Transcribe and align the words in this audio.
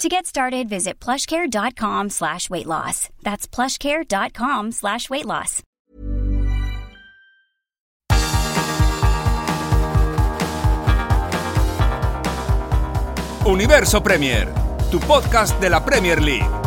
To 0.00 0.08
get 0.08 0.24
started, 0.24 0.66
visit 0.66 0.98
plushcare.com 0.98 2.08
slash 2.08 2.48
weight 2.48 2.64
loss. 2.64 3.10
That's 3.22 3.46
plushcare.com 3.46 4.72
slash 4.72 5.10
weight 5.10 5.26
loss. 5.26 5.62
Universo 13.44 14.00
Premier, 14.00 14.48
tu 14.90 14.98
podcast 15.00 15.60
de 15.60 15.68
la 15.68 15.84
Premier 15.84 16.18
League. 16.18 16.59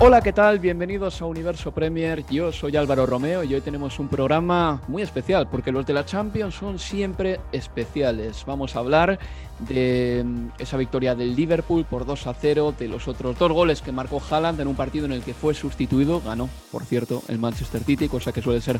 Hola, 0.00 0.20
¿qué 0.20 0.32
tal? 0.32 0.60
Bienvenidos 0.60 1.20
a 1.20 1.24
Universo 1.24 1.72
Premier. 1.72 2.24
Yo 2.30 2.52
soy 2.52 2.76
Álvaro 2.76 3.04
Romeo 3.04 3.42
y 3.42 3.52
hoy 3.52 3.60
tenemos 3.60 3.98
un 3.98 4.06
programa 4.06 4.80
muy 4.86 5.02
especial 5.02 5.48
porque 5.50 5.72
los 5.72 5.86
de 5.86 5.92
la 5.92 6.06
Champions 6.06 6.54
son 6.54 6.78
siempre 6.78 7.40
especiales. 7.50 8.44
Vamos 8.46 8.76
a 8.76 8.78
hablar 8.78 9.18
de 9.58 10.22
mm, 10.24 10.48
esa 10.60 10.76
victoria 10.76 11.16
del 11.16 11.34
Liverpool 11.34 11.84
por 11.84 12.06
2 12.06 12.28
a 12.28 12.34
0, 12.34 12.74
de 12.78 12.86
los 12.86 13.08
otros 13.08 13.36
dos 13.36 13.50
goles 13.50 13.82
que 13.82 13.90
marcó 13.90 14.22
Haaland 14.30 14.60
en 14.60 14.68
un 14.68 14.76
partido 14.76 15.04
en 15.06 15.10
el 15.10 15.22
que 15.24 15.34
fue 15.34 15.52
sustituido, 15.52 16.20
ganó, 16.20 16.48
por 16.70 16.84
cierto, 16.84 17.24
el 17.26 17.40
Manchester 17.40 17.82
City, 17.82 18.08
cosa 18.08 18.30
que 18.30 18.40
suele 18.40 18.60
ser 18.60 18.78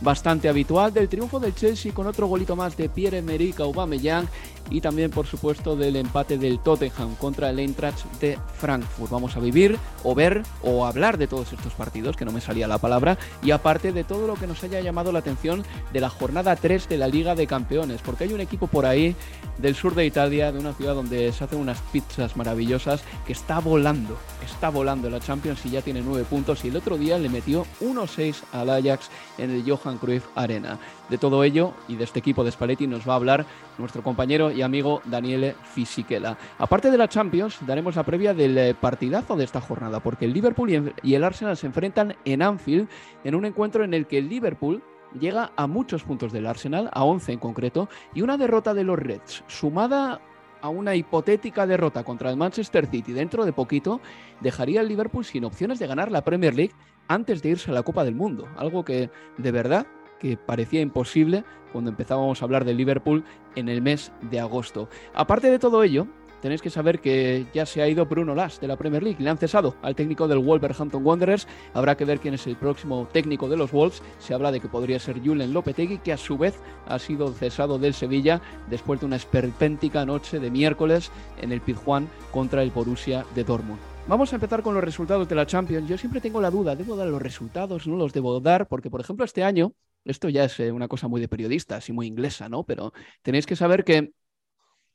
bastante 0.00 0.48
habitual, 0.48 0.92
del 0.92 1.08
triunfo 1.08 1.38
del 1.38 1.54
Chelsea 1.54 1.94
con 1.94 2.08
otro 2.08 2.26
golito 2.26 2.56
más 2.56 2.76
de 2.76 2.88
Pierre-Emerick 2.88 3.60
Aubameyang 3.60 4.28
y 4.70 4.80
también, 4.80 5.10
por 5.10 5.26
supuesto, 5.26 5.76
del 5.76 5.96
empate 5.96 6.38
del 6.38 6.58
Tottenham 6.58 7.14
contra 7.16 7.50
el 7.50 7.58
Eintracht 7.58 8.04
de 8.20 8.38
Frankfurt. 8.58 9.10
Vamos 9.10 9.36
a 9.36 9.40
vivir 9.40 9.78
o 10.04 10.14
ver 10.14 10.42
o 10.62 10.86
hablar 10.86 11.18
de 11.18 11.26
todos 11.26 11.52
estos 11.52 11.74
partidos, 11.74 12.16
que 12.16 12.24
no 12.24 12.32
me 12.32 12.40
salía 12.40 12.66
la 12.68 12.78
palabra, 12.78 13.18
y 13.42 13.50
aparte 13.50 13.92
de 13.92 14.04
todo 14.04 14.26
lo 14.26 14.34
que 14.34 14.46
nos 14.46 14.62
haya 14.64 14.80
llamado 14.80 15.12
la 15.12 15.20
atención 15.20 15.64
de 15.92 16.00
la 16.00 16.10
jornada 16.10 16.56
3 16.56 16.88
de 16.88 16.98
la 16.98 17.08
Liga 17.08 17.34
de 17.34 17.46
Campeones, 17.46 18.00
porque 18.02 18.24
hay 18.24 18.32
un 18.32 18.40
equipo 18.40 18.66
por 18.66 18.86
ahí 18.86 19.14
del 19.58 19.74
sur 19.74 19.94
de 19.94 20.06
Italia, 20.06 20.52
de 20.52 20.58
una 20.58 20.74
ciudad 20.74 20.94
donde 20.94 21.32
se 21.32 21.44
hacen 21.44 21.58
unas 21.58 21.80
pizzas 21.92 22.36
maravillosas, 22.36 23.02
que 23.26 23.32
está 23.32 23.58
volando, 23.60 24.16
está 24.44 24.68
volando 24.68 25.08
la 25.10 25.20
Champions 25.20 25.64
y 25.64 25.70
ya 25.70 25.82
tiene 25.82 26.02
9 26.02 26.24
puntos, 26.28 26.64
y 26.64 26.68
el 26.68 26.76
otro 26.76 26.98
día 26.98 27.18
le 27.18 27.28
metió 27.28 27.66
1-6 27.80 28.42
al 28.52 28.70
Ajax 28.70 29.08
en 29.38 29.50
el 29.50 29.64
Johan 29.68 29.98
Cruyff 29.98 30.24
Arena. 30.34 30.78
De 31.08 31.18
todo 31.18 31.44
ello 31.44 31.72
y 31.86 31.96
de 31.96 32.04
este 32.04 32.18
equipo 32.18 32.42
de 32.42 32.50
Spalletti 32.50 32.86
nos 32.86 33.08
va 33.08 33.12
a 33.12 33.16
hablar 33.16 33.46
nuestro 33.78 34.02
compañero 34.02 34.50
y 34.50 34.62
amigo 34.62 35.02
Daniele 35.04 35.54
Fisichella. 35.62 36.36
Aparte 36.58 36.90
de 36.90 36.98
la 36.98 37.08
Champions, 37.08 37.58
daremos 37.64 37.94
la 37.94 38.02
previa 38.02 38.34
del 38.34 38.58
eh, 38.58 38.74
partidazo 38.74 39.36
de 39.36 39.44
esta 39.44 39.60
jornada, 39.60 40.00
porque 40.00 40.24
el 40.24 40.32
Liverpool 40.32 40.92
y 41.02 41.14
el 41.14 41.24
Arsenal 41.24 41.56
se 41.56 41.66
enfrentan 41.66 42.16
en 42.24 42.42
Anfield 42.42 42.88
en 43.22 43.34
un 43.34 43.44
encuentro 43.44 43.84
en 43.84 43.94
el 43.94 44.06
que 44.06 44.18
el 44.18 44.28
Liverpool 44.28 44.82
llega 45.18 45.52
a 45.56 45.66
muchos 45.66 46.02
puntos 46.02 46.32
del 46.32 46.46
Arsenal, 46.46 46.90
a 46.92 47.04
11 47.04 47.32
en 47.32 47.38
concreto, 47.38 47.88
y 48.14 48.22
una 48.22 48.36
derrota 48.36 48.74
de 48.74 48.84
los 48.84 48.98
Reds, 48.98 49.44
sumada 49.46 50.20
a 50.60 50.68
una 50.68 50.94
hipotética 50.96 51.66
derrota 51.66 52.02
contra 52.02 52.30
el 52.30 52.36
Manchester 52.36 52.86
City 52.86 53.12
dentro 53.12 53.44
de 53.44 53.52
poquito, 53.52 54.00
dejaría 54.40 54.80
al 54.80 54.88
Liverpool 54.88 55.24
sin 55.24 55.44
opciones 55.44 55.78
de 55.78 55.86
ganar 55.86 56.10
la 56.10 56.24
Premier 56.24 56.54
League 56.54 56.74
antes 57.08 57.42
de 57.42 57.50
irse 57.50 57.70
a 57.70 57.74
la 57.74 57.82
Copa 57.82 58.04
del 58.04 58.14
Mundo, 58.14 58.48
algo 58.56 58.84
que 58.84 59.10
de 59.36 59.52
verdad 59.52 59.86
que 60.18 60.36
parecía 60.36 60.80
imposible 60.80 61.44
cuando 61.72 61.90
empezábamos 61.90 62.40
a 62.40 62.44
hablar 62.44 62.64
de 62.64 62.74
Liverpool 62.74 63.24
en 63.54 63.68
el 63.68 63.82
mes 63.82 64.12
de 64.30 64.40
agosto. 64.40 64.88
Aparte 65.14 65.50
de 65.50 65.58
todo 65.58 65.82
ello, 65.82 66.06
tenéis 66.40 66.62
que 66.62 66.70
saber 66.70 67.00
que 67.00 67.46
ya 67.52 67.66
se 67.66 67.82
ha 67.82 67.88
ido 67.88 68.06
Bruno 68.06 68.34
Last 68.34 68.60
de 68.60 68.68
la 68.68 68.76
Premier 68.76 69.02
League. 69.02 69.22
Le 69.22 69.30
han 69.30 69.38
cesado 69.38 69.74
al 69.82 69.94
técnico 69.94 70.28
del 70.28 70.38
Wolverhampton 70.38 71.04
Wanderers. 71.04 71.46
Habrá 71.74 71.96
que 71.96 72.04
ver 72.04 72.20
quién 72.20 72.34
es 72.34 72.46
el 72.46 72.56
próximo 72.56 73.08
técnico 73.12 73.48
de 73.48 73.56
los 73.56 73.72
Wolves. 73.72 74.02
Se 74.18 74.32
habla 74.32 74.52
de 74.52 74.60
que 74.60 74.68
podría 74.68 74.98
ser 74.98 75.20
Julen 75.20 75.52
Lopetegui, 75.52 75.98
que 75.98 76.12
a 76.12 76.16
su 76.16 76.38
vez 76.38 76.58
ha 76.86 76.98
sido 76.98 77.32
cesado 77.32 77.78
del 77.78 77.94
Sevilla 77.94 78.40
después 78.70 79.00
de 79.00 79.06
una 79.06 79.16
esperpéntica 79.16 80.06
noche 80.06 80.38
de 80.38 80.50
miércoles 80.50 81.10
en 81.40 81.52
el 81.52 81.60
Pizjuán 81.60 82.08
contra 82.30 82.62
el 82.62 82.70
Borussia 82.70 83.24
de 83.34 83.44
Dortmund. 83.44 83.80
Vamos 84.08 84.32
a 84.32 84.36
empezar 84.36 84.62
con 84.62 84.72
los 84.74 84.84
resultados 84.84 85.28
de 85.28 85.34
la 85.34 85.46
Champions. 85.46 85.88
Yo 85.88 85.98
siempre 85.98 86.20
tengo 86.20 86.40
la 86.40 86.50
duda, 86.50 86.76
¿debo 86.76 86.94
dar 86.94 87.08
los 87.08 87.20
resultados? 87.20 87.88
¿No 87.88 87.96
los 87.96 88.12
debo 88.12 88.38
dar? 88.38 88.68
Porque, 88.68 88.88
por 88.88 89.00
ejemplo, 89.00 89.24
este 89.24 89.42
año 89.42 89.72
esto 90.06 90.28
ya 90.28 90.44
es 90.44 90.58
eh, 90.60 90.72
una 90.72 90.88
cosa 90.88 91.08
muy 91.08 91.20
de 91.20 91.28
periodistas 91.28 91.88
y 91.88 91.92
muy 91.92 92.06
inglesa, 92.06 92.48
¿no? 92.48 92.64
Pero 92.64 92.92
tenéis 93.22 93.46
que 93.46 93.56
saber 93.56 93.84
que 93.84 94.12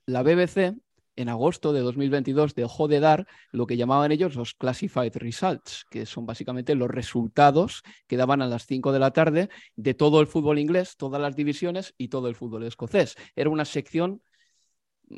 la 0.05 0.23
BBC 0.23 0.75
en 1.17 1.29
agosto 1.29 1.73
de 1.73 1.81
2022 1.81 2.55
dejó 2.55 2.87
de 2.87 2.99
dar 2.99 3.27
lo 3.51 3.67
que 3.67 3.77
llamaban 3.77 4.11
ellos 4.11 4.35
los 4.35 4.53
classified 4.53 5.15
results, 5.15 5.85
que 5.89 6.05
son 6.05 6.25
básicamente 6.25 6.73
los 6.75 6.89
resultados 6.89 7.83
que 8.07 8.17
daban 8.17 8.41
a 8.41 8.47
las 8.47 8.65
5 8.65 8.91
de 8.91 8.99
la 8.99 9.11
tarde 9.11 9.49
de 9.75 9.93
todo 9.93 10.21
el 10.21 10.27
fútbol 10.27 10.57
inglés, 10.57 10.95
todas 10.97 11.21
las 11.21 11.35
divisiones 11.35 11.93
y 11.97 12.07
todo 12.07 12.27
el 12.27 12.35
fútbol 12.35 12.63
escocés. 12.63 13.15
Era 13.35 13.49
una 13.49 13.65
sección 13.65 14.21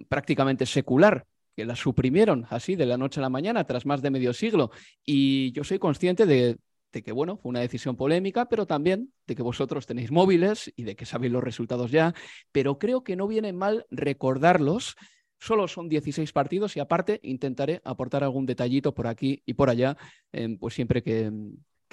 prácticamente 0.09 0.65
secular 0.65 1.25
que 1.55 1.65
la 1.65 1.75
suprimieron 1.75 2.47
así 2.49 2.75
de 2.75 2.87
la 2.87 2.97
noche 2.97 3.19
a 3.19 3.23
la 3.23 3.29
mañana 3.29 3.63
tras 3.65 3.85
más 3.85 4.01
de 4.01 4.09
medio 4.09 4.33
siglo 4.33 4.71
y 5.05 5.51
yo 5.51 5.63
soy 5.63 5.77
consciente 5.77 6.25
de 6.25 6.57
de 6.93 7.03
que, 7.03 7.11
bueno, 7.11 7.35
fue 7.35 7.49
una 7.49 7.59
decisión 7.59 7.97
polémica, 7.97 8.47
pero 8.47 8.65
también 8.65 9.11
de 9.27 9.35
que 9.35 9.41
vosotros 9.41 9.85
tenéis 9.85 10.11
móviles 10.11 10.71
y 10.77 10.83
de 10.83 10.95
que 10.95 11.05
sabéis 11.05 11.33
los 11.33 11.43
resultados 11.43 11.91
ya, 11.91 12.13
pero 12.51 12.77
creo 12.77 13.03
que 13.03 13.15
no 13.15 13.27
viene 13.27 13.51
mal 13.51 13.85
recordarlos. 13.89 14.95
Solo 15.39 15.67
son 15.67 15.89
16 15.89 16.31
partidos 16.31 16.77
y 16.77 16.79
aparte 16.79 17.19
intentaré 17.23 17.81
aportar 17.83 18.23
algún 18.23 18.45
detallito 18.45 18.93
por 18.93 19.07
aquí 19.07 19.41
y 19.45 19.55
por 19.55 19.69
allá, 19.69 19.97
em, 20.31 20.57
pues 20.57 20.75
siempre 20.75 21.03
que, 21.03 21.31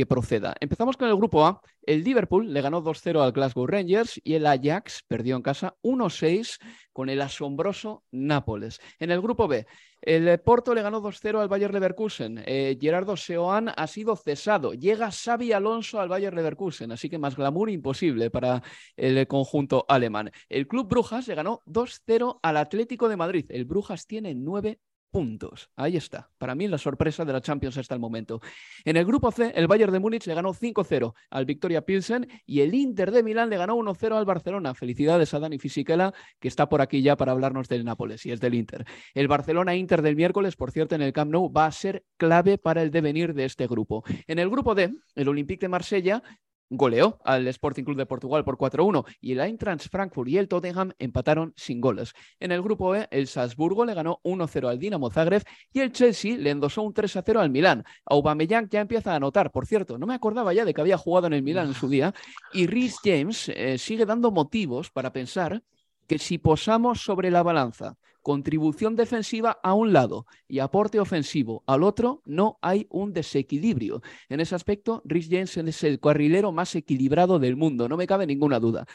proceda. 0.07 0.55
Empezamos 0.61 0.97
con 0.97 1.09
el 1.09 1.17
grupo 1.17 1.45
A. 1.47 1.61
El 1.83 2.05
Liverpool 2.05 2.53
le 2.53 2.61
ganó 2.61 2.83
2-0 2.83 3.23
al 3.23 3.33
Glasgow 3.33 3.67
Rangers 3.67 4.21
y 4.23 4.35
el 4.35 4.47
Ajax 4.47 5.03
perdió 5.09 5.37
en 5.37 5.43
casa 5.43 5.77
1-6 5.83 6.59
con 6.93 7.09
el 7.09 7.21
asombroso 7.23 8.05
Nápoles. 8.11 8.81
En 8.99 9.11
el 9.11 9.21
grupo 9.21 9.49
B, 9.49 9.67
el 10.03 10.41
Porto 10.41 10.75
le 10.75 10.83
ganó 10.83 11.03
2-0 11.03 11.41
al 11.41 11.49
Bayer 11.49 11.73
Leverkusen. 11.73 12.43
Eh, 12.47 12.79
Gerardo 12.81 13.17
Seoane 13.17 13.73
ha 13.77 13.87
sido 13.87 14.17
cesado. 14.17 14.73
Llega 14.73 15.11
Xavi 15.11 15.53
Alonso 15.53 16.01
al 16.01 16.09
Bayer 16.09 16.35
Leverkusen, 16.35 16.93
así 16.93 17.09
que 17.11 17.19
más 17.19 17.37
glamour 17.37 17.71
imposible 17.71 18.31
para 18.31 18.63
el 18.97 19.27
conjunto 19.27 19.85
alemán. 19.89 20.31
El 20.49 20.67
Club 20.67 20.89
Brujas 20.89 21.29
le 21.29 21.35
ganó 21.35 21.63
2-0 21.67 22.41
al 22.43 22.57
Atlético 22.57 23.09
de 23.09 23.17
Madrid. 23.17 23.47
El 23.51 23.65
Brujas 23.65 24.07
tiene 24.07 24.35
9 24.35 24.79
puntos. 25.11 25.71
Ahí 25.77 25.97
está. 25.97 26.31
Para 26.39 26.55
mí 26.55 26.69
la 26.69 26.79
sorpresa 26.79 27.25
de 27.25 27.33
la 27.33 27.41
Champions 27.41 27.79
hasta 27.79 27.95
el 27.95 28.01
momento. 28.01 28.41
En 28.85 28.97
el 28.97 29.05
grupo 29.05 29.31
C, 29.31 29.53
el 29.55 29.67
Bayern 29.67 29.93
de 29.93 30.01
Múnich 30.01 30.27
le 30.27 30.35
ganó 30.35 30.55
5-0 30.55 31.15
al 31.31 31.45
Victoria 31.45 31.83
Pilsen 31.83 32.29
y 32.47 32.61
el 32.61 32.75
Inter 32.75 33.11
de 33.11 33.23
Milán 33.23 33.51
le 33.51 33.57
ganó 33.57 33.77
1-0 33.77 34.17
al 34.17 34.25
Barcelona. 34.25 34.75
Felicidades 34.75 35.35
a 35.35 35.41
Dani 35.41 35.59
Fisichella, 35.59 36.13
que 36.39 36.49
está 36.49 36.69
por 36.69 36.81
aquí 36.81 37.03
ya 37.03 37.17
para 37.17 37.33
hablarnos 37.33 37.69
del 37.69 37.85
Nápoles 37.85 38.25
y 38.27 38.33
es 38.33 38.41
del 38.41 38.55
Inter. 38.55 38.85
El 39.15 39.29
Barcelona-Inter 39.29 40.03
del 40.03 40.17
miércoles, 40.17 40.57
por 40.57 40.71
cierto, 40.71 40.95
en 40.95 41.03
el 41.03 41.13
Camp 41.13 41.31
Nou 41.31 41.53
va 41.53 41.67
a 41.67 41.73
ser 41.73 42.05
clave 42.17 42.59
para 42.59 42.83
el 42.83 42.91
devenir 42.91 43.35
de 43.35 43.45
este 43.45 43.67
grupo. 43.67 44.05
En 44.27 44.39
el 44.39 44.51
grupo 44.51 44.75
D, 44.75 44.93
el 45.15 45.29
Olympique 45.29 45.67
de 45.67 45.69
Marsella 45.69 46.23
goleó 46.71 47.19
al 47.25 47.47
Sporting 47.49 47.85
Club 47.85 47.99
de 47.99 48.07
Portugal 48.07 48.45
por 48.45 48.57
4-1 48.57 49.05
y 49.21 49.33
el 49.33 49.41
Eintracht 49.41 49.89
Frankfurt 49.91 50.29
y 50.29 50.39
el 50.39 50.49
Tottenham 50.49 50.93
empataron 50.99 51.53
sin 51.57 51.81
goles. 51.81 52.15
En 52.39 52.53
el 52.53 52.63
grupo 52.63 52.95
E, 52.95 53.09
el 53.11 53.27
Salzburgo 53.27 53.85
le 53.85 53.95
ganó 53.95 54.21
1-0 54.23 54.69
al 54.69 54.79
Dinamo 54.79 55.11
Zagreb 55.11 55.43
y 55.73 55.81
el 55.81 55.93
Chelsea 55.93 56.39
le 56.39 56.51
endosó 56.51 56.83
un 56.83 56.95
3-0 56.95 57.41
al 57.41 57.51
Milán. 57.51 57.85
Aubameyang 58.07 58.69
ya 58.71 58.81
empieza 58.81 59.13
a 59.13 59.17
anotar, 59.17 59.51
por 59.51 59.67
cierto, 59.67 59.99
no 59.99 60.07
me 60.07 60.15
acordaba 60.15 60.55
ya 60.55 60.65
de 60.65 60.73
que 60.73 60.81
había 60.81 60.97
jugado 60.97 61.27
en 61.27 61.33
el 61.33 61.43
Milán 61.43 61.69
en 61.69 61.75
su 61.75 61.89
día 61.89 62.15
y 62.53 62.67
Rhys 62.67 62.99
James 63.03 63.49
eh, 63.49 63.77
sigue 63.77 64.07
dando 64.07 64.31
motivos 64.31 64.91
para 64.91 65.13
pensar 65.13 65.63
que 66.11 66.19
si 66.19 66.39
posamos 66.39 67.01
sobre 67.03 67.31
la 67.31 67.45
balanza 67.45 67.97
contribución 68.21 68.97
defensiva 68.97 69.61
a 69.63 69.75
un 69.75 69.93
lado 69.93 70.27
y 70.49 70.59
aporte 70.59 70.99
ofensivo 70.99 71.63
al 71.69 71.85
otro, 71.85 72.21
no 72.25 72.59
hay 72.63 72.89
un 72.91 73.13
desequilibrio. 73.13 74.03
En 74.29 74.41
ese 74.41 74.57
aspecto, 74.57 75.03
Rhys 75.05 75.29
James 75.31 75.57
es 75.57 75.85
el 75.85 76.01
carrilero 76.01 76.51
más 76.51 76.75
equilibrado 76.75 77.39
del 77.39 77.55
mundo, 77.55 77.89
no 77.89 77.97
me 77.97 78.09
cabe 78.09 78.27
ninguna 78.27 78.59
duda. 78.59 78.87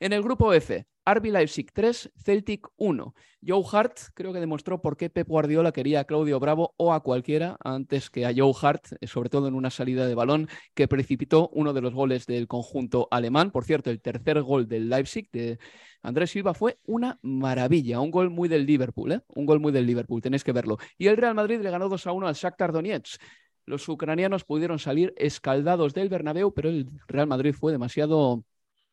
En 0.00 0.12
el 0.12 0.22
grupo 0.22 0.52
F, 0.52 0.84
RB 1.06 1.26
Leipzig 1.26 1.70
3, 1.72 2.10
Celtic 2.16 2.66
1. 2.76 3.14
Joe 3.46 3.64
Hart 3.70 3.98
creo 4.14 4.32
que 4.32 4.40
demostró 4.40 4.80
por 4.82 4.96
qué 4.96 5.10
Pep 5.10 5.28
Guardiola 5.28 5.70
quería 5.70 6.00
a 6.00 6.04
Claudio 6.04 6.40
Bravo 6.40 6.74
o 6.76 6.92
a 6.92 7.02
cualquiera 7.02 7.56
antes 7.62 8.10
que 8.10 8.26
a 8.26 8.32
Joe 8.34 8.52
Hart, 8.60 8.86
eh, 9.00 9.06
sobre 9.06 9.28
todo 9.28 9.46
en 9.46 9.54
una 9.54 9.70
salida 9.70 10.06
de 10.06 10.14
balón 10.14 10.48
que 10.74 10.88
precipitó 10.88 11.50
uno 11.52 11.72
de 11.72 11.82
los 11.82 11.94
goles 11.94 12.26
del 12.26 12.48
conjunto 12.48 13.06
alemán. 13.10 13.50
Por 13.50 13.64
cierto, 13.64 13.90
el 13.90 14.00
tercer 14.00 14.42
gol 14.42 14.66
del 14.66 14.88
Leipzig 14.88 15.30
de 15.30 15.58
Andrés 16.04 16.30
Silva 16.30 16.52
fue 16.52 16.78
una 16.84 17.18
maravilla, 17.22 17.98
un 17.98 18.10
gol 18.10 18.30
muy 18.30 18.48
del 18.48 18.66
Liverpool, 18.66 19.12
¿eh? 19.12 19.20
un 19.28 19.46
gol 19.46 19.58
muy 19.58 19.72
del 19.72 19.86
Liverpool, 19.86 20.20
tenéis 20.20 20.44
que 20.44 20.52
verlo. 20.52 20.76
Y 20.98 21.06
el 21.06 21.16
Real 21.16 21.34
Madrid 21.34 21.60
le 21.60 21.70
ganó 21.70 21.88
2 21.88 22.06
a 22.06 22.12
1 22.12 22.28
al 22.28 22.34
Shakhtar 22.34 22.72
Donetsk. 22.72 23.20
Los 23.64 23.88
ucranianos 23.88 24.44
pudieron 24.44 24.78
salir 24.78 25.14
escaldados 25.16 25.94
del 25.94 26.10
Bernabéu, 26.10 26.52
pero 26.52 26.68
el 26.68 26.90
Real 27.08 27.26
Madrid 27.26 27.54
fue 27.54 27.72
demasiado 27.72 28.44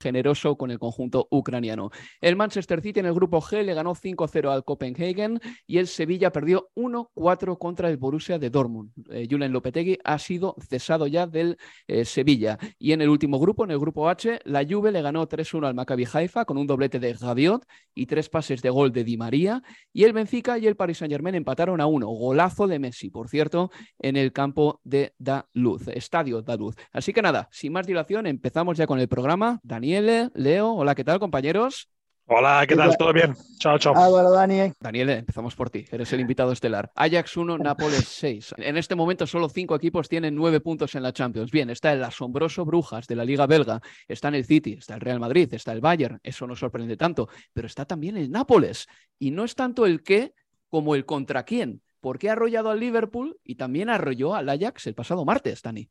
generoso 0.02 0.58
con 0.58 0.72
el 0.72 0.80
conjunto 0.80 1.28
ucraniano. 1.30 1.92
El 2.20 2.36
Manchester 2.36 2.82
City 2.82 3.00
en 3.00 3.06
el 3.06 3.14
grupo 3.14 3.42
G 3.42 3.64
le 3.64 3.74
ganó 3.74 3.96
5-0 3.96 4.52
al 4.52 4.64
Copenhagen 4.64 5.40
y 5.66 5.78
el 5.78 5.88
Sevilla 5.88 6.32
perdió 6.32 6.70
1-4 6.76 7.58
contra 7.58 7.90
el 7.90 7.98
Borussia 7.98 8.40
de 8.40 8.50
Dortmund. 8.50 8.92
Eh, 9.12 9.28
Julen 9.30 9.52
Lopetegui 9.52 9.98
ha 10.04 10.18
sido 10.20 10.56
cesado 10.68 11.08
ya 11.08 11.28
del 11.28 11.58
eh, 11.88 12.06
Sevilla. 12.06 12.58
Y 12.80 12.92
en 12.92 13.02
el 13.02 13.10
último 13.10 13.40
grupo, 13.40 13.64
en 13.64 13.72
el 13.72 13.80
grupo 13.80 14.10
H, 14.10 14.40
la 14.46 14.66
Juve 14.68 14.92
le 14.92 15.02
ganó 15.02 15.28
3-1 15.28 15.68
al 15.68 15.76
Maccabi 15.76 16.08
Haifa 16.12 16.46
con 16.46 16.58
un 16.58 16.68
doblete 16.68 17.00
de 17.00 17.14
Gaviot 17.14 17.66
y 17.94 18.06
tres 18.06 18.30
pases 18.30 18.62
de 18.62 18.70
gol 18.70 18.92
de 18.92 19.04
Di 19.04 19.18
María. 19.18 19.62
Y 19.94 20.04
el 20.04 20.14
Benfica 20.14 20.58
y 20.58 20.68
el 20.68 20.76
Paris 20.76 20.98
Saint-Germain 20.98 21.36
empataron 21.36 21.82
a 21.82 21.86
uno. 21.86 22.08
Golazo 22.08 22.68
de 22.68 22.80
Messi, 22.80 23.10
por 23.10 23.30
cierto, 23.30 23.72
en 24.00 24.16
el 24.16 24.34
campo 24.34 24.80
de 24.84 25.14
Da 25.18 25.48
Luz, 25.54 25.88
Estadio 25.88 26.42
Da 26.42 26.56
Luz. 26.56 26.76
Así 26.92 27.14
que 27.14 27.22
nada, 27.22 27.48
sin 27.52 27.74
más 27.74 27.88
dilación, 27.88 28.28
empezamos 28.28 28.78
ya 28.78 28.88
con 28.88 29.00
el 29.00 29.08
programa. 29.08 29.60
Daniel 29.64 29.91
Daniele, 29.92 30.30
Leo, 30.36 30.72
hola, 30.72 30.96
¿qué 30.96 31.04
tal, 31.04 31.20
compañeros? 31.20 31.90
Hola, 32.26 32.64
¿qué 32.66 32.78
tal? 32.78 32.96
¿Todo 32.96 33.12
bien? 33.12 33.36
Chao, 33.60 33.78
chao. 33.78 33.94
Álvaro, 33.94 34.32
Dani. 34.32 34.72
Daniele, 34.80 35.18
empezamos 35.18 35.54
por 35.54 35.70
ti. 35.70 35.84
Eres 35.92 36.14
el 36.14 36.22
invitado 36.22 36.54
estelar. 36.54 36.90
Ajax 36.96 37.36
1, 37.36 37.58
Nápoles 37.58 38.06
6. 38.08 38.54
En 38.60 38.78
este 38.78 38.96
momento 38.96 39.28
solo 39.28 39.50
cinco 39.50 39.76
equipos 39.76 40.08
tienen 40.08 40.34
nueve 40.34 40.62
puntos 40.62 40.96
en 40.96 41.04
la 41.04 41.12
Champions. 41.12 41.52
Bien, 41.52 41.70
está 41.70 41.92
el 41.92 42.02
asombroso 42.06 42.64
Brujas 42.64 43.06
de 43.06 43.18
la 43.18 43.26
Liga 43.26 43.48
Belga, 43.48 43.82
está 44.08 44.30
en 44.30 44.36
el 44.36 44.46
City, 44.46 44.78
está 44.80 44.96
el 44.96 45.02
Real 45.02 45.20
Madrid, 45.20 45.54
está 45.54 45.74
el 45.74 45.82
Bayern. 45.82 46.22
Eso 46.24 46.48
no 46.48 46.56
sorprende 46.56 46.96
tanto. 46.96 47.28
Pero 47.52 47.68
está 47.68 47.84
también 47.84 48.16
el 48.16 48.32
Nápoles. 48.32 48.88
Y 49.20 49.32
no 49.32 49.44
es 49.44 49.56
tanto 49.56 49.86
el 49.86 50.04
qué 50.04 50.34
como 50.70 50.96
el 50.96 51.06
contra 51.06 51.44
quién. 51.44 51.82
Porque 52.00 52.30
ha 52.30 52.32
arrollado 52.32 52.70
al 52.70 52.80
Liverpool 52.80 53.38
y 53.44 53.56
también 53.56 53.90
arrolló 53.90 54.36
al 54.36 54.48
Ajax 54.48 54.88
el 54.88 54.96
pasado 54.96 55.26
martes, 55.26 55.62
Dani. 55.62 55.90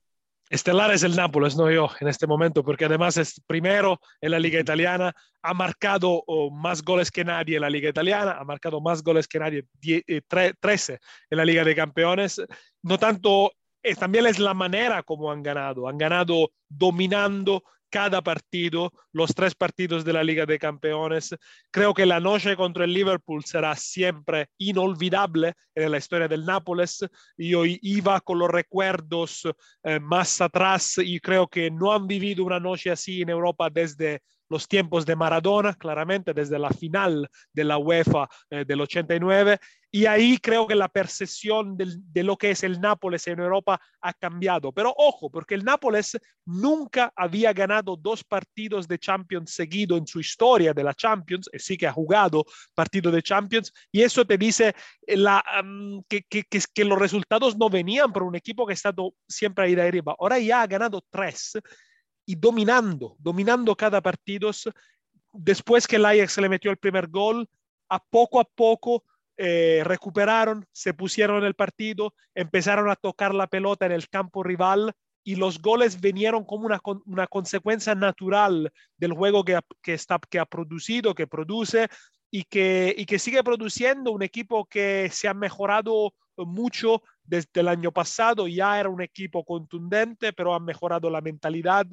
Estelar 0.50 0.90
es 0.90 1.04
el 1.04 1.14
Nápoles, 1.14 1.56
no 1.56 1.70
yo 1.70 1.88
en 2.00 2.08
este 2.08 2.26
momento, 2.26 2.64
porque 2.64 2.86
además 2.86 3.16
es 3.16 3.40
primero 3.46 4.00
en 4.20 4.32
la 4.32 4.40
Liga 4.40 4.58
Italiana, 4.58 5.14
ha 5.42 5.54
marcado 5.54 6.24
oh, 6.26 6.50
más 6.50 6.82
goles 6.82 7.12
que 7.12 7.24
nadie 7.24 7.54
en 7.54 7.62
la 7.62 7.70
Liga 7.70 7.88
Italiana, 7.88 8.32
ha 8.32 8.42
marcado 8.42 8.80
más 8.80 9.04
goles 9.04 9.28
que 9.28 9.38
nadie, 9.38 9.64
13 10.28 10.92
eh, 10.92 10.98
en 11.30 11.38
la 11.38 11.44
Liga 11.44 11.62
de 11.62 11.76
Campeones. 11.76 12.42
No 12.82 12.98
tanto, 12.98 13.52
eh, 13.80 13.94
también 13.94 14.26
es 14.26 14.40
la 14.40 14.52
manera 14.52 15.04
como 15.04 15.30
han 15.30 15.44
ganado, 15.44 15.88
han 15.88 15.96
ganado 15.96 16.50
dominando 16.68 17.62
cada 17.90 18.22
partido, 18.22 18.92
los 19.12 19.34
tres 19.34 19.54
partidos 19.54 20.04
de 20.04 20.12
la 20.12 20.24
Liga 20.24 20.46
de 20.46 20.58
Campeones. 20.58 21.34
Creo 21.70 21.92
que 21.92 22.06
la 22.06 22.20
noche 22.20 22.56
contra 22.56 22.84
el 22.84 22.94
Liverpool 22.94 23.44
será 23.44 23.76
siempre 23.76 24.48
inolvidable 24.58 25.54
en 25.74 25.90
la 25.90 25.98
historia 25.98 26.28
del 26.28 26.46
Nápoles. 26.46 27.04
Yo 27.36 27.64
iba 27.66 28.20
con 28.20 28.38
los 28.38 28.48
recuerdos 28.48 29.42
eh, 29.82 30.00
más 30.00 30.40
atrás 30.40 30.98
y 30.98 31.20
creo 31.20 31.48
que 31.48 31.70
no 31.70 31.92
han 31.92 32.06
vivido 32.06 32.44
una 32.44 32.60
noche 32.60 32.90
así 32.90 33.22
en 33.22 33.30
Europa 33.30 33.68
desde 33.70 34.22
los 34.50 34.66
tiempos 34.66 35.06
de 35.06 35.16
Maradona, 35.16 35.74
claramente 35.74 36.34
desde 36.34 36.58
la 36.58 36.70
final 36.70 37.30
de 37.52 37.64
la 37.64 37.78
UEFA 37.78 38.28
eh, 38.50 38.64
del 38.66 38.80
89. 38.80 39.58
Y 39.92 40.06
ahí 40.06 40.38
creo 40.38 40.68
que 40.68 40.76
la 40.76 40.88
percepción 40.88 41.76
de 41.76 42.22
lo 42.22 42.36
que 42.36 42.52
es 42.52 42.62
el 42.62 42.80
Nápoles 42.80 43.26
en 43.26 43.40
Europa 43.40 43.80
ha 44.00 44.12
cambiado. 44.12 44.70
Pero 44.70 44.94
ojo, 44.96 45.28
porque 45.30 45.56
el 45.56 45.64
Nápoles 45.64 46.16
nunca 46.44 47.12
había 47.16 47.52
ganado 47.52 47.96
dos 47.96 48.22
partidos 48.22 48.86
de 48.86 49.00
Champions 49.00 49.52
seguido 49.52 49.96
en 49.96 50.06
su 50.06 50.20
historia 50.20 50.72
de 50.72 50.84
la 50.84 50.94
Champions, 50.94 51.50
y 51.52 51.58
sí 51.58 51.76
que 51.76 51.88
ha 51.88 51.92
jugado 51.92 52.44
partidos 52.72 53.12
de 53.12 53.22
Champions, 53.22 53.72
y 53.90 54.02
eso 54.02 54.24
te 54.24 54.38
dice 54.38 54.76
la, 55.08 55.44
que, 56.08 56.22
que, 56.22 56.44
que, 56.44 56.84
los 56.84 56.98
resultados 56.98 57.56
no 57.58 57.68
venían 57.68 58.12
por 58.12 58.22
un 58.22 58.36
equipo 58.36 58.64
que 58.64 58.72
ha 58.72 58.74
estado 58.74 59.14
siempre 59.28 59.64
ahí 59.64 59.74
de 59.74 59.82
arriba. 59.82 60.14
Ahora 60.20 60.38
ya 60.38 60.62
ha 60.62 60.66
ganado 60.68 61.04
tres 61.10 61.58
y 62.26 62.36
dominando, 62.36 63.16
dominando 63.18 63.74
cada 63.74 64.00
partido. 64.00 64.52
Después 65.32 65.88
que 65.88 65.96
el 65.96 66.04
Ajax 66.04 66.38
le 66.38 66.48
metió 66.48 66.70
el 66.70 66.76
primer 66.76 67.08
gol, 67.08 67.48
a 67.88 67.98
poco 67.98 68.38
a 68.38 68.44
poco 68.44 69.02
eh, 69.42 69.80
recuperaron, 69.84 70.66
se 70.70 70.92
pusieron 70.92 71.38
en 71.38 71.44
el 71.44 71.54
partido, 71.54 72.12
empezaron 72.34 72.90
a 72.90 72.96
tocar 72.96 73.34
la 73.34 73.46
pelota 73.46 73.86
en 73.86 73.92
el 73.92 74.06
campo 74.10 74.42
rival 74.42 74.92
y 75.24 75.36
los 75.36 75.62
goles 75.62 75.98
vinieron 75.98 76.44
como 76.44 76.66
una, 76.66 76.78
una 77.06 77.26
consecuencia 77.26 77.94
natural 77.94 78.70
del 78.98 79.14
juego 79.14 79.42
que, 79.42 79.58
que, 79.80 79.94
está, 79.94 80.20
que 80.28 80.38
ha 80.38 80.44
producido, 80.44 81.14
que 81.14 81.26
produce 81.26 81.88
y 82.30 82.44
que, 82.44 82.94
y 82.94 83.06
que 83.06 83.18
sigue 83.18 83.42
produciendo 83.42 84.12
un 84.12 84.22
equipo 84.22 84.66
que 84.66 85.08
se 85.10 85.26
ha 85.26 85.32
mejorado 85.32 86.12
mucho 86.36 87.02
desde 87.24 87.60
el 87.60 87.68
año 87.68 87.92
pasado. 87.92 88.46
Ya 88.46 88.78
era 88.78 88.90
un 88.90 89.00
equipo 89.00 89.42
contundente, 89.42 90.34
pero 90.34 90.52
ha 90.52 90.60
mejorado 90.60 91.08
la 91.08 91.22
mentalidad, 91.22 91.86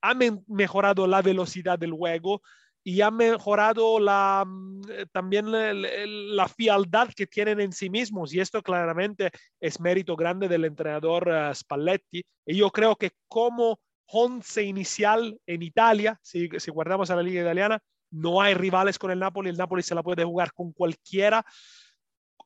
ha 0.00 0.14
mejorado 0.48 1.06
la 1.06 1.20
velocidad 1.20 1.78
del 1.78 1.92
juego 1.92 2.40
y 2.82 3.02
ha 3.02 3.10
mejorado 3.10 3.98
la, 3.98 4.46
eh, 4.88 5.06
también 5.12 5.50
la, 5.50 6.48
fialdad 6.48 7.08
que 7.14 7.26
tienen 7.26 7.60
en 7.60 7.72
sí 7.72 7.90
mismos. 7.90 8.32
Y 8.32 8.40
esto 8.40 8.62
claramente 8.62 9.30
es 9.60 9.80
mérito 9.80 10.16
grande 10.16 10.48
del 10.48 10.64
entrenador 10.64 11.28
uh, 11.28 11.54
Spalletti. 11.54 12.22
Y 12.46 12.56
yo 12.56 12.70
creo 12.70 12.96
que 12.96 13.12
como 13.28 13.78
once 14.06 14.62
inicial 14.62 15.38
en 15.46 15.62
Italia, 15.62 16.18
si, 16.22 16.48
si 16.58 16.70
guardamos 16.70 17.10
a 17.10 17.16
la 17.16 17.22
liga 17.22 17.42
italiana, 17.42 17.78
no 18.10 18.40
hay 18.40 18.54
rivales 18.54 18.98
con 18.98 19.10
el 19.10 19.18
Napoli. 19.18 19.50
El 19.50 19.56
Napoli 19.56 19.82
se 19.82 19.94
la 19.94 20.02
puede 20.02 20.24
jugar 20.24 20.52
con 20.52 20.72
cualquiera 20.72 21.44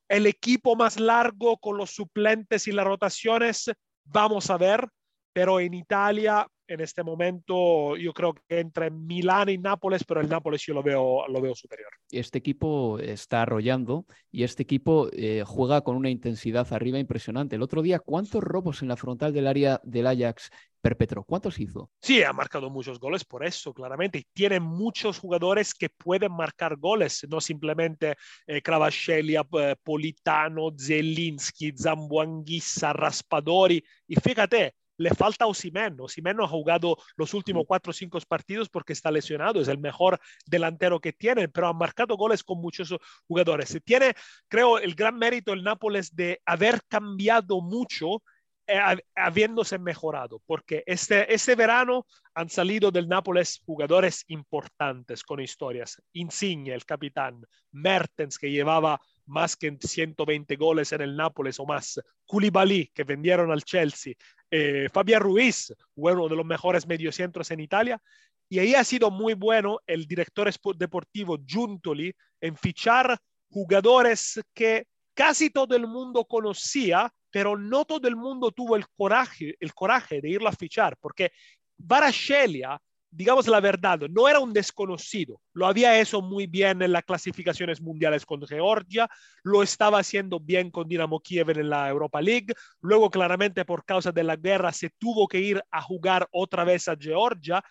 el 0.08 0.26
equipo 0.26 0.74
más 0.74 0.98
largo 0.98 1.58
con 1.58 1.76
los 1.76 1.90
suplentes 1.90 2.66
y 2.66 2.72
las 2.72 2.86
rotaciones, 2.86 3.70
vamos 4.04 4.50
a 4.50 4.56
ver, 4.56 4.88
pero 5.32 5.60
en 5.60 5.74
Italia 5.74 6.46
en 6.68 6.80
este 6.80 7.02
momento 7.02 7.96
yo 7.96 8.12
creo 8.12 8.34
que 8.34 8.60
entre 8.60 8.90
Milán 8.90 9.48
y 9.48 9.58
Nápoles, 9.58 10.04
pero 10.04 10.20
el 10.20 10.28
Nápoles 10.28 10.62
yo 10.64 10.74
lo 10.74 10.82
veo, 10.82 11.26
lo 11.26 11.40
veo 11.40 11.54
superior. 11.54 11.90
Este 12.10 12.38
equipo 12.38 12.98
está 12.98 13.42
arrollando 13.42 14.06
y 14.30 14.44
este 14.44 14.62
equipo 14.62 15.08
eh, 15.12 15.42
juega 15.46 15.80
con 15.80 15.96
una 15.96 16.10
intensidad 16.10 16.70
arriba 16.72 16.98
impresionante. 16.98 17.56
El 17.56 17.62
otro 17.62 17.82
día, 17.82 17.98
¿cuántos 17.98 18.44
robos 18.44 18.82
en 18.82 18.88
la 18.88 18.96
frontal 18.96 19.32
del 19.32 19.46
área 19.46 19.80
del 19.82 20.06
Ajax 20.06 20.50
perpetró? 20.80 21.24
¿Cuántos 21.24 21.58
hizo? 21.58 21.90
Sí, 22.00 22.22
ha 22.22 22.32
marcado 22.32 22.68
muchos 22.68 23.00
goles 23.00 23.24
por 23.24 23.44
eso, 23.44 23.72
claramente. 23.72 24.18
Y 24.18 24.26
tiene 24.32 24.60
muchos 24.60 25.18
jugadores 25.18 25.72
que 25.74 25.88
pueden 25.88 26.32
marcar 26.32 26.76
goles, 26.76 27.26
no 27.28 27.40
simplemente 27.40 28.14
eh, 28.46 28.62
eh 28.62 29.74
Politano, 29.82 30.70
Zelinski, 30.78 31.72
Zambuanguissa, 31.72 32.92
Raspadori. 32.92 33.82
Y 34.06 34.16
fíjate, 34.16 34.74
le 34.98 35.10
falta 35.10 35.46
Osimhen. 35.46 35.96
Osimhen 36.00 36.36
no 36.36 36.44
ha 36.44 36.48
jugado 36.48 36.98
los 37.16 37.32
últimos 37.32 37.64
cuatro 37.66 37.90
o 37.90 37.94
cinco 37.94 38.18
partidos 38.28 38.68
porque 38.68 38.92
está 38.92 39.10
lesionado. 39.10 39.60
Es 39.60 39.68
el 39.68 39.78
mejor 39.78 40.20
delantero 40.46 41.00
que 41.00 41.12
tiene, 41.12 41.48
pero 41.48 41.68
ha 41.68 41.72
marcado 41.72 42.16
goles 42.16 42.44
con 42.44 42.60
muchos 42.60 42.94
jugadores. 43.26 43.78
Tiene, 43.84 44.14
creo, 44.48 44.78
el 44.78 44.94
gran 44.94 45.16
mérito 45.16 45.52
el 45.52 45.62
Nápoles 45.62 46.14
de 46.14 46.40
haber 46.44 46.82
cambiado 46.88 47.60
mucho 47.60 48.22
eh, 48.66 48.78
habiéndose 49.14 49.78
mejorado, 49.78 50.42
porque 50.44 50.82
este, 50.84 51.32
este 51.32 51.54
verano 51.54 52.06
han 52.34 52.50
salido 52.50 52.90
del 52.90 53.08
Nápoles 53.08 53.62
jugadores 53.64 54.24
importantes 54.28 55.22
con 55.22 55.40
historias. 55.40 56.02
Insigne, 56.12 56.74
el 56.74 56.84
capitán, 56.84 57.46
Mertens, 57.70 58.36
que 58.36 58.50
llevaba 58.50 59.00
más 59.28 59.56
que 59.56 59.76
120 59.78 60.56
goles 60.56 60.92
en 60.92 61.02
el 61.02 61.16
Nápoles 61.16 61.60
o 61.60 61.66
más, 61.66 62.00
Koulibaly, 62.26 62.90
que 62.94 63.04
vendieron 63.04 63.50
al 63.52 63.62
Chelsea, 63.62 64.14
eh, 64.50 64.88
Fabián 64.92 65.20
Ruiz, 65.20 65.72
uno 65.94 66.28
de 66.28 66.36
los 66.36 66.46
mejores 66.46 66.86
mediocentros 66.86 67.50
en 67.50 67.60
Italia, 67.60 68.00
y 68.48 68.58
ahí 68.58 68.74
ha 68.74 68.84
sido 68.84 69.10
muy 69.10 69.34
bueno 69.34 69.80
el 69.86 70.06
director 70.06 70.50
deportivo 70.76 71.38
Giuntoli 71.44 72.14
en 72.40 72.56
fichar 72.56 73.18
jugadores 73.50 74.40
que 74.54 74.86
casi 75.14 75.50
todo 75.50 75.76
el 75.76 75.86
mundo 75.86 76.24
conocía, 76.24 77.12
pero 77.30 77.58
no 77.58 77.84
todo 77.84 78.08
el 78.08 78.16
mundo 78.16 78.50
tuvo 78.52 78.76
el 78.76 78.86
coraje, 78.88 79.54
el 79.60 79.74
coraje 79.74 80.20
de 80.20 80.30
irlo 80.30 80.48
a 80.48 80.52
fichar, 80.52 80.96
porque 80.98 81.32
Varashelia 81.76 82.80
digamos 83.10 83.46
la 83.48 83.60
verdad, 83.60 84.00
no 84.10 84.28
era 84.28 84.38
un 84.40 84.52
desconocido. 84.52 85.40
Lo 85.52 85.66
había 85.66 85.98
hecho 86.00 86.20
muy 86.20 86.46
bien 86.46 86.82
en 86.82 86.92
las 86.92 87.04
clasificaciones 87.04 87.80
mundiales 87.80 88.26
con 88.26 88.46
Georgia, 88.46 89.08
lo 89.42 89.62
estaba 89.62 89.98
haciendo 89.98 90.38
bien 90.40 90.70
con 90.70 90.88
Dinamo 90.88 91.20
Kiev 91.20 91.50
en 91.50 91.70
la 91.70 91.88
Europa 91.88 92.20
League. 92.20 92.54
Luego, 92.80 93.10
claramente, 93.10 93.64
por 93.64 93.84
causa 93.84 94.12
de 94.12 94.24
la 94.24 94.36
guerra, 94.36 94.72
se 94.72 94.90
tuvo 94.90 95.26
que 95.26 95.40
ir 95.40 95.62
a 95.70 95.82
jugar 95.82 96.28
otra 96.32 96.64
vez 96.64 96.88
a 96.88 96.96
Georgia. 96.98 97.62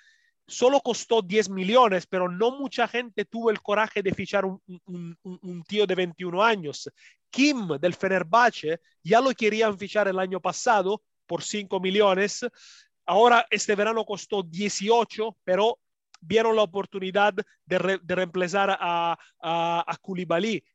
Solo 0.48 0.80
costó 0.80 1.22
10 1.22 1.50
millones, 1.50 2.08
pero 2.08 2.30
no 2.30 2.52
mucha 2.52 2.88
gente 2.88 3.26
tuvo 3.26 3.52
el 3.52 3.62
coraje 3.62 4.02
de 4.02 4.14
fichar 4.14 4.46
un, 4.46 4.62
un, 4.86 5.64
tío 5.68 5.86
de 5.86 5.94
21 5.94 6.42
años. 6.42 6.90
Kim 7.30 7.68
del 7.80 7.94
Fenerbahce 7.94 8.80
ya 9.04 9.20
lo 9.20 9.32
querían 9.32 9.78
fichar 9.78 10.08
el 10.08 10.18
año 10.18 10.40
pasado 10.40 11.04
por 11.26 11.44
5 11.44 11.80
millones 11.82 12.46
Ahora 13.08 13.46
este 13.50 13.76
verano 13.76 14.06
costó 14.06 14.44
18, 14.44 15.38
pero 15.44 15.80
vieron 16.20 16.56
la 16.56 16.64
oportunidad 16.64 17.34
de, 17.66 17.80
re, 17.80 18.00
de 18.02 18.16
reemplazar 18.16 18.78
a, 18.80 19.18
a. 19.42 19.98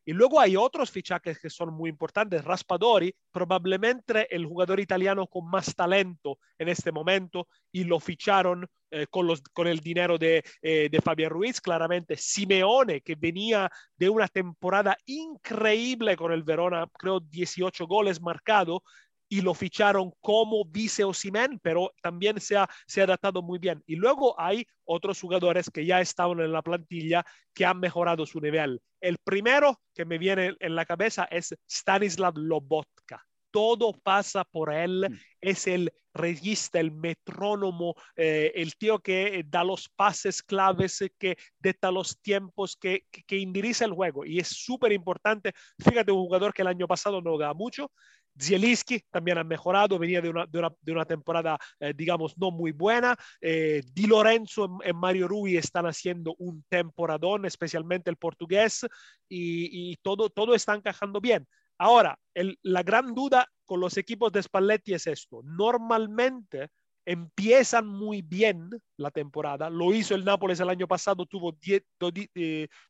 Y 0.04 0.12
luego 0.12 0.40
hay 0.40 0.56
otros 0.56 0.90
fichajes 0.90 1.38
que 1.38 1.50
son 1.50 1.72
muy 1.74 1.90
importantes. 1.90 2.44
Raspadori, 2.44 3.14
probablemente 3.30 4.34
el 4.34 4.46
jugador 4.46 4.80
italiano 4.80 5.26
con 5.26 5.48
más 5.48 5.74
talento 5.74 6.38
en 6.58 6.68
este 6.68 6.92
momento, 6.92 7.48
y 7.70 7.84
lo 7.84 7.98
ficharon 8.00 8.66
eh, 8.90 9.06
con, 9.08 9.66
el 9.66 9.80
dinero 9.80 10.18
de, 10.18 10.44
eh, 10.60 10.88
de 10.90 11.00
Fabián 11.00 11.30
Ruiz. 11.30 11.60
Claramente 11.60 12.16
Simeone, 12.16 13.00
que 13.00 13.14
venía 13.14 13.70
de 13.96 14.08
una 14.08 14.28
temporada 14.28 14.96
increíble 15.06 16.16
con 16.16 16.32
el 16.32 16.42
Verona, 16.42 16.86
creo 16.98 17.20
18 17.20 17.86
goles 17.86 18.20
marcados, 18.20 18.80
y 19.32 19.40
lo 19.40 19.54
ficharon 19.54 20.12
como 20.20 20.62
vice 20.66 21.04
Osimen, 21.04 21.58
pero 21.62 21.94
también 22.02 22.38
se 22.38 22.54
ha, 22.54 22.68
se 22.86 23.00
ha 23.00 23.04
adaptado 23.04 23.40
muy 23.40 23.58
bien. 23.58 23.82
Y 23.86 23.96
luego 23.96 24.38
hay 24.38 24.66
otros 24.84 25.18
jugadores 25.18 25.70
que 25.70 25.86
ya 25.86 26.02
estaban 26.02 26.38
en 26.40 26.52
la 26.52 26.60
plantilla 26.60 27.24
que 27.54 27.64
han 27.64 27.80
mejorado 27.80 28.26
su 28.26 28.42
nivel. 28.42 28.82
El 29.00 29.16
primero 29.24 29.80
que 29.94 30.04
me 30.04 30.18
viene 30.18 30.54
en 30.60 30.74
la 30.76 30.84
cabeza 30.84 31.24
es 31.30 31.56
Stanislav 31.66 32.36
Lobotka. 32.36 33.24
Todo 33.50 33.94
pasa 34.02 34.44
por 34.44 34.70
él, 34.70 35.06
mm. 35.08 35.14
es 35.40 35.66
el 35.66 35.90
regista, 36.12 36.78
el 36.78 36.92
metrónomo, 36.92 37.94
eh, 38.16 38.52
el 38.54 38.76
tío 38.76 38.98
que 38.98 39.46
da 39.48 39.64
los 39.64 39.88
pases 39.88 40.42
claves, 40.42 41.02
que 41.18 41.38
deta 41.58 41.90
los 41.90 42.20
tiempos, 42.20 42.76
que, 42.76 43.06
que, 43.10 43.22
que 43.22 43.38
indiriza 43.38 43.86
el 43.86 43.94
juego. 43.94 44.26
Y 44.26 44.40
es 44.40 44.48
súper 44.48 44.92
importante. 44.92 45.54
Fíjate, 45.78 46.12
un 46.12 46.24
jugador 46.24 46.52
que 46.52 46.60
el 46.60 46.68
año 46.68 46.86
pasado 46.86 47.22
no 47.22 47.38
da 47.38 47.54
mucho, 47.54 47.90
Zielinski 48.40 49.00
también 49.10 49.38
ha 49.38 49.44
mejorado, 49.44 49.98
venía 49.98 50.20
de 50.20 50.30
una, 50.30 50.46
de 50.46 50.92
una, 50.92 51.04
temporada, 51.04 51.58
eh, 51.80 51.92
digamos, 51.94 52.36
no 52.38 52.50
muy 52.50 52.72
buena. 52.72 53.16
Eh, 53.40 53.82
Di 53.92 54.06
Lorenzo 54.06 54.78
y 54.84 54.92
Mario 54.92 55.28
Rui 55.28 55.56
están 55.56 55.86
haciendo 55.86 56.34
un 56.38 56.64
temporadón, 56.68 57.44
especialmente 57.44 58.10
el 58.10 58.16
portugués, 58.16 58.86
y, 59.28 59.96
todo, 60.02 60.30
todo 60.30 60.54
está 60.54 60.74
encajando 60.74 61.20
bien. 61.20 61.46
Ahora, 61.78 62.18
la 62.34 62.82
gran 62.82 63.14
duda 63.14 63.48
con 63.64 63.80
los 63.80 63.96
equipos 63.96 64.30
de 64.32 64.42
Spalletti 64.42 64.94
es 64.94 65.06
esto. 65.06 65.40
Normalmente 65.44 66.68
empiezan 67.04 67.86
muy 67.86 68.22
bien 68.22 68.70
la 68.96 69.10
temporada. 69.10 69.68
Lo 69.70 69.92
hizo 69.92 70.14
el 70.14 70.24
Nápoles 70.24 70.60
el 70.60 70.68
año 70.68 70.86
pasado, 70.86 71.26
tuvo 71.26 71.52
10, 71.52 71.82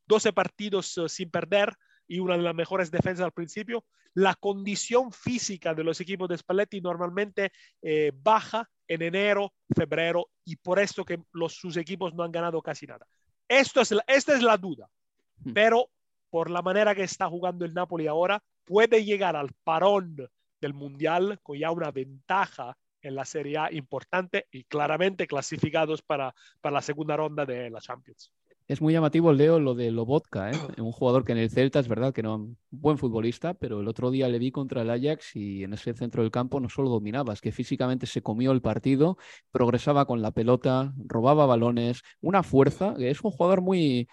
12 0.07 0.33
partidos 0.33 0.99
eh, 0.99 1.09
sin 1.09 1.31
perder 1.31 1.75
y 2.13 2.21
una 2.21 2.37
de 2.37 2.43
las 2.43 2.55
mejores 2.55 2.91
defensas 2.91 3.25
al 3.25 3.33
principio. 3.33 3.87
La 4.13 4.35
condición 4.35 5.13
física 5.13 5.73
de 5.73 5.83
los 5.83 5.99
equipos 5.99 6.29
de 6.29 6.37
Spalletti 6.37 6.83
normalmente 6.83 7.53
eh, 7.81 8.13
baja 8.15 8.69
en 8.87 9.01
enero, 9.01 9.55
febrero, 9.75 10.29
y 10.45 10.57
por 10.57 10.79
eso 10.79 11.07
que 11.07 11.23
los, 11.33 11.55
sus 11.55 11.79
equipos 11.79 12.13
no 12.13 12.23
han 12.23 12.31
ganado 12.31 12.61
casi 12.61 12.87
nada. 12.87 13.07
Esto 13.49 13.81
es 13.81 13.93
la, 13.93 14.05
esta 14.07 14.35
es 14.35 14.43
la 14.43 14.59
duda, 14.59 14.91
hmm. 15.39 15.55
pero 15.55 15.89
por 16.29 16.51
la 16.51 16.61
manera 16.61 16.95
que 16.95 17.03
está 17.03 17.29
jugando 17.29 17.65
el 17.65 17.73
Napoli 17.73 18.07
ahora, 18.07 18.43
puede 18.67 19.03
llegar 19.07 19.35
al 19.35 19.51
parón 19.65 20.29
del 20.61 20.75
Mundial 20.75 21.41
con 21.43 21.59
ya 21.59 21.71
una 21.71 21.91
ventaja 21.91 22.77
en 23.01 23.15
la 23.15 23.25
Serie 23.25 23.57
A 23.57 23.73
importante 23.73 24.49
y 24.51 24.65
claramente 24.65 25.27
clasificados 25.27 26.03
para, 26.03 26.35
para 26.61 26.75
la 26.75 26.83
segunda 26.83 27.17
ronda 27.17 27.47
de 27.47 27.71
la 27.71 27.81
Champions. 27.81 28.31
Es 28.73 28.81
muy 28.81 28.95
llamativo, 28.95 29.35
Leo, 29.35 29.61
lo 29.61 29.75
de 29.75 29.91
Lobotka, 29.91 30.51
¿eh? 30.51 30.53
un 30.81 30.93
jugador 30.93 31.27
que 31.27 31.33
en 31.33 31.39
el 31.39 31.51
Celta 31.51 31.79
es 31.79 31.89
verdad 31.89 32.15
que 32.15 32.23
no 32.23 32.37
un 32.37 32.57
buen 32.71 32.97
futbolista, 32.97 33.53
pero 33.53 33.81
el 33.81 33.87
otro 33.87 34.11
día 34.11 34.29
le 34.29 34.39
vi 34.39 34.51
contra 34.51 34.81
el 34.81 34.89
Ajax 34.89 35.37
y 35.37 35.63
en 35.65 35.75
ese 35.75 35.93
centro 35.93 36.23
del 36.23 36.31
campo 36.31 36.59
no 36.59 36.71
solo 36.71 36.89
dominaba, 36.89 37.35
es 37.35 37.43
que 37.43 37.53
físicamente 37.53 38.07
se 38.07 38.23
comió 38.23 38.51
el 38.51 38.63
partido, 38.63 39.19
progresaba 39.51 40.07
con 40.07 40.23
la 40.23 40.31
pelota, 40.31 40.95
robaba 40.97 41.45
balones, 41.45 42.01
una 42.23 42.43
fuerza, 42.43 42.95
que 42.97 43.11
es 43.11 43.23
un 43.23 43.33
jugador 43.33 43.61
muy, 43.61 44.09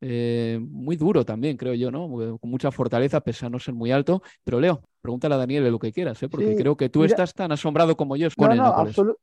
eh, 0.00 0.60
muy 0.62 0.94
duro 0.94 1.24
también, 1.24 1.56
creo 1.56 1.74
yo, 1.74 1.90
¿no? 1.90 2.08
Con 2.38 2.48
mucha 2.48 2.70
fortaleza, 2.70 3.22
pese 3.22 3.46
a 3.46 3.50
no 3.50 3.58
ser 3.58 3.74
muy 3.74 3.90
alto. 3.90 4.22
Pero 4.44 4.60
Leo, 4.60 4.82
pregúntale 5.00 5.34
a 5.34 5.38
Daniel 5.38 5.68
lo 5.68 5.80
que 5.80 5.90
quieras, 5.90 6.22
¿eh? 6.22 6.28
porque 6.28 6.52
sí, 6.52 6.56
creo 6.56 6.76
que 6.76 6.88
tú 6.90 7.00
mira, 7.00 7.10
estás 7.10 7.34
tan 7.34 7.50
asombrado 7.50 7.96
como 7.96 8.16
yo 8.16 8.28
con 8.36 8.46
no, 8.46 8.52
el 8.52 8.58
no. 8.60 8.66
Absolu 8.66 9.16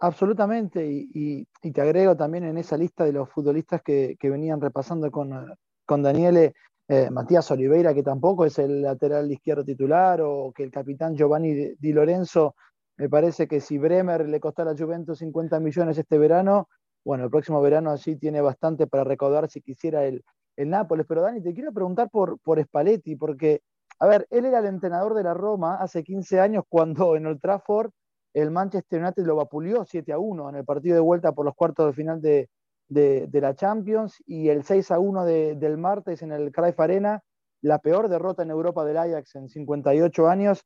absolutamente, 0.00 0.86
y, 0.86 1.46
te 1.72 1.80
agrego 1.80 2.16
también 2.16 2.44
en 2.44 2.58
esa 2.58 2.76
lista 2.76 3.04
de 3.04 3.12
los 3.12 3.28
futbolistas 3.30 3.82
que, 3.82 4.16
venían 4.22 4.60
repasando 4.60 5.10
con, 5.10 5.54
con 5.86 6.02
Daniele, 6.02 6.54
eh, 6.88 7.08
Matías 7.10 7.50
Oliveira, 7.50 7.94
que 7.94 8.02
tampoco 8.02 8.44
es 8.44 8.58
el 8.58 8.82
lateral 8.82 9.30
izquierdo 9.30 9.64
titular, 9.64 10.20
o 10.22 10.52
que 10.52 10.64
el 10.64 10.70
capitán 10.70 11.14
Giovanni 11.14 11.74
Di 11.78 11.92
Lorenzo, 11.92 12.56
me 12.96 13.08
parece 13.08 13.46
que 13.46 13.60
si 13.60 13.78
Bremer 13.78 14.28
le 14.28 14.40
costó 14.40 14.62
a 14.62 14.66
la 14.66 14.76
Juventus 14.76 15.18
50 15.18 15.60
millones 15.60 15.96
este 15.96 16.18
verano, 16.18 16.68
bueno, 17.04 17.24
el 17.24 17.30
próximo 17.30 17.62
verano 17.62 17.90
así 17.90 18.16
tiene 18.16 18.40
bastante 18.40 18.86
para 18.86 19.04
recaudar 19.04 19.48
si 19.48 19.60
quisiera 19.62 20.04
el, 20.04 20.22
el 20.56 20.68
Nápoles. 20.68 21.06
Pero 21.06 21.22
Dani, 21.22 21.42
te 21.42 21.54
quiero 21.54 21.72
preguntar 21.72 22.10
por, 22.10 22.38
por 22.40 22.62
Spalletti, 22.62 23.16
porque, 23.16 23.62
a 23.98 24.06
ver, 24.06 24.26
él 24.30 24.44
era 24.44 24.58
el 24.58 24.66
entrenador 24.66 25.14
de 25.14 25.22
la 25.22 25.34
Roma 25.34 25.76
hace 25.76 26.02
15 26.04 26.40
años 26.40 26.64
cuando 26.68 27.16
en 27.16 27.26
Old 27.26 27.40
Trafford 27.40 27.90
el 28.34 28.50
Manchester 28.50 29.02
United 29.02 29.24
lo 29.24 29.36
vapuleó 29.36 29.84
7 29.84 30.12
a 30.12 30.18
1 30.18 30.50
en 30.50 30.56
el 30.56 30.64
partido 30.64 30.94
de 30.94 31.00
vuelta 31.00 31.32
por 31.32 31.44
los 31.44 31.54
cuartos 31.54 31.86
de 31.86 31.92
final 31.92 32.20
de, 32.20 32.48
de, 32.88 33.40
la 33.40 33.54
Champions 33.54 34.22
y 34.26 34.48
el 34.48 34.64
6 34.64 34.90
a 34.90 34.98
1 34.98 35.24
de, 35.24 35.54
del 35.56 35.78
martes 35.78 36.22
en 36.22 36.32
el 36.32 36.52
Cruyff 36.52 36.78
Arena, 36.80 37.22
la 37.62 37.78
peor 37.78 38.08
derrota 38.08 38.42
en 38.42 38.50
Europa 38.50 38.84
del 38.84 38.98
Ajax 38.98 39.36
en 39.36 39.48
58 39.48 40.28
años, 40.28 40.64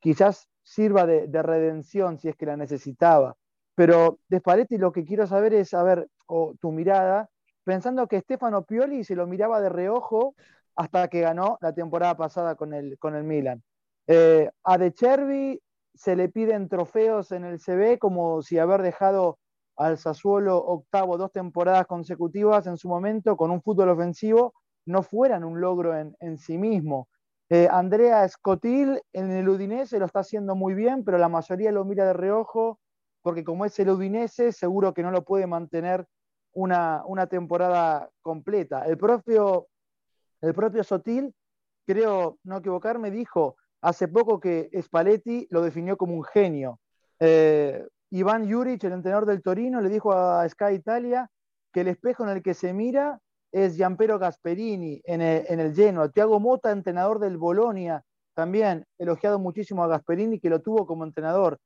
quizás 0.00 0.48
sirva 0.62 1.06
de, 1.06 1.26
de 1.26 1.42
redención 1.42 2.18
si 2.18 2.28
es 2.28 2.36
que 2.36 2.46
la 2.46 2.56
necesitaba. 2.56 3.36
Pero 3.74 4.18
de 4.28 4.38
Spalletti 4.38 4.78
lo 4.78 4.92
que 4.92 5.04
quiero 5.04 5.26
saber 5.26 5.52
es, 5.54 5.74
a 5.74 5.82
ver, 5.82 6.08
tu 6.60 6.70
mirada, 6.70 7.28
pensando 7.64 8.06
que 8.06 8.20
Stefano 8.20 8.64
Pioli 8.64 9.04
se 9.04 9.16
lo 9.16 9.26
miraba 9.26 9.60
de 9.60 9.68
reojo 9.68 10.34
hasta 10.76 11.08
que 11.08 11.20
ganó 11.20 11.58
la 11.60 11.72
temporada 11.72 12.16
pasada 12.16 12.54
con 12.54 12.72
el, 12.72 12.98
con 12.98 13.16
el 13.16 13.24
Milan. 13.24 13.62
Eh, 14.06 14.50
a 14.62 14.78
De 14.78 14.92
Chervi 14.92 15.60
se 15.94 16.16
le 16.16 16.28
piden 16.28 16.68
trofeos 16.68 17.32
en 17.32 17.44
el 17.44 17.60
CB 17.60 17.98
como 17.98 18.42
si 18.42 18.58
haber 18.58 18.82
dejado 18.82 19.38
al 19.76 19.98
Sassuolo 19.98 20.58
octavo 20.58 21.16
dos 21.16 21.32
temporadas 21.32 21.86
consecutivas 21.86 22.66
en 22.66 22.76
su 22.76 22.88
momento 22.88 23.36
con 23.36 23.50
un 23.50 23.62
fútbol 23.62 23.90
ofensivo 23.90 24.54
no 24.86 25.02
fueran 25.02 25.44
un 25.44 25.60
logro 25.60 25.96
en, 25.96 26.38
sí 26.38 26.58
mismo. 26.58 27.08
Eh, 27.48 27.68
Andrea 27.70 28.28
Scottil 28.28 29.00
en 29.12 29.30
el 29.30 29.48
Udinese 29.48 29.98
lo 29.98 30.06
está 30.06 30.20
haciendo 30.20 30.54
muy 30.54 30.74
bien, 30.74 31.04
pero 31.04 31.16
la 31.18 31.28
mayoría 31.28 31.72
lo 31.72 31.84
mira 31.84 32.06
de 32.06 32.12
reojo 32.12 32.78
porque 33.22 33.44
como 33.44 33.64
es 33.64 33.78
el 33.78 33.88
Udinese, 33.88 34.52
seguro 34.52 34.92
que 34.92 35.02
no 35.02 35.10
lo 35.10 35.24
puede 35.24 35.46
mantener 35.46 36.06
una, 36.52 37.02
una 37.06 37.26
temporada 37.26 38.10
completa. 38.20 38.84
El 38.84 38.98
propio, 38.98 39.68
el 40.42 40.52
propio 40.52 40.84
Sotil, 40.84 41.34
creo 41.86 42.38
no 42.44 42.58
equivocarme, 42.58 43.10
dijo 43.10 43.56
hace 43.84 44.08
poco 44.08 44.40
que 44.40 44.70
Spalletti 44.80 45.46
lo 45.50 45.60
definió 45.60 45.98
como 45.98 46.14
un 46.14 46.24
genio. 46.24 46.80
Eh, 47.20 47.86
Iván 48.10 48.50
Juric, 48.50 48.82
el 48.84 48.94
entrenador 48.94 49.26
del 49.26 49.42
Torino, 49.42 49.82
le 49.82 49.90
dijo 49.90 50.12
a 50.12 50.48
Sky 50.48 50.72
Italia 50.72 51.30
que 51.70 51.82
el 51.82 51.88
espejo 51.88 52.24
en 52.24 52.30
el 52.30 52.42
que 52.42 52.54
se 52.54 52.72
mira 52.72 53.20
es 53.52 53.76
Gianpero 53.76 54.18
Gasperini 54.18 55.02
en 55.04 55.20
el, 55.20 55.44
en 55.48 55.60
el 55.60 55.74
Genoa. 55.74 56.08
Tiago 56.08 56.40
Mota, 56.40 56.70
entrenador 56.70 57.18
del 57.18 57.36
Bolonia, 57.36 58.02
también 58.32 58.86
elogiado 58.96 59.38
muchísimo 59.38 59.84
a 59.84 59.88
Gasperini, 59.88 60.40
que 60.40 60.48
lo 60.48 60.62
tuvo 60.62 60.86
como 60.86 61.04
entrenador. 61.04 61.58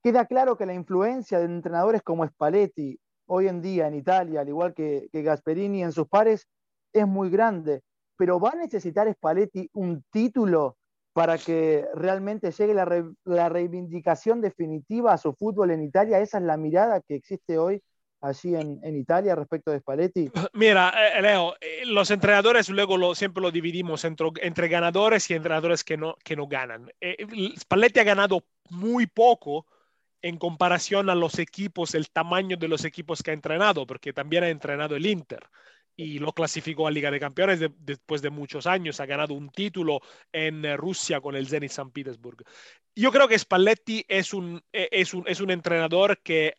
Queda 0.00 0.26
claro 0.26 0.56
que 0.56 0.66
la 0.66 0.74
influencia 0.74 1.40
de 1.40 1.46
entrenadores 1.46 2.02
como 2.02 2.24
Spalletti 2.24 3.00
hoy 3.26 3.48
en 3.48 3.60
día 3.60 3.88
en 3.88 3.94
Italia, 3.94 4.42
al 4.42 4.48
igual 4.48 4.74
que, 4.74 5.08
que 5.10 5.22
Gasperini 5.22 5.82
en 5.82 5.90
sus 5.90 6.06
pares, 6.06 6.46
es 6.92 7.06
muy 7.06 7.30
grande. 7.30 7.82
Pero 8.16 8.38
¿va 8.38 8.50
a 8.50 8.56
necesitar 8.56 9.12
Spalletti 9.12 9.68
un 9.72 10.04
título 10.12 10.76
para 11.12 11.38
que 11.38 11.84
realmente 11.94 12.50
llegue 12.50 12.74
la, 12.74 12.84
re, 12.84 13.04
la, 13.24 13.48
reivindicación 13.48 14.40
definitiva 14.40 15.12
a 15.12 15.18
su 15.18 15.34
fútbol 15.34 15.70
en 15.70 15.82
Italia? 15.82 16.20
Esa 16.20 16.38
es 16.38 16.44
la 16.44 16.56
mirada 16.56 17.00
que 17.00 17.14
existe 17.14 17.58
hoy 17.58 17.82
allí 18.22 18.54
en, 18.54 18.80
en 18.82 18.96
Italia 18.96 19.34
respecto 19.34 19.70
de 19.70 19.80
Spalletti. 19.80 20.30
Mira, 20.54 20.90
eh, 20.90 21.20
Leo, 21.20 21.54
eh, 21.60 21.84
los 21.86 22.10
entrenadores 22.10 22.68
luego 22.68 22.96
lo, 22.96 23.14
siempre 23.14 23.42
lo 23.42 23.50
dividimos 23.50 24.04
entre, 24.04 24.28
entre, 24.40 24.68
ganadores 24.68 25.28
y 25.30 25.34
entrenadores 25.34 25.84
que 25.84 25.96
no, 25.96 26.16
que 26.24 26.36
no 26.36 26.46
ganan. 26.46 26.90
Eh, 27.00 27.26
Spalletti 27.58 28.00
ha 28.00 28.04
ganado 28.04 28.44
muy 28.70 29.06
poco 29.06 29.66
en 30.22 30.38
comparación 30.38 31.10
a 31.10 31.16
los 31.16 31.40
equipos, 31.40 31.96
el 31.96 32.08
tamaño 32.10 32.56
de 32.56 32.68
los 32.68 32.84
equipos 32.84 33.22
que 33.22 33.32
ha 33.32 33.34
entrenado, 33.34 33.86
porque 33.86 34.12
también 34.12 34.44
ha 34.44 34.48
entrenado 34.48 34.94
el 34.94 35.04
Inter 35.04 35.40
y 35.96 36.18
lo 36.18 36.32
clasificó 36.32 36.86
a 36.86 36.90
Liga 36.90 37.10
de 37.10 37.20
Campeones 37.20 37.60
después 37.78 38.22
de 38.22 38.30
muchos 38.30 38.66
años. 38.66 39.00
Ha 39.00 39.06
ganado 39.06 39.34
un 39.34 39.50
título 39.50 40.00
en 40.32 40.64
eh, 40.64 40.76
Rusia 40.76 41.20
con 41.20 41.36
el 41.36 41.48
Zenit 41.48 41.70
San 41.70 41.90
Petersburg. 41.90 42.44
Yo 42.94 43.12
creo 43.12 43.28
que 43.28 43.38
Spalletti 43.38 44.04
es 44.08 44.34
un, 44.34 44.62
e, 44.72 44.88
es 44.92 45.14
un, 45.14 45.24
es 45.26 45.40
un 45.40 45.50
entrenador 45.50 46.20
que 46.22 46.56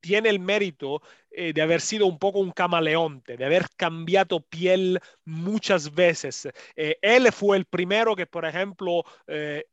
tiene 0.00 0.28
el 0.28 0.40
mérito 0.40 1.00
eh, 1.34 1.52
de 1.52 1.62
haber 1.62 1.80
sido 1.80 2.06
un 2.06 2.18
poco 2.18 2.40
un 2.40 2.50
camaleonte, 2.50 3.36
de 3.36 3.44
haber 3.44 3.66
cambiado 3.76 4.40
piel 4.40 5.00
muchas 5.24 5.94
veces. 5.94 6.48
Eh, 6.76 6.98
él 7.02 7.30
fue 7.32 7.56
el 7.56 7.64
primero 7.64 8.14
que, 8.16 8.26
por 8.26 8.44
ejemplo, 8.44 9.04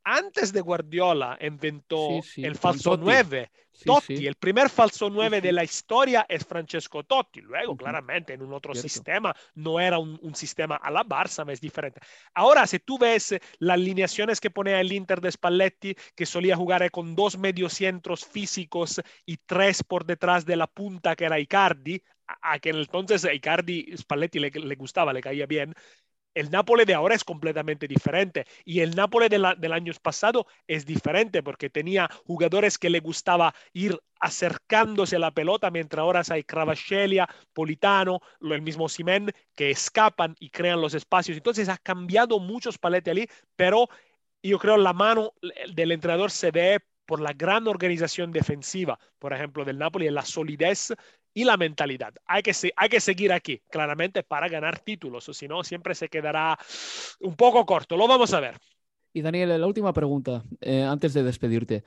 antes 0.03 0.53
de 0.53 0.61
Guardiola 0.61 1.37
inventó 1.41 2.19
el 2.37 2.55
falso 2.55 2.97
9 2.97 3.49
Totti, 3.85 4.27
el 4.27 4.35
primer 4.35 4.69
falso 4.69 5.09
9 5.09 5.41
de 5.41 5.51
la 5.51 5.63
historia 5.63 6.25
es 6.27 6.45
Francesco 6.45 7.03
Totti. 7.03 7.41
Luego, 7.41 7.75
claramente, 7.77 8.33
en 8.33 8.41
un 8.41 8.53
otro 8.53 8.75
sistema, 8.75 9.35
no 9.55 9.79
era 9.79 9.99
un, 9.99 10.19
sistema 10.35 10.75
a 10.75 10.91
la 10.91 11.03
Barça, 11.03 11.49
es 11.51 11.59
diferente. 11.59 11.99
Ahora, 12.33 12.67
si 12.67 12.79
tú 12.79 12.97
ves 12.97 13.35
las 13.59 13.73
alineaciones 13.75 14.39
que 14.39 14.51
ponía 14.51 14.79
el 14.79 14.91
Inter 14.91 15.21
de 15.21 15.31
Spalletti, 15.31 15.95
que 16.15 16.25
solía 16.25 16.55
jugar 16.55 16.89
con 16.91 17.15
dos 17.15 17.37
mediocentros 17.37 18.25
físicos 18.25 19.01
y 19.25 19.37
tres 19.37 19.83
por 19.83 20.05
detrás 20.05 20.45
de 20.45 20.55
la 20.55 20.67
punta, 20.67 21.15
que 21.15 21.25
era 21.25 21.39
Icardi, 21.49 22.03
a, 22.27 22.59
que 22.59 22.69
entonces 22.69 23.25
Icardi, 23.25 23.97
Spalletti 23.97 24.39
le, 24.39 24.75
gustaba, 24.75 25.11
le 25.13 25.21
caía 25.21 25.47
bien, 25.47 25.73
el 26.35 26.51
Nápoles 26.51 26.85
de 26.85 26.93
ahora 26.93 27.15
es 27.15 27.23
completamente 27.23 27.87
diferente 27.87 28.45
y 28.63 28.81
el 28.81 28.95
Nápoles 28.95 29.31
del 29.31 29.73
año 29.73 29.91
pasado 29.99 30.45
es 30.67 30.85
diferente 30.85 31.41
porque 31.41 31.71
tenía 31.71 32.07
jugadores 32.23 32.77
que 32.77 32.91
le 32.91 32.99
gustaba 32.99 33.55
ir 33.73 33.99
acercándose 34.19 35.15
a 35.15 35.19
la 35.19 35.31
pelota, 35.31 35.71
mientras 35.71 36.01
ahora 36.01 36.21
hay 36.29 36.43
Cravascelia, 36.43 37.27
Politano, 37.51 38.19
el 38.41 38.61
mismo 38.61 38.87
Simen, 38.87 39.31
que 39.55 39.71
escapan 39.71 40.35
y 40.39 40.51
crean 40.51 40.81
los 40.81 40.93
espacios. 40.93 41.35
Entonces 41.35 41.67
ha 41.67 41.77
cambiado 41.77 42.39
muchos 42.39 42.77
paletes 42.77 43.11
allí, 43.11 43.27
pero 43.55 43.89
yo 44.43 44.59
creo 44.59 44.77
la 44.77 44.93
mano 44.93 45.33
del 45.73 45.91
entrenador 45.91 46.29
se 46.29 46.51
ve 46.51 46.79
por 47.09 47.21
la 47.21 47.33
gran 47.33 47.67
organización 47.67 48.31
defensiva, 48.31 48.99
por 49.17 49.33
ejemplo, 49.33 49.65
del 49.65 49.79
Napoli, 49.79 50.07
la 50.11 50.23
solidez 50.23 50.93
y 51.33 51.43
la 51.43 51.57
mentalidad. 51.57 52.13
Hay 52.25 52.41
que, 52.41 52.53
hay 52.75 52.89
que 52.89 52.99
seguir 52.99 53.31
aquí, 53.31 53.61
claramente, 53.69 54.23
para 54.23 54.47
ganar 54.47 54.79
títulos, 54.79 55.27
o 55.29 55.33
si 55.33 55.47
no, 55.47 55.63
siempre 55.63 55.95
se 55.95 56.09
quedará 56.09 56.57
un 57.19 57.35
poco 57.35 57.65
corto. 57.65 57.97
Lo 57.97 58.07
vamos 58.07 58.33
a 58.33 58.39
ver. 58.39 58.59
Y 59.13 59.21
Daniel, 59.21 59.59
la 59.59 59.67
última 59.67 59.93
pregunta, 59.93 60.43
eh, 60.61 60.83
antes 60.83 61.13
de 61.13 61.23
despedirte. 61.23 61.83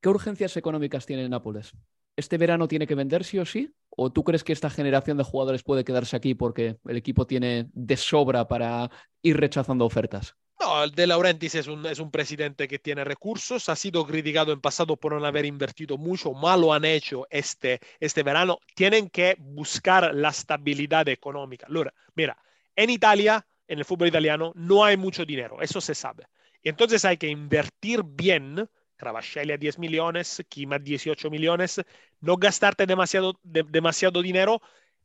¿Qué 0.00 0.08
urgencias 0.08 0.56
económicas 0.56 1.06
tiene 1.06 1.28
Nápoles? 1.28 1.72
¿Este 2.16 2.38
verano 2.38 2.68
tiene 2.68 2.86
que 2.86 2.94
vender 2.94 3.24
sí 3.24 3.38
o 3.38 3.44
sí? 3.44 3.72
¿O 3.90 4.10
tú 4.10 4.24
crees 4.24 4.44
que 4.44 4.52
esta 4.52 4.70
generación 4.70 5.16
de 5.16 5.24
jugadores 5.24 5.62
puede 5.62 5.84
quedarse 5.84 6.16
aquí 6.16 6.34
porque 6.34 6.78
el 6.86 6.96
equipo 6.96 7.26
tiene 7.26 7.68
de 7.72 7.96
sobra 7.96 8.48
para 8.48 8.90
ir 9.22 9.36
rechazando 9.38 9.84
ofertas? 9.84 10.36
No, 10.60 10.86
De 10.88 11.06
Laurentiis 11.06 11.54
es 11.54 11.68
un, 11.68 11.86
es 11.86 11.98
un 12.00 12.10
presidente 12.10 12.68
que 12.68 12.78
tiene 12.78 13.02
recursos, 13.02 13.70
ha 13.70 13.76
sido 13.76 14.06
criticado 14.06 14.52
en 14.52 14.60
pasado 14.60 14.94
por 14.96 15.18
no 15.18 15.24
haber 15.26 15.46
invertido 15.46 15.96
mucho, 15.96 16.34
mal 16.34 16.60
lo 16.60 16.74
han 16.74 16.84
hecho 16.84 17.26
este, 17.30 17.80
este 17.98 18.22
verano. 18.22 18.58
Tienen 18.74 19.08
que 19.08 19.36
buscar 19.38 20.14
la 20.14 20.28
estabilidad 20.28 21.08
económica. 21.08 21.66
mira, 22.14 22.36
en 22.76 22.90
Italia, 22.90 23.46
en 23.66 23.78
el 23.78 23.86
fútbol 23.86 24.08
italiano, 24.08 24.52
no 24.54 24.84
hay 24.84 24.98
mucho 24.98 25.24
dinero, 25.24 25.62
eso 25.62 25.80
se 25.80 25.94
sabe. 25.94 26.26
Y 26.62 26.68
entonces 26.68 27.04
hay 27.06 27.16
que 27.16 27.28
invertir 27.28 28.02
bien. 28.04 28.68
Cravascelli 28.96 29.52
a 29.52 29.56
10 29.56 29.78
millones, 29.78 30.44
Kima 30.50 30.78
18 30.78 31.30
millones, 31.30 31.80
no 32.20 32.36
gastarte 32.36 32.84
demasiado, 32.84 33.40
demasiado 33.42 34.20
dinero 34.20 34.60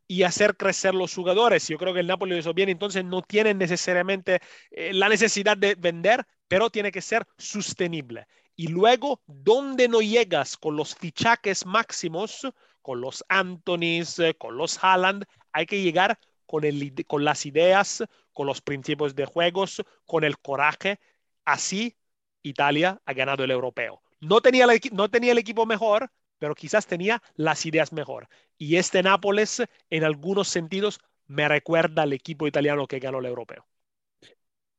y 0.08 0.24
hacer 0.24 0.56
crecer 0.56 0.94
los 0.94 1.14
jugadores. 1.14 1.68
Yo 1.68 1.78
creo 1.78 1.94
que 1.94 2.00
el 2.02 2.08
Napoli 2.08 2.32
lo 2.32 2.38
hizo 2.38 2.54
bien, 2.54 2.70
entonces 2.70 3.04
no 3.04 3.22
tienen 3.22 3.58
necesariamente 3.58 4.40
eh, 4.72 4.94
la 4.94 5.10
necesidad 5.10 5.58
de 5.58 5.76
vender, 5.76 6.26
pero 6.48 6.70
tiene 6.70 6.92
que 6.92 7.02
ser 7.02 7.26
sostenible. 7.38 8.28
Y 8.56 8.68
luego, 8.68 9.22
donde 9.26 9.88
no 9.88 10.02
llegas 10.02 10.58
con 10.58 10.76
los 10.76 10.96
fichajes 10.96 11.66
máximos, 11.66 12.48
con 12.82 13.02
los 13.02 13.24
Antonis, 13.28 14.20
eh, 14.20 14.36
con 14.36 14.58
los 14.58 14.82
Haaland, 14.84 15.26
hay 15.52 15.66
que 15.66 15.82
llegar 15.82 16.20
con, 16.46 16.64
el, 16.64 16.94
con 17.08 17.26
las 17.26 17.46
ideas, 17.46 18.04
con 18.32 18.48
los 18.48 18.62
principios 18.62 19.16
de 19.16 19.26
juegos, 19.26 19.84
con 20.06 20.24
el 20.24 20.38
coraje. 20.40 21.00
Así, 21.44 21.98
Italia 22.44 23.02
ha 23.06 23.14
ganado 23.14 23.44
el 23.44 23.52
europeo. 23.52 24.02
No 24.20 24.42
tenía 24.42 24.68
no 24.92 25.10
tenía 25.10 25.32
el 25.32 25.38
equipo 25.38 25.66
mejor, 25.66 26.10
pero 26.40 26.56
quizás 26.56 26.88
tenía 26.88 27.22
las 27.36 27.66
ideas 27.66 27.94
mejor. 27.94 28.28
Y 28.58 28.78
este 28.78 29.04
Nápoles, 29.04 29.64
en 29.90 30.04
algunos 30.04 30.48
sentidos, 30.48 31.00
me 31.28 31.48
recuerda 31.48 32.04
al 32.04 32.14
equipo 32.14 32.48
italiano 32.48 32.88
que 32.88 33.00
ganó 33.00 33.20
el 33.20 33.26
europeo. 33.26 33.66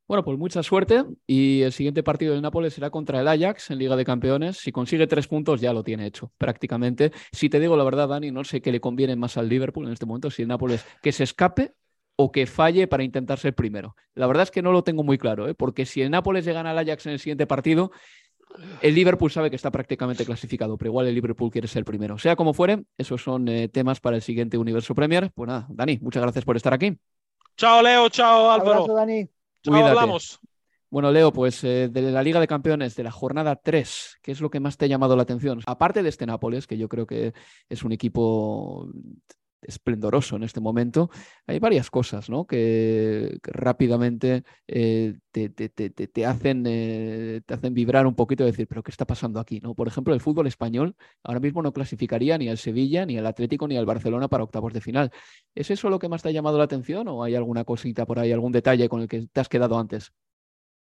Bueno, 0.08 0.22
pues 0.22 0.38
mucha 0.38 0.62
suerte 0.62 1.04
y 1.26 1.62
el 1.62 1.72
siguiente 1.72 2.04
partido 2.04 2.32
del 2.32 2.42
Nápoles 2.42 2.74
será 2.74 2.90
contra 2.90 3.20
el 3.20 3.26
Ajax 3.26 3.72
en 3.72 3.78
Liga 3.78 3.96
de 3.96 4.04
Campeones. 4.04 4.56
Si 4.56 4.70
consigue 4.70 5.08
tres 5.08 5.26
puntos 5.26 5.60
ya 5.60 5.72
lo 5.72 5.82
tiene 5.82 6.06
hecho 6.06 6.30
prácticamente. 6.38 7.10
Si 7.32 7.48
te 7.48 7.58
digo 7.58 7.76
la 7.76 7.82
verdad, 7.82 8.08
Dani, 8.08 8.30
no 8.30 8.44
sé 8.44 8.60
qué 8.60 8.70
le 8.70 8.80
conviene 8.80 9.16
más 9.16 9.36
al 9.36 9.48
Liverpool 9.48 9.86
en 9.86 9.92
este 9.92 10.06
momento, 10.06 10.30
si 10.30 10.42
el 10.42 10.48
Nápoles 10.48 10.86
que 11.02 11.10
se 11.10 11.24
escape 11.24 11.74
o 12.14 12.30
que 12.30 12.46
falle 12.46 12.86
para 12.86 13.02
intentar 13.02 13.40
ser 13.40 13.54
primero. 13.56 13.96
La 14.14 14.28
verdad 14.28 14.44
es 14.44 14.52
que 14.52 14.62
no 14.62 14.70
lo 14.70 14.84
tengo 14.84 15.02
muy 15.02 15.18
claro, 15.18 15.48
¿eh? 15.48 15.54
porque 15.54 15.84
si 15.86 16.02
el 16.02 16.10
Nápoles 16.12 16.46
le 16.46 16.52
gana 16.52 16.70
al 16.70 16.78
Ajax 16.78 17.06
en 17.06 17.12
el 17.12 17.18
siguiente 17.18 17.48
partido, 17.48 17.90
el 18.80 18.94
Liverpool 18.94 19.30
sabe 19.30 19.50
que 19.50 19.56
está 19.56 19.70
prácticamente 19.70 20.24
clasificado, 20.24 20.76
pero 20.78 20.90
igual 20.90 21.06
el 21.06 21.14
Liverpool 21.14 21.50
quiere 21.50 21.68
ser 21.68 21.80
el 21.80 21.84
primero. 21.84 22.18
Sea 22.18 22.36
como 22.36 22.54
fuere, 22.54 22.84
esos 22.96 23.22
son 23.22 23.48
eh, 23.48 23.68
temas 23.68 24.00
para 24.00 24.16
el 24.16 24.22
siguiente 24.22 24.58
Universo 24.58 24.94
Premier. 24.94 25.30
Pues 25.34 25.48
nada, 25.48 25.66
Dani, 25.68 25.98
muchas 26.00 26.22
gracias 26.22 26.44
por 26.44 26.56
estar 26.56 26.72
aquí. 26.72 26.96
Chao, 27.56 27.82
Leo. 27.82 28.08
Chao, 28.08 28.50
Álvaro. 28.50 28.86
Dani. 28.94 29.28
Chao, 29.62 29.74
hablamos. 29.74 30.40
Bueno, 30.88 31.10
Leo, 31.10 31.32
pues 31.32 31.64
eh, 31.64 31.88
de 31.90 32.02
la 32.02 32.22
Liga 32.22 32.38
de 32.38 32.46
Campeones 32.46 32.94
de 32.94 33.02
la 33.02 33.10
jornada 33.10 33.56
3, 33.56 34.18
¿qué 34.22 34.32
es 34.32 34.40
lo 34.40 34.50
que 34.50 34.60
más 34.60 34.76
te 34.76 34.84
ha 34.84 34.88
llamado 34.88 35.16
la 35.16 35.24
atención? 35.24 35.60
Aparte 35.66 36.02
de 36.02 36.08
este 36.08 36.26
Nápoles, 36.26 36.66
que 36.66 36.78
yo 36.78 36.88
creo 36.88 37.06
que 37.06 37.34
es 37.68 37.82
un 37.82 37.92
equipo 37.92 38.88
esplendoroso 39.62 40.36
en 40.36 40.42
este 40.42 40.60
momento, 40.60 41.10
hay 41.46 41.58
varias 41.58 41.90
cosas 41.90 42.28
¿no? 42.30 42.46
que, 42.46 43.38
rápidamente 43.42 44.44
eh, 44.66 45.18
te, 45.30 45.48
te, 45.48 45.68
te, 45.68 45.90
te, 45.90 46.26
hacen, 46.26 46.64
eh, 46.66 47.40
te 47.44 47.54
hacen 47.54 47.74
vibrar 47.74 48.06
un 48.06 48.14
poquito 48.14 48.44
y 48.44 48.46
decir, 48.46 48.66
pero 48.68 48.82
¿qué 48.82 48.90
está 48.90 49.04
pasando 49.04 49.40
aquí? 49.40 49.60
¿no? 49.60 49.74
Por 49.74 49.88
ejemplo, 49.88 50.14
el 50.14 50.20
fútbol 50.20 50.46
español 50.46 50.96
ahora 51.22 51.40
mismo 51.40 51.62
no 51.62 51.72
clasificaría 51.72 52.38
ni 52.38 52.48
al 52.48 52.58
Sevilla, 52.58 53.06
ni 53.06 53.18
al 53.18 53.26
Atlético, 53.26 53.66
ni 53.68 53.76
al 53.76 53.86
Barcelona 53.86 54.28
para 54.28 54.44
octavos 54.44 54.72
de 54.72 54.80
final. 54.80 55.10
¿Es 55.54 55.70
eso 55.70 55.90
lo 55.90 55.98
que 55.98 56.08
más 56.08 56.22
te 56.22 56.28
ha 56.28 56.32
llamado 56.32 56.58
la 56.58 56.64
atención 56.64 57.08
o 57.08 57.22
hay 57.22 57.34
alguna 57.34 57.64
cosita 57.64 58.06
por 58.06 58.18
ahí, 58.18 58.32
algún 58.32 58.52
detalle 58.52 58.88
con 58.88 59.00
el 59.00 59.08
que 59.08 59.26
te 59.32 59.40
has 59.40 59.48
quedado 59.48 59.78
antes? 59.78 60.12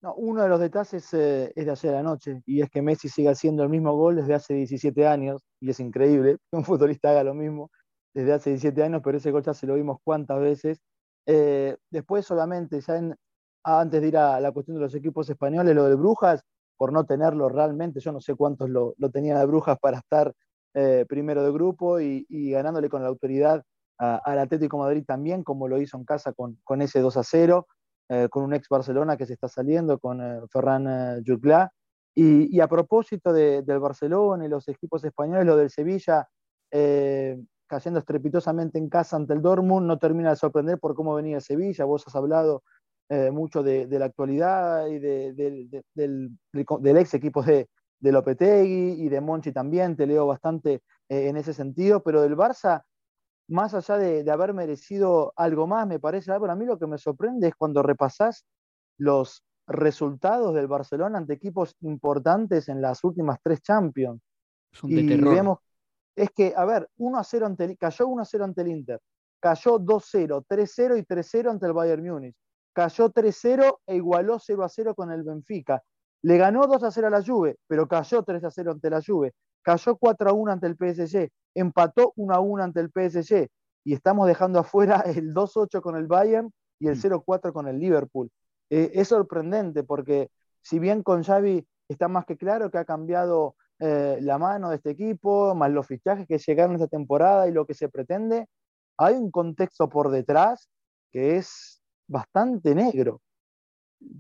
No, 0.01 0.15
uno 0.15 0.43
de 0.43 0.49
los 0.49 0.61
detalles 0.61 1.13
eh, 1.13 1.53
es 1.57 1.67
de 1.67 1.73
ayer 1.73 1.95
anoche, 1.97 2.41
y 2.47 2.63
es 2.63 2.71
que 2.71 2.81
Messi 2.83 3.09
sigue 3.09 3.31
haciendo 3.31 3.65
el 3.65 3.69
mismo 3.69 3.97
gol 3.97 4.15
desde 4.15 4.35
hace 4.35 4.55
17 4.55 5.05
años, 5.09 5.43
y 5.59 5.71
es 5.71 5.81
increíble 5.81 6.37
que 6.49 6.57
un 6.57 6.65
futbolista 6.65 7.11
haga 7.11 7.25
lo 7.25 7.35
mismo 7.35 7.69
desde 8.15 8.33
hace 8.33 8.51
17 8.51 8.83
años, 8.83 9.01
pero 9.05 9.19
ese 9.19 9.31
gol 9.31 9.43
ya 9.43 9.55
se 9.55 9.67
lo 9.67 9.75
vimos 9.75 9.99
cuántas 10.03 10.41
veces. 10.41 10.81
Eh, 11.27 11.77
después 11.91 12.25
solamente, 12.25 12.81
ya 12.81 13.01
antes 13.63 14.01
de 14.01 14.09
ir 14.09 14.17
a 14.17 14.41
la 14.41 14.53
cuestión 14.53 14.77
de 14.77 14.83
los 14.83 14.95
equipos 14.95 15.29
españoles, 15.29 15.75
lo 15.75 15.85
de 15.85 15.95
Brujas, 15.95 16.43
por 16.77 16.93
no 16.93 17.05
tenerlo 17.05 17.49
realmente, 17.49 18.01
yo 18.01 18.13
no 18.13 18.21
sé 18.21 18.35
cuántos 18.35 18.71
lo, 18.71 18.95
lo 18.99 19.11
tenían 19.11 19.39
de 19.39 19.47
Brujas 19.47 19.79
para 19.79 19.99
estar 19.99 20.33
eh, 20.75 21.07
primero 21.09 21.43
de 21.43 21.51
grupo 21.51 22.01
y, 22.01 22.25
ganándole 22.51 22.89
con 22.89 23.03
la 23.03 23.09
autoridad 23.09 23.63
al 23.99 24.39
Atlético 24.39 24.79
Madrid 24.79 25.03
también, 25.05 25.43
como 25.43 25.67
lo 25.67 25.81
hizo 25.81 25.97
en 25.97 26.05
casa 26.05 26.33
con, 26.33 26.83
ese 26.83 27.01
2 27.01 27.17
a 27.17 27.25
0, 27.25 27.67
eh, 28.09 28.29
con 28.31 28.45
un 28.45 28.55
ex 28.55 28.69
Barcelona 28.69 29.17
que 29.17 29.27
se 29.27 29.33
está 29.33 29.49
saliendo, 29.49 29.99
con 29.99 30.21
Ferran 30.51 31.23
Juclá. 31.27 31.73
Y, 32.15 32.57
y, 32.57 32.61
a 32.61 32.69
propósito 32.69 33.33
del 33.33 33.79
Barcelona 33.81 34.47
y 34.47 34.49
los 34.49 34.69
equipos 34.69 35.05
españoles, 35.05 35.47
lo 35.47 35.57
del 35.57 35.71
Sevilla, 35.71 36.29
cayendo 37.69 38.01
estrepitosamente 38.01 38.79
en 38.79 38.89
casa 38.89 39.17
ante 39.17 39.35
el 39.35 39.43
Dortmund, 39.43 39.87
no 39.87 39.99
termina 39.99 40.31
de 40.31 40.37
sorprender 40.37 40.79
por 40.79 40.95
cómo 40.95 41.15
venía 41.15 41.41
Sevilla, 41.41 41.85
vos 41.85 42.05
has 42.07 42.17
hablado 42.17 42.63
eh, 43.09 43.31
mucho 43.31 43.63
de, 43.63 43.87
la 43.91 44.07
actualidad 44.07 44.87
y 44.89 44.99
del, 44.99 46.31
ex 46.55 47.15
equipo 47.15 47.43
de, 47.43 47.69
de 48.01 48.13
Lopetegui 48.13 49.03
y 49.03 49.09
de 49.09 49.21
Monchi 49.21 49.53
también, 49.53 49.97
te 49.97 50.07
leo 50.07 50.27
bastante 50.27 50.83
eh, 51.09 51.29
en 51.29 51.37
ese 51.37 51.55
sentido, 51.55 52.03
pero 52.03 52.23
del 52.23 52.37
Barça, 52.37 52.83
más 53.49 53.75
allá 53.75 53.97
de, 53.97 54.31
haber 54.31 54.53
merecido 54.53 55.33
algo 55.37 55.67
más, 55.67 55.87
me 55.87 55.99
parece, 55.99 56.33
a 56.33 56.39
mí 56.39 56.67
lo 56.67 56.79
que 56.79 56.87
me 56.87 56.99
sorprende 56.99 57.49
es 57.49 57.55
cuando 57.55 57.83
repasás 57.83 58.45
los 58.99 59.43
resultados 59.67 60.55
del 60.55 60.67
Barcelona 60.67 61.19
ante 61.19 61.35
equipos 61.35 61.77
importantes 61.81 62.69
en 62.69 62.81
las 62.81 63.05
últimas 63.05 63.39
tres 63.43 63.63
Champions. 63.63 64.21
Son 64.73 64.91
de 64.91 65.01
y 65.01 65.09
terror 65.09 65.59
es 66.19 66.31
que, 66.31 66.53
a 66.57 66.65
ver, 66.65 66.89
1 66.97 67.19
a 67.19 67.25
0 67.25 67.47
ante, 67.47 67.77
cayó 67.77 68.09
1 68.09 68.23
a 68.23 68.25
0 68.25 68.45
ante 68.45 68.63
el 68.63 68.69
Inter, 68.69 69.01
cayó 69.41 69.79
2-0, 69.79 70.45
3-0 70.49 70.99
y 70.99 71.03
3-0 71.03 71.51
ante 71.51 71.67
el 71.67 71.73
Bayern 71.73 72.05
Múnich, 72.05 72.35
cayó 72.73 73.11
3-0 73.11 73.79
e 73.87 73.97
igualó 73.97 74.39
0 74.39 74.65
a 74.65 74.69
0 74.69 74.95
con 74.95 75.13
el 75.13 75.23
Benfica. 75.23 75.83
Le 76.23 76.37
ganó 76.37 76.67
2 76.67 76.83
a 76.83 76.91
0 76.91 77.07
a 77.07 77.11
la 77.11 77.23
Juve, 77.25 77.57
pero 77.69 77.87
cayó 77.87 78.23
3 78.23 78.43
a 78.45 78.51
0 78.51 78.73
ante 78.73 78.91
la 78.91 79.01
Juve. 79.01 79.33
cayó 79.63 79.97
4 79.97 80.31
a 80.31 80.33
1 80.33 80.53
ante 80.53 80.67
el 80.67 80.77
PSG, 80.77 81.31
empató 81.55 82.13
1 82.17 82.35
a 82.35 82.41
1 82.41 82.63
ante 82.65 82.81
el 82.81 82.91
PSG 82.91 83.49
y 83.85 83.95
estamos 83.95 84.27
dejando 84.27 84.59
afuera 84.59 85.01
el 85.07 85.33
2-8 85.33 85.81
con 85.81 85.97
el 85.97 86.07
Bayern 86.07 86.53
y 86.81 86.89
el 86.89 87.01
0-4 87.01 87.51
mm. 87.51 87.53
con 87.53 87.69
el 87.69 87.79
Liverpool. 87.79 88.31
Eh, 88.71 88.91
es 88.95 89.09
sorprendente 89.09 89.85
porque 89.85 90.31
si 90.63 90.79
bien 90.79 91.03
con 91.03 91.23
Xavi 91.23 91.67
está 91.89 92.09
más 92.09 92.27
que 92.27 92.37
claro 92.37 92.71
que 92.71 92.79
ha 92.79 92.85
cambiado 92.85 93.55
eh, 93.81 94.19
la 94.21 94.39
mano 94.39 94.71
de 94.71 94.77
este 94.77 94.91
equipo, 94.91 95.55
más 95.55 95.71
los 95.71 95.87
fichajes 95.87 96.27
que 96.27 96.39
llegaron 96.39 96.75
esta 96.75 96.89
temporada 96.89 97.49
y 97.49 97.53
lo 97.53 97.67
que 97.67 97.75
se 97.75 97.89
pretende, 97.89 98.47
hay 98.97 99.15
un 99.15 99.31
contexto 99.31 99.89
por 99.89 100.11
detrás 100.11 100.69
que 101.13 101.37
es 101.37 101.81
bastante 102.09 102.75
negro. 102.75 103.21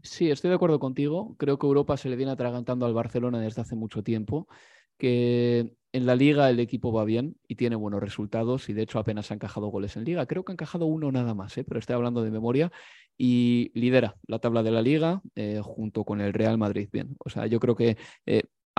Sí, 0.02 0.30
estoy 0.30 0.50
de 0.50 0.56
acuerdo 0.56 0.78
contigo. 0.78 1.34
Creo 1.38 1.58
que 1.58 1.66
Europa 1.66 1.96
se 1.96 2.08
le 2.08 2.16
viene 2.16 2.32
atragantando 2.32 2.86
al 2.86 2.94
Barcelona 2.94 3.40
desde 3.40 3.62
hace 3.62 3.76
mucho 3.76 4.02
tiempo, 4.02 4.48
que 4.96 5.76
en 5.92 6.06
la 6.06 6.16
liga 6.16 6.50
el 6.50 6.60
equipo 6.60 6.92
va 6.92 7.04
bien 7.04 7.36
y 7.46 7.54
tiene 7.54 7.76
buenos 7.76 8.00
resultados 8.00 8.68
y 8.68 8.74
de 8.74 8.82
hecho 8.82 8.98
apenas 8.98 9.30
ha 9.30 9.34
encajado 9.34 9.68
goles 9.68 9.96
en 9.96 10.04
liga. 10.04 10.26
Creo 10.26 10.44
que 10.44 10.52
ha 10.52 10.54
encajado 10.54 10.86
uno 10.86 11.10
nada 11.10 11.34
más, 11.34 11.56
¿eh? 11.58 11.64
pero 11.64 11.80
estoy 11.80 11.94
hablando 11.94 12.22
de 12.22 12.30
memoria 12.30 12.70
y 13.16 13.70
lidera 13.74 14.16
la 14.26 14.38
tabla 14.38 14.62
de 14.62 14.70
la 14.70 14.82
liga 14.82 15.22
eh, 15.34 15.60
junto 15.62 16.04
con 16.04 16.20
el 16.20 16.32
Real 16.32 16.58
Madrid. 16.58 16.88
Bien, 16.92 17.16
o 17.18 17.30
sea, 17.30 17.46
yo 17.46 17.58
creo 17.58 17.74
que 17.74 17.96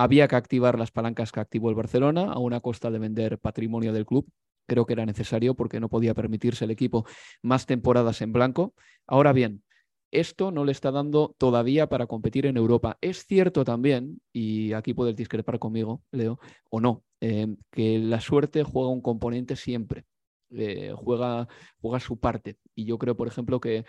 había 0.02 0.28
que 0.28 0.36
activar 0.36 0.78
las 0.78 0.90
palancas 0.90 1.30
que 1.30 1.40
activó 1.40 1.68
el 1.68 1.74
Barcelona 1.74 2.32
a 2.32 2.38
una 2.38 2.60
costa 2.60 2.90
de 2.90 2.98
vender 2.98 3.38
patrimonio 3.38 3.92
del 3.92 4.06
club. 4.06 4.26
Creo 4.66 4.86
que 4.86 4.94
era 4.94 5.04
necesario 5.04 5.54
porque 5.54 5.78
no 5.78 5.90
podía 5.90 6.14
permitirse 6.14 6.64
el 6.64 6.70
equipo 6.70 7.04
más 7.42 7.66
temporadas 7.66 8.22
en 8.22 8.32
blanco. 8.32 8.72
Ahora 9.06 9.34
bien, 9.34 9.62
esto 10.10 10.52
no 10.52 10.64
le 10.64 10.72
está 10.72 10.90
dando 10.90 11.34
todavía 11.36 11.88
para 11.90 12.06
competir 12.06 12.46
en 12.46 12.56
Europa. 12.56 12.96
Es 13.02 13.26
cierto 13.26 13.62
también, 13.62 14.22
y 14.32 14.72
aquí 14.72 14.94
puedes 14.94 15.14
discrepar 15.16 15.58
conmigo, 15.58 16.02
Leo, 16.12 16.38
o 16.70 16.80
no, 16.80 17.04
eh, 17.20 17.48
que 17.70 17.98
la 17.98 18.22
suerte 18.22 18.62
juega 18.62 18.88
un 18.88 19.02
componente 19.02 19.54
siempre. 19.54 20.06
Eh, 20.52 20.92
juega, 20.96 21.48
juega 21.80 22.00
su 22.00 22.18
parte. 22.18 22.56
Y 22.74 22.84
yo 22.84 22.98
creo, 22.98 23.16
por 23.16 23.28
ejemplo, 23.28 23.60
que 23.60 23.84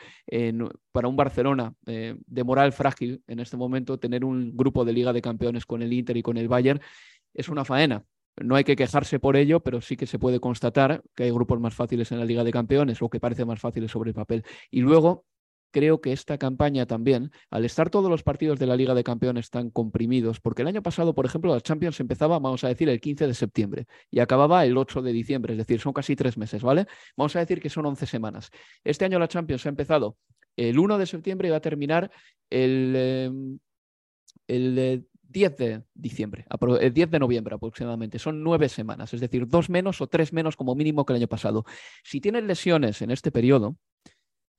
para 0.91 1.07
un 1.07 1.15
Barcelona 1.15 1.73
eh, 1.85 2.15
de 2.25 2.43
moral 2.43 2.71
frágil 2.73 3.23
en 3.27 3.39
este 3.39 3.57
momento, 3.57 3.97
tener 3.97 4.23
un 4.23 4.55
grupo 4.55 4.85
de 4.85 4.93
Liga 4.93 5.13
de 5.13 5.21
Campeones 5.21 5.65
con 5.65 5.81
el 5.81 5.93
Inter 5.93 6.17
y 6.17 6.21
con 6.23 6.37
el 6.37 6.47
Bayern 6.47 6.81
es 7.33 7.49
una 7.49 7.65
faena. 7.65 8.03
No 8.37 8.55
hay 8.55 8.63
que 8.63 8.75
quejarse 8.75 9.19
por 9.19 9.35
ello, 9.35 9.59
pero 9.59 9.81
sí 9.81 9.97
que 9.97 10.07
se 10.07 10.19
puede 10.19 10.39
constatar 10.39 11.03
que 11.15 11.23
hay 11.23 11.31
grupos 11.31 11.59
más 11.59 11.73
fáciles 11.73 12.11
en 12.11 12.19
la 12.19 12.25
Liga 12.25 12.43
de 12.43 12.51
Campeones 12.51 13.01
o 13.01 13.09
que 13.09 13.19
parecen 13.19 13.47
más 13.47 13.59
fáciles 13.59 13.91
sobre 13.91 14.09
el 14.11 14.15
papel. 14.15 14.43
Y 14.69 14.81
luego 14.81 15.25
creo 15.71 16.01
que 16.01 16.11
esta 16.11 16.37
campaña 16.37 16.85
también, 16.85 17.31
al 17.49 17.65
estar 17.65 17.89
todos 17.89 18.09
los 18.09 18.23
partidos 18.23 18.59
de 18.59 18.67
la 18.67 18.75
Liga 18.75 18.93
de 18.93 19.03
Campeones 19.03 19.49
tan 19.49 19.69
comprimidos, 19.69 20.39
porque 20.39 20.61
el 20.61 20.67
año 20.67 20.83
pasado, 20.83 21.15
por 21.15 21.25
ejemplo, 21.25 21.53
la 21.53 21.61
Champions 21.61 21.99
empezaba, 21.99 22.37
vamos 22.39 22.63
a 22.63 22.67
decir, 22.67 22.89
el 22.89 22.99
15 22.99 23.27
de 23.27 23.33
septiembre 23.33 23.87
y 24.09 24.19
acababa 24.19 24.65
el 24.65 24.77
8 24.77 25.01
de 25.01 25.13
diciembre, 25.13 25.53
es 25.53 25.57
decir, 25.57 25.79
son 25.79 25.93
casi 25.93 26.15
tres 26.15 26.37
meses, 26.37 26.61
¿vale? 26.61 26.85
Vamos 27.17 27.35
a 27.35 27.39
decir 27.39 27.61
que 27.61 27.69
son 27.69 27.85
11 27.85 28.05
semanas. 28.05 28.51
Este 28.83 29.05
año 29.05 29.17
la 29.19 29.27
Champions 29.27 29.65
ha 29.65 29.69
empezado 29.69 30.17
el 30.55 30.77
1 30.77 30.97
de 30.97 31.05
septiembre 31.05 31.47
y 31.47 31.51
va 31.51 31.57
a 31.57 31.61
terminar 31.61 32.11
el, 32.49 32.95
em, 32.95 33.59
el 34.47 35.07
10 35.31 35.57
de 35.57 35.83
diciembre, 35.93 36.45
el 36.79 36.93
10 36.93 37.09
de 37.09 37.19
noviembre 37.19 37.55
aproximadamente. 37.55 38.19
Son 38.19 38.43
nueve 38.43 38.69
semanas, 38.69 39.13
es 39.13 39.21
decir, 39.21 39.47
dos 39.47 39.69
menos 39.69 40.01
o 40.01 40.07
tres 40.07 40.33
menos 40.33 40.55
como 40.55 40.75
mínimo 40.75 41.05
que 41.05 41.13
el 41.13 41.17
año 41.17 41.27
pasado. 41.27 41.65
Si 42.03 42.19
tienes 42.19 42.43
lesiones 42.43 43.01
en 43.01 43.11
este 43.11 43.31
periodo, 43.31 43.77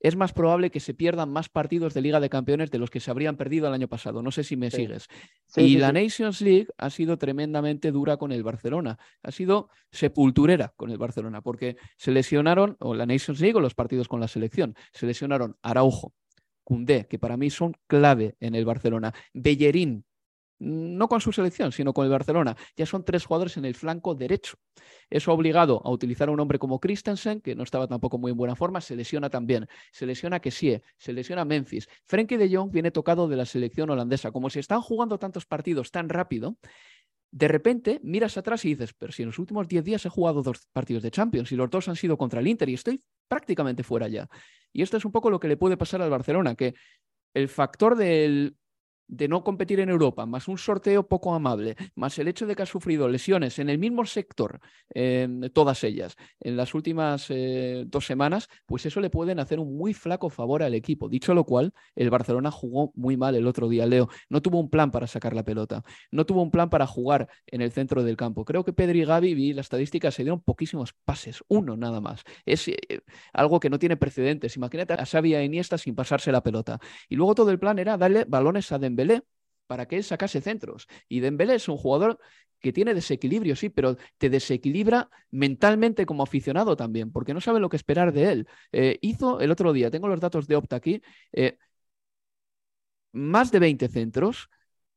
es 0.03 0.17
más 0.17 0.33
probable 0.33 0.69
que 0.69 0.81
se 0.81 0.93
pierdan 0.93 1.31
más 1.31 1.47
partidos 1.47 1.93
de 1.93 2.01
Liga 2.01 2.19
de 2.19 2.29
Campeones 2.29 2.69
de 2.69 2.77
los 2.77 2.89
que 2.89 2.99
se 2.99 3.09
habrían 3.09 3.37
perdido 3.37 3.67
el 3.67 3.73
año 3.73 3.87
pasado. 3.87 4.21
No 4.21 4.31
sé 4.31 4.43
si 4.43 4.57
me 4.57 4.69
sigues. 4.69 5.07
y 5.55 5.77
la 5.77 5.93
Nations 5.93 6.41
League 6.41 6.67
ha 6.77 6.89
sido 6.89 7.17
tremendamente 7.17 7.91
dura 7.91 8.17
con 8.17 8.33
el 8.33 8.43
Barcelona. 8.43 8.99
Ha 9.23 9.31
sido 9.31 9.69
sepulturera 9.91 10.73
con 10.75 10.91
el 10.91 10.97
Barcelona, 10.97 11.41
porque 11.41 11.77
se 11.97 12.11
lesionaron, 12.11 12.75
o 12.79 12.93
la 12.93 13.05
Nations 13.05 13.39
League 13.39 13.55
o 13.55 13.61
los 13.61 13.75
partidos 13.75 14.09
con 14.09 14.19
la 14.19 14.27
selección, 14.27 14.75
se 14.91 15.05
lesionaron 15.05 15.55
Araujo, 15.61 16.13
Cundé, 16.65 17.07
que 17.07 17.17
para 17.17 17.37
mí 17.37 17.49
son 17.49 17.73
clave 17.87 18.35
en 18.41 18.55
el 18.55 18.65
Barcelona, 18.65 19.13
Bellerín, 19.33 20.05
no 20.63 21.07
con 21.07 21.19
su 21.19 21.31
selección, 21.31 21.71
sino 21.71 21.93
con 21.93 22.05
el 22.05 22.11
Barcelona. 22.11 22.55
Ya 22.75 22.85
son 22.85 23.03
tres 23.03 23.25
jugadores 23.25 23.57
en 23.57 23.65
el 23.65 23.75
flanco 23.75 24.15
derecho. 24.15 24.57
Eso 25.09 25.31
ha 25.31 25.33
obligado 25.33 25.81
a 25.83 25.91
utilizar 25.91 26.29
a 26.29 26.31
un 26.31 26.39
hombre 26.39 26.59
como 26.59 26.79
Christensen, 26.79 27.41
que 27.41 27.55
no 27.55 27.63
estaba 27.63 27.87
tampoco 27.87 28.17
muy 28.17 28.31
en 28.31 28.37
buena 28.37 28.55
forma, 28.55 28.81
se 28.81 28.95
lesiona 28.95 29.29
también. 29.29 29.67
Se 29.91 30.05
lesiona 30.05 30.39
Kessie, 30.39 30.81
se 30.97 31.13
lesiona 31.13 31.45
Memphis. 31.45 31.87
Frenkie 32.05 32.37
de 32.37 32.55
Jong 32.55 32.71
viene 32.71 32.91
tocado 32.91 33.27
de 33.27 33.35
la 33.35 33.45
selección 33.45 33.89
holandesa. 33.89 34.31
Como 34.31 34.49
se 34.49 34.59
están 34.59 34.81
jugando 34.81 35.19
tantos 35.19 35.45
partidos 35.45 35.91
tan 35.91 36.09
rápido, 36.09 36.57
de 37.31 37.47
repente 37.47 37.99
miras 38.03 38.37
atrás 38.37 38.63
y 38.63 38.69
dices, 38.69 38.93
pero 38.93 39.11
si 39.11 39.23
en 39.23 39.27
los 39.29 39.39
últimos 39.39 39.67
10 39.67 39.83
días 39.83 40.05
he 40.05 40.09
jugado 40.09 40.43
dos 40.43 40.67
partidos 40.71 41.01
de 41.03 41.11
Champions 41.11 41.51
y 41.51 41.55
los 41.55 41.69
dos 41.69 41.89
han 41.89 41.95
sido 41.95 42.15
contra 42.15 42.39
el 42.39 42.47
Inter 42.47 42.69
y 42.69 42.75
estoy 42.75 43.03
prácticamente 43.27 43.83
fuera 43.83 44.07
ya. 44.07 44.29
Y 44.71 44.83
esto 44.83 44.97
es 44.97 45.05
un 45.05 45.11
poco 45.11 45.29
lo 45.29 45.39
que 45.39 45.47
le 45.47 45.57
puede 45.57 45.75
pasar 45.75 46.01
al 46.01 46.11
Barcelona, 46.11 46.55
que 46.55 46.75
el 47.33 47.49
factor 47.49 47.95
del 47.95 48.55
de 49.07 49.27
no 49.27 49.43
competir 49.43 49.79
en 49.79 49.89
Europa, 49.89 50.25
más 50.25 50.47
un 50.47 50.57
sorteo 50.57 51.07
poco 51.07 51.33
amable, 51.33 51.75
más 51.95 52.17
el 52.19 52.27
hecho 52.27 52.47
de 52.47 52.55
que 52.55 52.63
ha 52.63 52.65
sufrido 52.65 53.07
lesiones 53.07 53.59
en 53.59 53.69
el 53.69 53.77
mismo 53.77 54.05
sector, 54.05 54.59
todas 55.53 55.83
ellas, 55.83 56.15
en 56.39 56.57
las 56.57 56.73
últimas 56.73 57.27
eh, 57.29 57.83
dos 57.87 58.05
semanas, 58.05 58.49
pues 58.65 58.85
eso 58.85 58.99
le 59.01 59.09
pueden 59.09 59.39
hacer 59.39 59.59
un 59.59 59.75
muy 59.77 59.93
flaco 59.93 60.29
favor 60.29 60.63
al 60.63 60.73
equipo. 60.73 61.09
Dicho 61.09 61.33
lo 61.33 61.45
cual, 61.45 61.73
el 61.95 62.09
Barcelona 62.09 62.51
jugó 62.51 62.91
muy 62.95 63.17
mal 63.17 63.35
el 63.35 63.47
otro 63.47 63.69
día, 63.69 63.85
Leo. 63.85 64.09
No 64.29 64.41
tuvo 64.41 64.59
un 64.59 64.69
plan 64.69 64.91
para 64.91 65.07
sacar 65.07 65.33
la 65.33 65.43
pelota, 65.43 65.83
no 66.11 66.25
tuvo 66.25 66.41
un 66.41 66.51
plan 66.51 66.69
para 66.69 66.87
jugar 66.87 67.29
en 67.47 67.61
el 67.61 67.71
centro 67.71 68.03
del 68.03 68.17
campo. 68.17 68.45
Creo 68.45 68.63
que 68.63 68.73
Pedri 68.73 69.01
y 69.01 69.05
Gavi, 69.05 69.33
vi 69.33 69.53
las 69.53 69.65
estadísticas, 69.65 70.13
se 70.13 70.23
dieron 70.23 70.41
poquísimos 70.41 70.93
pases, 71.05 71.43
uno 71.47 71.77
nada 71.77 72.01
más. 72.01 72.23
Es 72.45 72.67
eh, 72.67 72.77
algo 73.33 73.59
que 73.59 73.69
no 73.69 73.79
tiene 73.79 73.97
precedentes. 73.97 74.55
Imagínate 74.57 74.93
a 74.93 75.05
Xavi 75.05 75.35
e 75.35 75.43
Iniesta 75.43 75.77
sin 75.77 75.95
pasarse 75.95 76.31
la 76.31 76.43
pelota. 76.43 76.79
Y 77.09 77.15
luego 77.15 77.35
todo 77.35 77.51
el 77.51 77.59
plan 77.59 77.79
era 77.79 77.97
darle 77.97 78.25
balones 78.25 78.71
a 78.71 78.79
Dembélé 78.95 79.23
para 79.67 79.87
que 79.87 79.97
él 79.97 80.03
sacase 80.03 80.41
centros. 80.41 80.87
Y 81.09 81.19
Dembélé 81.19 81.55
es 81.55 81.67
un 81.67 81.77
jugador 81.77 82.19
que 82.59 82.71
tiene 82.71 82.93
desequilibrio, 82.93 83.55
sí, 83.55 83.69
pero 83.69 83.97
te 84.17 84.29
desequilibra 84.29 85.09
mentalmente 85.31 86.05
como 86.05 86.23
aficionado 86.23 86.77
también, 86.77 87.11
porque 87.11 87.33
no 87.33 87.41
sabe 87.41 87.59
lo 87.59 87.69
que 87.69 87.75
esperar 87.75 88.13
de 88.13 88.31
él. 88.31 88.47
Eh, 88.71 88.99
hizo 89.01 89.41
el 89.41 89.51
otro 89.51 89.73
día, 89.73 89.91
tengo 89.91 90.07
los 90.07 90.21
datos 90.21 90.47
de 90.47 90.55
Opta 90.55 90.77
aquí, 90.77 91.01
eh, 91.33 91.57
más 93.11 93.51
de 93.51 93.59
20 93.59 93.87
centros, 93.89 94.49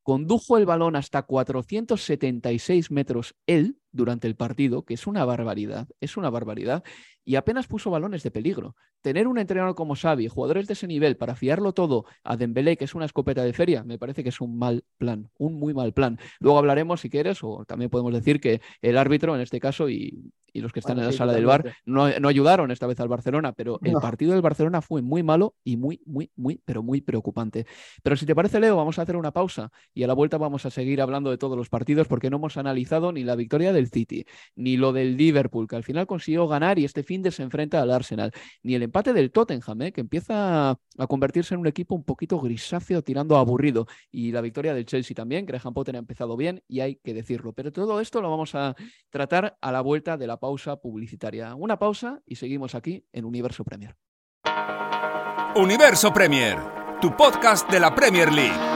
condujo 0.02 0.56
el 0.59 0.66
balón 0.66 0.94
hasta 0.94 1.22
476 1.22 2.90
metros 2.90 3.35
él 3.46 3.78
durante 3.96 4.28
el 4.28 4.37
partido, 4.37 4.85
que 4.85 4.94
es 4.94 5.06
una 5.06 5.24
barbaridad, 5.24 5.88
es 6.00 6.16
una 6.16 6.30
barbaridad, 6.30 6.85
y 7.24 7.35
apenas 7.35 7.66
puso 7.66 7.90
balones 7.90 8.22
de 8.22 8.30
peligro. 8.30 8.76
Tener 9.02 9.26
un 9.26 9.38
entrenador 9.38 9.74
como 9.74 9.96
Xavi, 9.96 10.28
jugadores 10.28 10.68
de 10.68 10.74
ese 10.74 10.87
nivel, 10.87 11.16
para 11.16 11.35
fiarlo 11.35 11.72
todo 11.72 12.04
a 12.22 12.37
Dembélé, 12.37 12.76
que 12.76 12.85
es 12.85 12.94
una 12.94 13.04
escopeta 13.04 13.42
de 13.42 13.52
feria, 13.52 13.82
me 13.82 13.98
parece 13.98 14.22
que 14.22 14.28
es 14.28 14.40
un 14.40 14.59
mal 14.59 14.85
plan, 14.96 15.28
un 15.38 15.54
muy 15.54 15.74
mal 15.74 15.92
plan. 15.92 16.18
Luego 16.38 16.59
hablaremos, 16.59 17.00
si 17.00 17.11
quieres, 17.11 17.42
o 17.42 17.64
también 17.66 17.90
podemos 17.90 18.14
decir 18.14 18.40
que 18.40 18.61
el 18.80 18.96
árbitro, 18.96 19.35
en 19.35 19.40
este 19.40 19.59
caso, 19.59 19.90
y, 19.90 20.32
los 20.54 20.72
que 20.72 20.80
están 20.80 20.98
en 20.98 21.04
la 21.04 21.12
sala 21.12 21.35
del 21.35 21.44
bar, 21.44 21.74
no, 21.85 22.04
ayudaron 22.04 22.70
esta 22.70 22.87
vez 22.87 22.98
al 23.00 23.09
Barcelona, 23.09 23.52
pero 23.52 23.78
el 23.82 23.92
partido 23.94 24.32
del 24.32 24.40
Barcelona 24.40 24.80
fue 24.80 25.02
muy 25.02 25.22
malo 25.22 25.54
y 25.64 25.76
muy, 25.76 26.00
muy, 26.06 26.30
muy, 26.35 26.62
pero 26.64 26.82
muy 26.82 27.02
preocupante. 27.02 27.66
Pero 28.02 28.16
si 28.16 28.24
te 28.24 28.35
parece, 28.35 28.59
Leo, 28.59 28.74
vamos 28.74 28.98
a 28.98 29.02
hacer 29.02 29.16
una 29.16 29.32
pausa 29.32 29.70
y 29.92 30.02
a 30.02 30.06
la 30.06 30.14
vuelta 30.14 30.38
vamos 30.38 30.64
a 30.64 30.70
seguir 30.70 31.02
hablando 31.02 31.30
de 31.30 31.37
todos 31.37 31.59
los 31.59 31.68
partidos 31.68 32.09
porque 32.09 32.30
no 32.30 32.38
hemos 32.38 32.56
analizado 32.56 33.12
ni 33.12 33.22
la 33.22 33.37
victoria 33.37 33.74
del 33.74 33.86
City, 33.87 34.25
ni 34.55 34.77
lo 34.77 34.92
del 34.92 35.16
Liverpool, 35.16 35.66
que 35.66 35.77
al 35.77 35.85
final 35.85 36.07
consiguió 36.07 36.46
ganar 36.49 36.79
y 36.79 36.85
este 36.85 37.03
fin 37.03 37.22
de 37.22 37.31
se 37.31 37.42
enfrenta 37.42 37.81
al 37.81 37.90
Arsenal, 37.90 38.33
ni 38.62 38.75
el 38.75 38.83
empate 38.83 39.12
del 39.12 39.31
Tottenham, 39.31 39.83
¿eh? 39.83 39.92
que 39.92 40.01
empieza 40.01 40.70
a 40.70 41.07
convertirse 41.09 41.55
en 41.55 41.61
un 41.61 41.66
equipo 41.66 41.94
un 41.94 42.05
poquito 42.05 42.40
grisáceo, 42.40 43.03
tirando 43.03 43.37
aburrido, 43.37 43.87
y 44.11 44.33
la 44.33 44.40
victoria 44.40 44.75
del 44.75 44.87
Chelsea 44.87 45.14
también. 45.14 45.46
Graham 45.46 45.75
Potter 45.75 45.96
ha 45.96 45.99
empezado 45.99 46.37
bien 46.37 46.62
y 46.68 46.81
hay 46.81 46.96
que 46.96 47.14
decirlo. 47.14 47.53
Pero 47.53 47.72
todo 47.72 48.01
esto 48.01 48.20
lo 48.20 48.31
vamos 48.31 48.55
a 48.55 48.75
tratar 49.11 49.57
a 49.61 49.72
la 49.72 49.81
vuelta 49.81 50.16
de 50.16 50.27
la 50.27 50.38
pausa 50.38 50.77
publicitaria. 50.77 51.55
Una 51.55 51.79
pausa 51.79 52.20
y 52.27 52.37
seguimos 52.37 52.75
aquí 52.75 53.05
en 53.12 53.25
Universo 53.25 53.64
Premier. 53.64 53.94
Universo 55.57 56.12
Premier, 56.12 56.59
tu 57.01 57.16
podcast 57.16 57.70
de 57.70 57.81
la 57.81 57.94
Premier 57.94 58.33
League. 58.33 58.75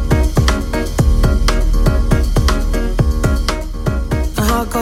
We 4.73 4.79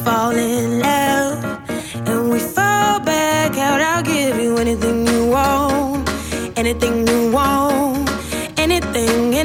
fall 0.00 0.36
in 0.36 0.80
love 0.80 1.44
and 2.06 2.30
we 2.30 2.38
fall 2.38 3.00
back. 3.00 3.56
I'll 3.56 4.02
give 4.02 4.38
you 4.38 4.58
anything 4.58 5.06
you 5.06 5.30
want, 5.30 6.08
anything 6.56 7.06
you 7.08 7.32
want, 7.32 8.10
anything, 8.58 9.32
you. 9.32 9.38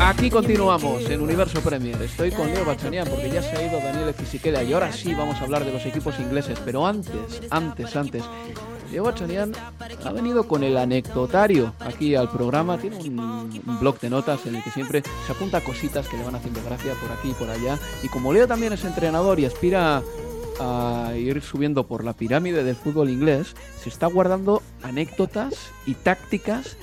Aquí 0.00 0.30
continuamos 0.30 1.08
en 1.10 1.20
Universo 1.20 1.60
Premier. 1.60 2.00
Estoy 2.02 2.30
con 2.30 2.46
Leo 2.48 2.64
Bachanian 2.64 3.08
porque 3.08 3.30
ya 3.30 3.42
se 3.42 3.56
ha 3.56 3.66
ido 3.66 3.80
Daniel 3.80 4.14
Fisichella 4.14 4.62
y 4.62 4.72
ahora 4.72 4.92
sí 4.92 5.14
vamos 5.14 5.36
a 5.36 5.44
hablar 5.44 5.64
de 5.64 5.72
los 5.72 5.84
equipos 5.84 6.18
ingleses. 6.18 6.58
Pero 6.64 6.86
antes, 6.86 7.42
antes, 7.50 7.96
antes, 7.96 8.22
Leo 8.90 9.04
Bachanian 9.04 9.52
ha 10.04 10.12
venido 10.12 10.44
con 10.44 10.62
el 10.62 10.76
anecdotario 10.76 11.72
aquí 11.80 12.14
al 12.14 12.30
programa. 12.30 12.78
Tiene 12.78 12.96
un, 12.96 13.62
blog 13.80 14.00
de 14.00 14.10
notas 14.10 14.46
en 14.46 14.56
el 14.56 14.62
que 14.62 14.70
siempre 14.70 15.02
se 15.26 15.32
apunta 15.32 15.60
cositas 15.62 16.08
que 16.08 16.16
le 16.16 16.24
van 16.24 16.34
haciendo 16.34 16.62
gracia 16.64 16.94
por 16.94 17.10
aquí 17.10 17.30
y 17.30 17.34
por 17.34 17.50
allá. 17.50 17.78
Y 18.02 18.08
como 18.08 18.32
Leo 18.32 18.46
también 18.46 18.72
es 18.72 18.84
entrenador 18.84 19.40
y 19.40 19.44
aspira 19.44 20.02
a 20.60 21.12
ir 21.16 21.42
subiendo 21.42 21.86
por 21.86 22.04
la 22.04 22.14
pirámide 22.14 22.64
del 22.64 22.76
fútbol 22.76 23.10
inglés, 23.10 23.54
se 23.82 23.88
está 23.88 24.06
guardando 24.06 24.62
anécdotas 24.82 25.54
y 25.84 25.94
tácticas 25.94 26.76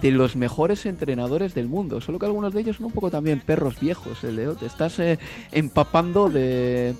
de 0.00 0.10
los 0.10 0.36
mejores 0.36 0.86
entrenadores 0.86 1.54
del 1.54 1.68
mundo. 1.68 2.00
Solo 2.00 2.18
que 2.18 2.26
algunos 2.26 2.52
de 2.52 2.60
ellos 2.60 2.76
son 2.76 2.86
un 2.86 2.92
poco 2.92 3.10
también 3.10 3.40
perros 3.40 3.80
viejos, 3.80 4.22
el 4.24 4.36
Leo. 4.36 4.54
Te 4.54 4.66
estás 4.66 4.98
eh, 4.98 5.18
empapando 5.52 6.28
de, 6.28 6.94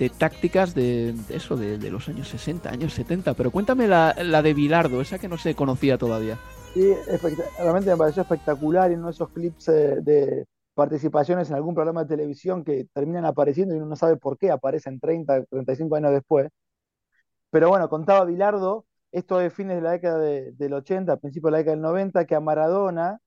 de 0.00 0.08
tácticas 0.08 0.74
de, 0.74 1.14
eso, 1.28 1.56
de, 1.56 1.78
los 1.90 2.08
años 2.08 2.26
60, 2.28 2.70
años 2.70 2.94
70. 2.94 3.34
Pero 3.34 3.50
cuéntame 3.50 3.86
la, 3.86 4.16
la 4.24 4.40
de 4.40 4.54
Bilardo, 4.54 5.02
esa 5.02 5.18
que 5.18 5.28
no 5.28 5.36
se 5.36 5.54
conocía 5.54 5.98
todavía. 5.98 6.38
Sí, 6.72 6.94
realmente 7.58 7.90
me 7.90 7.96
pareció 7.98 8.22
espectacular 8.22 8.90
y 8.90 8.94
uno 8.94 9.06
de 9.08 9.12
esos 9.12 9.28
clips 9.28 9.68
eh, 9.68 9.98
de 10.00 10.46
participaciones 10.72 11.50
en 11.50 11.56
algún 11.56 11.74
programa 11.74 12.04
de 12.04 12.16
televisión 12.16 12.64
que 12.64 12.86
terminan 12.94 13.26
apareciendo 13.26 13.74
y 13.74 13.76
uno 13.76 13.88
no 13.88 13.96
sabe 13.96 14.16
por 14.16 14.38
qué 14.38 14.50
aparecen 14.50 14.98
30, 14.98 15.44
35 15.44 15.96
años 15.96 16.12
después. 16.12 16.48
Pero 17.50 17.68
bueno, 17.68 17.88
contaba 17.90 18.24
Bilardo, 18.24 18.86
esto 19.12 19.38
de 19.38 19.50
fines 19.50 19.76
de 19.76 19.82
la 19.82 19.90
década 19.92 20.18
de- 20.18 20.52
del 20.52 20.72
80, 20.72 21.16
principios 21.18 21.48
de 21.48 21.52
la 21.52 21.58
década 21.58 21.74
del 21.76 21.82
90, 21.82 22.24
que 22.24 22.34
a 22.34 22.40
Maradona, 22.40 23.18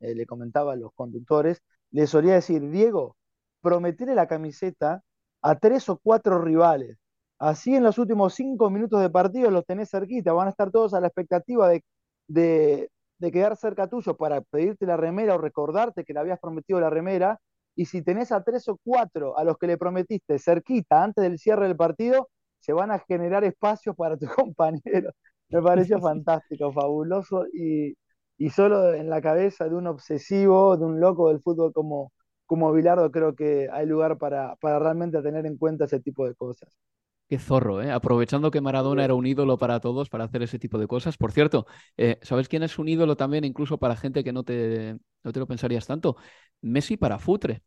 eh, 0.00 0.14
le 0.14 0.26
comentaba 0.26 0.72
a 0.74 0.76
los 0.76 0.92
conductores, 0.94 1.62
le 1.90 2.06
solía 2.06 2.34
decir, 2.34 2.70
Diego, 2.70 3.16
prometele 3.60 4.14
la 4.14 4.26
camiseta 4.28 5.02
a 5.44 5.56
tres 5.56 5.88
o 5.90 5.98
cuatro 5.98 6.40
rivales. 6.42 6.98
Así 7.38 7.76
en 7.76 7.84
los 7.84 7.98
últimos 7.98 8.34
cinco 8.34 8.70
minutos 8.70 9.00
de 9.02 9.10
partido 9.10 9.50
los 9.50 9.66
tenés 9.66 9.90
cerquita, 9.90 10.32
van 10.32 10.48
a 10.48 10.50
estar 10.50 10.70
todos 10.72 10.94
a 10.94 11.00
la 11.00 11.08
expectativa 11.08 11.68
de, 11.68 11.84
de, 12.28 12.90
de 13.18 13.32
quedar 13.32 13.56
cerca 13.56 13.88
tuyo 13.88 14.16
para 14.16 14.40
pedirte 14.42 14.86
la 14.86 14.96
remera 14.96 15.34
o 15.34 15.38
recordarte 15.38 16.04
que 16.04 16.12
le 16.14 16.20
habías 16.20 16.40
prometido 16.40 16.80
la 16.80 16.90
remera. 16.90 17.40
Y 17.76 17.86
si 17.86 18.02
tenés 18.02 18.30
a 18.32 18.42
tres 18.44 18.68
o 18.68 18.78
cuatro 18.82 19.36
a 19.38 19.44
los 19.44 19.58
que 19.58 19.66
le 19.66 19.76
prometiste 19.78 20.38
cerquita 20.38 21.02
antes 21.02 21.22
del 21.24 21.38
cierre 21.38 21.66
del 21.66 21.76
partido, 21.76 22.28
se 22.60 22.72
van 22.72 22.90
a 22.92 23.00
generar 23.00 23.44
espacios 23.44 23.96
para 23.96 24.16
tu 24.16 24.26
compañero. 24.34 25.10
Me 25.50 25.62
pareció 25.62 25.98
fantástico, 26.00 26.72
fabuloso 26.72 27.46
y, 27.52 27.94
y 28.38 28.50
solo 28.50 28.94
en 28.94 29.10
la 29.10 29.20
cabeza 29.22 29.68
de 29.68 29.74
un 29.74 29.86
obsesivo, 29.88 30.76
de 30.76 30.84
un 30.84 31.00
loco 31.00 31.28
del 31.28 31.40
fútbol 31.40 31.72
como, 31.72 32.12
como 32.46 32.72
Bilardo, 32.72 33.10
creo 33.10 33.34
que 33.34 33.68
hay 33.72 33.86
lugar 33.86 34.18
para, 34.18 34.56
para 34.56 34.78
realmente 34.78 35.22
tener 35.22 35.46
en 35.46 35.56
cuenta 35.58 35.84
ese 35.86 36.00
tipo 36.00 36.26
de 36.26 36.34
cosas. 36.34 36.76
Qué 37.28 37.38
zorro, 37.38 37.82
¿eh? 37.82 37.90
Aprovechando 37.90 38.50
que 38.50 38.60
Maradona 38.60 39.04
era 39.04 39.14
un 39.14 39.26
ídolo 39.26 39.56
para 39.58 39.80
todos 39.80 40.10
para 40.10 40.24
hacer 40.24 40.42
ese 40.42 40.58
tipo 40.58 40.78
de 40.78 40.86
cosas. 40.86 41.16
Por 41.16 41.32
cierto, 41.32 41.66
eh, 41.96 42.18
¿sabes 42.22 42.48
quién 42.48 42.62
es 42.62 42.78
un 42.78 42.86
ídolo 42.88 43.16
también 43.16 43.44
incluso 43.44 43.78
para 43.78 43.96
gente 43.96 44.22
que 44.22 44.32
no 44.32 44.44
te, 44.44 44.98
no 45.22 45.32
te 45.32 45.40
lo 45.40 45.46
pensarías 45.46 45.86
tanto? 45.86 46.16
Messi 46.60 46.96
para 46.98 47.18
Futre. 47.18 47.62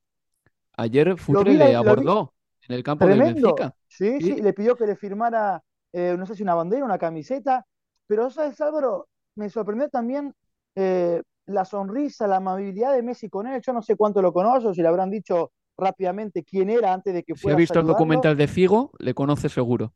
Ayer 0.78 1.18
Futre 1.18 1.54
vi, 1.54 1.58
le 1.58 1.76
abordó 1.76 2.34
en 2.68 2.76
el 2.76 2.84
campo 2.84 3.08
del. 3.10 3.24
Benfica. 3.24 3.76
Sí, 3.88 4.22
Sí. 4.22 4.36
sí, 4.36 4.42
le 4.42 4.54
pidió 4.54 4.76
que 4.76 4.86
le 4.88 4.96
firmara, 4.96 5.64
eh, 5.94 6.16
no 6.18 6.26
sé 6.26 6.36
si 6.36 6.44
una 6.44 6.56
bandera, 6.56 6.86
una 6.86 6.98
camiseta, 7.00 7.66
pero 8.08 8.30
sabes, 8.30 8.60
Álvaro, 8.62 9.10
me 9.36 9.50
sorprendió 9.50 9.90
también 9.90 10.34
eh, 10.76 11.22
la 11.48 11.66
sonrisa, 11.66 12.28
la 12.28 12.38
amabilidad 12.38 12.94
de 12.94 13.04
Messi 13.04 13.30
con 13.30 13.48
él. 13.48 13.62
Yo 13.62 13.74
no 13.74 13.82
sé 13.82 13.96
cuánto 13.98 14.22
lo 14.22 14.34
conozco, 14.34 14.74
si 14.74 14.82
le 14.82 14.88
habrán 14.90 15.12
dicho 15.12 15.52
rápidamente 15.78 16.44
quién 16.44 16.70
era 16.70 16.94
antes 16.94 17.14
de 17.14 17.24
que 17.24 17.36
Si 17.36 17.50
ha 17.50 17.56
fuera 17.56 17.56
visto 17.56 17.80
el 17.80 17.88
documental 17.88 18.36
de 18.36 18.48
Figo, 18.50 18.92
le 19.00 19.14
conoce 19.14 19.48
seguro. 19.48 19.94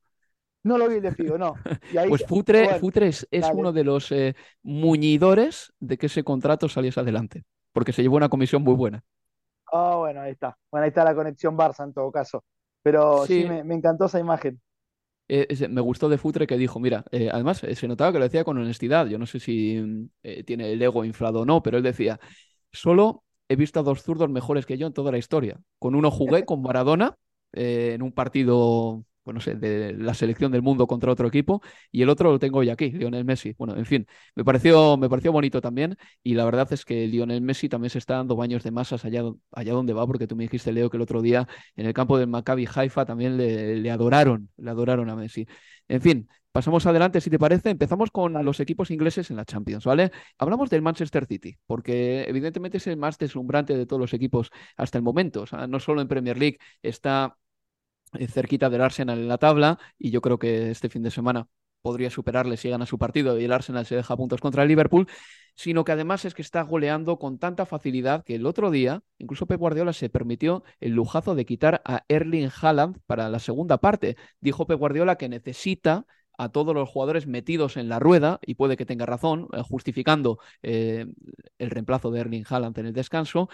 No 0.64 0.78
lo 0.78 0.88
vi 0.90 0.96
el 0.98 1.02
de 1.04 1.12
Figo, 1.12 1.38
no. 1.38 1.62
Y 1.90 1.98
ahí, 1.98 2.10
Pues 2.10 2.24
Futre, 2.26 2.68
bueno, 2.68 2.80
Futre 2.80 3.08
es, 3.08 3.28
es 3.32 3.50
uno 3.52 3.72
de 3.74 3.84
los 3.84 4.12
eh, 4.12 4.36
muñidores 4.64 5.74
de 5.80 5.98
que 5.98 6.08
ese 6.08 6.24
contrato 6.24 6.70
saliese 6.70 7.00
adelante, 7.00 7.44
porque 7.74 7.94
se 7.94 8.02
llevó 8.02 8.18
una 8.18 8.30
comisión 8.30 8.64
muy 8.64 8.76
buena. 8.76 9.04
Ah, 9.72 9.96
bueno, 9.98 10.22
ahí 10.22 10.32
está. 10.32 10.58
Bueno, 10.70 10.84
ahí 10.84 10.90
está 10.90 11.04
la 11.04 11.16
conexión 11.16 11.58
Barça 11.58 11.84
en 11.86 11.94
todo 11.94 12.12
caso. 12.12 12.44
Pero 12.84 13.28
sí, 13.28 13.44
Sí. 13.44 13.46
me, 13.46 13.64
me 13.64 13.76
encantó 13.76 14.06
esa 14.06 14.20
imagen. 14.20 14.62
Eh, 15.34 15.70
me 15.70 15.80
gustó 15.80 16.10
de 16.10 16.18
Futre 16.18 16.46
que 16.46 16.58
dijo, 16.58 16.78
mira, 16.82 17.06
eh, 17.10 17.30
además 17.32 17.64
eh, 17.64 17.74
se 17.76 17.88
notaba 17.88 18.12
que 18.12 18.20
lo 18.20 18.26
decía 18.26 18.44
con 18.44 18.58
honestidad, 18.58 19.08
yo 19.08 19.18
no 19.18 19.26
sé 19.26 19.40
si 19.40 19.80
mm, 19.82 20.10
eh, 20.24 20.44
tiene 20.44 20.74
el 20.74 20.82
ego 20.82 21.06
inflado 21.06 21.42
o 21.42 21.46
no, 21.46 21.64
pero 21.64 21.78
él 21.78 21.84
decía, 21.84 22.20
solo 22.74 23.24
he 23.48 23.56
visto 23.56 23.80
a 23.80 23.84
dos 23.84 24.04
zurdos 24.04 24.30
mejores 24.30 24.66
que 24.66 24.78
yo 24.78 24.88
en 24.88 24.94
toda 24.94 25.10
la 25.10 25.18
historia. 25.18 25.58
Con 25.80 25.96
uno 25.96 26.12
jugué 26.12 26.44
con 26.46 26.62
Maradona 26.62 27.16
en 27.54 28.02
un 28.02 28.12
partido, 28.12 29.06
pues 29.24 29.34
no 29.34 29.42
sé, 29.42 29.56
de 29.56 29.94
la 29.94 30.14
selección 30.14 30.52
del 30.52 30.62
mundo 30.62 30.88
contra 30.88 31.12
otro 31.12 31.28
equipo, 31.28 31.62
y 31.92 32.02
el 32.02 32.10
otro 32.10 32.32
lo 32.32 32.40
tengo 32.40 32.60
hoy 32.60 32.70
aquí, 32.70 32.92
Lionel 32.92 33.26
Messi. 33.26 33.54
Bueno, 33.58 33.76
en 33.76 33.86
fin, 33.86 34.08
me 34.36 34.44
pareció, 34.44 34.98
me 34.98 35.10
pareció 35.10 35.32
bonito 35.32 35.62
también, 35.62 35.98
y 36.24 36.34
la 36.34 36.46
verdad 36.46 36.72
es 36.74 36.86
que 36.86 37.08
Lionel 37.08 37.42
Messi 37.42 37.70
también 37.70 37.90
se 37.90 37.98
está 38.00 38.16
dando 38.16 38.36
baños 38.36 38.64
de 38.64 38.72
masas 38.72 39.06
allá, 39.06 39.24
allá 39.52 39.74
donde 39.74 39.94
va, 39.94 40.06
porque 40.08 40.28
tú 40.28 40.36
me 40.36 40.44
dijiste, 40.44 40.72
Leo, 40.72 40.90
que 40.90 40.98
el 40.98 41.04
otro 41.04 41.22
día 41.22 41.48
en 41.76 41.86
el 41.86 41.94
campo 41.94 42.18
del 42.18 42.28
Maccabi 42.28 42.68
Haifa 42.74 43.06
también 43.06 43.38
le, 43.38 43.78
le 43.78 43.92
adoraron, 43.92 44.50
le 44.58 44.70
adoraron 44.70 45.10
a 45.10 45.16
Messi. 45.16 45.46
En 45.88 46.02
fin, 46.02 46.30
pasamos 46.52 46.86
adelante, 46.86 47.22
si 47.22 47.30
te 47.30 47.40
parece. 47.40 47.70
Empezamos 47.70 48.12
con 48.12 48.34
los 48.46 48.60
equipos 48.60 48.92
ingleses 48.92 49.30
en 49.30 49.38
la 49.38 49.46
Champions, 49.46 49.86
¿vale? 49.86 50.12
Hablamos 50.38 50.70
del 50.70 50.82
Manchester 50.82 51.26
City, 51.26 51.58
porque 51.66 52.24
evidentemente 52.28 52.78
es 52.78 52.88
el 52.88 52.98
más 52.98 53.18
deslumbrante 53.18 53.78
de 53.78 53.86
todos 53.86 54.00
los 54.00 54.14
equipos 54.14 54.52
hasta 54.78 54.98
el 54.98 55.04
momento. 55.04 55.42
O 55.42 55.46
sea, 55.46 55.68
no 55.68 55.80
solo 55.80 56.02
en 56.02 56.08
Premier 56.08 56.38
League 56.38 56.58
está 56.82 57.38
cerquita 58.30 58.70
del 58.70 58.82
Arsenal 58.82 59.20
en 59.20 59.28
la 59.28 59.38
tabla, 59.38 59.80
y 59.98 60.12
yo 60.12 60.22
creo 60.22 60.38
que 60.40 60.72
este 60.72 60.90
fin 60.90 61.04
de 61.04 61.12
semana 61.12 61.48
podría 61.82 62.10
superarle 62.10 62.58
si 62.58 62.70
gana 62.70 62.86
su 62.86 62.98
partido 63.00 63.40
y 63.40 63.46
el 63.46 63.52
Arsenal 63.52 63.86
se 63.86 63.96
deja 63.96 64.16
puntos 64.16 64.40
contra 64.40 64.64
el 64.64 64.70
Liverpool, 64.70 65.08
sino 65.56 65.84
que 65.84 65.92
además 65.92 66.26
es 66.26 66.34
que 66.34 66.42
está 66.42 66.62
goleando 66.62 67.18
con 67.18 67.40
tanta 67.40 67.66
facilidad 67.66 68.24
que 68.24 68.36
el 68.36 68.46
otro 68.46 68.72
día, 68.72 69.02
incluso 69.18 69.48
Pep 69.48 69.60
Guardiola 69.60 69.94
se 69.94 70.10
permitió 70.10 70.64
el 70.80 70.92
lujazo 70.92 71.36
de 71.36 71.46
quitar 71.46 71.82
a 71.86 72.04
Erling 72.08 72.50
Haaland 72.62 73.00
para 73.06 73.30
la 73.30 73.40
segunda 73.40 73.80
parte. 73.80 74.16
Dijo 74.40 74.68
Pep 74.68 74.80
Guardiola 74.80 75.18
que 75.18 75.28
necesita 75.30 76.06
a 76.38 76.50
todos 76.50 76.74
los 76.74 76.90
jugadores 76.90 77.28
metidos 77.28 77.78
en 77.78 77.90
la 77.90 78.00
rueda, 78.00 78.40
y 78.46 78.56
puede 78.56 78.78
que 78.78 78.86
tenga 78.86 79.06
razón, 79.06 79.48
eh, 79.54 79.62
justificando 79.62 80.40
eh, 80.64 81.06
el 81.60 81.70
reemplazo 81.70 82.10
de 82.12 82.22
Erling 82.22 82.46
Haaland 82.48 82.78
en 82.80 82.86
el 82.88 82.94
descanso, 82.94 83.50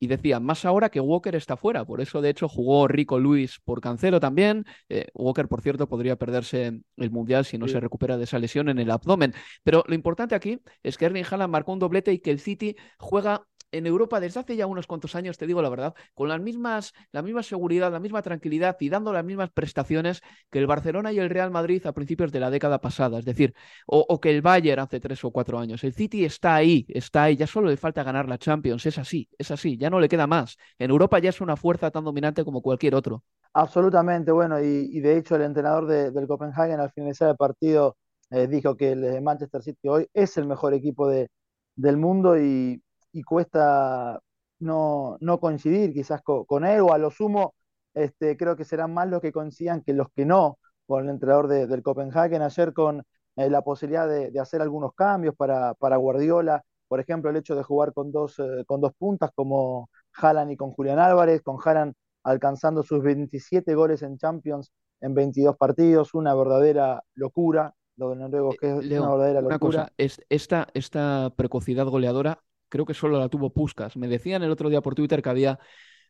y 0.00 0.06
decía, 0.06 0.40
más 0.40 0.64
ahora 0.64 0.88
que 0.88 0.98
Walker 0.98 1.36
está 1.36 1.56
fuera. 1.58 1.84
Por 1.84 2.00
eso, 2.00 2.22
de 2.22 2.30
hecho, 2.30 2.48
jugó 2.48 2.88
Rico 2.88 3.18
Luis 3.18 3.60
por 3.64 3.82
Cancelo 3.82 4.18
también. 4.18 4.64
Eh, 4.88 5.06
Walker, 5.14 5.46
por 5.46 5.60
cierto, 5.60 5.88
podría 5.88 6.16
perderse 6.16 6.80
el 6.96 7.10
Mundial 7.10 7.44
si 7.44 7.58
no 7.58 7.68
se 7.68 7.78
recupera 7.80 8.16
de 8.16 8.24
esa 8.24 8.38
lesión 8.38 8.70
en 8.70 8.78
el 8.78 8.90
abdomen. 8.90 9.34
Pero 9.62 9.84
lo 9.86 9.94
importante 9.94 10.34
aquí 10.34 10.58
es 10.82 10.96
que 10.96 11.04
Erling 11.04 11.26
Haaland 11.30 11.52
marcó 11.52 11.72
un 11.72 11.78
doblete 11.78 12.12
y 12.12 12.18
que 12.18 12.30
el 12.30 12.40
City 12.40 12.76
juega 12.98 13.46
en 13.72 13.86
Europa 13.86 14.20
desde 14.20 14.40
hace 14.40 14.56
ya 14.56 14.66
unos 14.66 14.86
cuantos 14.86 15.14
años, 15.14 15.38
te 15.38 15.46
digo 15.46 15.62
la 15.62 15.68
verdad, 15.68 15.94
con 16.14 16.28
las 16.28 16.40
mismas, 16.40 16.92
la 17.12 17.22
misma 17.22 17.42
seguridad, 17.42 17.92
la 17.92 18.00
misma 18.00 18.22
tranquilidad 18.22 18.76
y 18.80 18.88
dando 18.88 19.12
las 19.12 19.24
mismas 19.24 19.50
prestaciones 19.50 20.22
que 20.50 20.58
el 20.58 20.66
Barcelona 20.66 21.12
y 21.12 21.18
el 21.18 21.30
Real 21.30 21.50
Madrid 21.50 21.86
a 21.86 21.92
principios 21.92 22.32
de 22.32 22.40
la 22.40 22.50
década 22.50 22.80
pasada. 22.80 23.18
Es 23.18 23.24
decir, 23.24 23.54
o, 23.86 24.20
que 24.20 24.30
el 24.30 24.42
Bayern 24.42 24.80
hace 24.80 25.00
tres 25.00 25.24
o 25.24 25.30
cuatro 25.30 25.58
años. 25.58 25.84
El 25.84 25.92
City 25.92 26.24
está 26.24 26.54
ahí, 26.54 26.86
está 26.88 27.24
ahí, 27.24 27.36
ya 27.36 27.46
solo 27.46 27.68
le 27.68 27.76
falta 27.76 28.02
ganar 28.02 28.28
la 28.28 28.38
Champions. 28.38 28.84
Es 28.86 28.98
así, 28.98 29.28
es 29.38 29.50
así, 29.50 29.76
ya 29.76 29.90
no 29.90 30.00
le 30.00 30.08
queda 30.08 30.26
más. 30.26 30.56
En 30.78 30.90
Europa 30.90 31.18
ya 31.18 31.30
es 31.30 31.40
una 31.40 31.56
fuerza 31.56 31.90
tan 31.90 32.04
dominante 32.04 32.44
como 32.44 32.62
cualquier 32.62 32.94
otro. 32.94 33.24
Absolutamente, 33.52 34.30
bueno, 34.30 34.60
y, 34.60 35.00
de 35.00 35.16
hecho 35.16 35.34
el 35.34 35.42
entrenador 35.42 35.86
del 35.86 36.26
Copenhagen 36.28 36.78
al 36.78 36.92
finalizar 36.92 37.30
el 37.30 37.36
partido 37.36 37.96
eh, 38.30 38.46
dijo 38.46 38.76
que 38.76 38.92
el 38.92 39.22
Manchester 39.22 39.60
City 39.60 39.88
hoy 39.88 40.06
es 40.14 40.36
el 40.36 40.46
mejor 40.46 40.72
equipo 40.72 41.08
de, 41.08 41.28
del 41.74 41.96
mundo 41.96 42.38
y, 42.38 42.80
y 43.12 43.22
cuesta 43.22 44.20
no, 44.60 45.16
no 45.20 45.40
coincidir 45.40 45.92
quizás 45.92 46.22
con, 46.22 46.64
él 46.64 46.80
o 46.80 46.92
a 46.92 46.98
lo 46.98 47.10
sumo 47.10 47.54
este, 47.94 48.36
creo 48.36 48.56
que 48.56 48.64
serán 48.64 48.94
más 48.94 49.08
los 49.08 49.20
que 49.20 49.32
coincidan 49.32 49.82
que 49.82 49.92
los 49.92 50.08
que 50.14 50.24
no 50.24 50.58
con 50.86 51.04
el 51.04 51.10
entrenador 51.10 51.48
del 51.48 51.82
Copenhagen 51.82 52.42
ayer 52.42 52.72
con 52.72 53.02
eh, 53.36 53.50
la 53.50 53.62
posibilidad 53.62 54.08
de, 54.08 54.38
hacer 54.40 54.60
algunos 54.60 54.94
cambios 54.94 55.34
para, 55.36 55.74
para, 55.74 55.96
Guardiola, 55.96 56.64
por 56.88 57.00
ejemplo 57.00 57.30
el 57.30 57.36
hecho 57.36 57.54
de 57.54 57.62
jugar 57.62 57.92
con 57.92 58.10
dos, 58.10 58.38
eh, 58.38 58.64
con 58.66 58.80
dos 58.80 58.92
puntas 58.98 59.30
como 59.34 59.88
Haaland 60.14 60.52
y 60.52 60.56
con 60.56 60.72
Julián 60.72 60.98
Álvarez, 60.98 61.42
con 61.42 61.58
Haaland 61.64 61.94
alcanzando 62.24 62.82
sus 62.82 63.02
27 63.02 63.74
goles 63.74 64.02
en 64.02 64.18
Champions 64.18 64.72
en 65.00 65.14
22 65.14 65.56
partidos, 65.56 66.12
una 66.12 66.34
verdadera 66.34 67.02
locura, 67.14 67.74
lo 67.96 68.10
de 68.10 68.16
noruego 68.16 68.50
que 68.60 68.70
es 68.70 68.90
una 68.90 69.10
verdadera 69.10 69.40
locura. 69.40 69.92
es, 69.96 70.20
esta, 70.28 70.68
esta 70.74 71.32
precocidad 71.36 71.86
goleadora 71.86 72.42
creo 72.70 72.86
que 72.86 72.94
solo 72.94 73.18
la 73.18 73.28
tuvo 73.28 73.50
Puskas. 73.50 73.98
Me 73.98 74.08
decían 74.08 74.42
el 74.42 74.50
otro 74.50 74.70
día 74.70 74.80
por 74.80 74.94
Twitter 74.94 75.20
que 75.20 75.28
había 75.28 75.58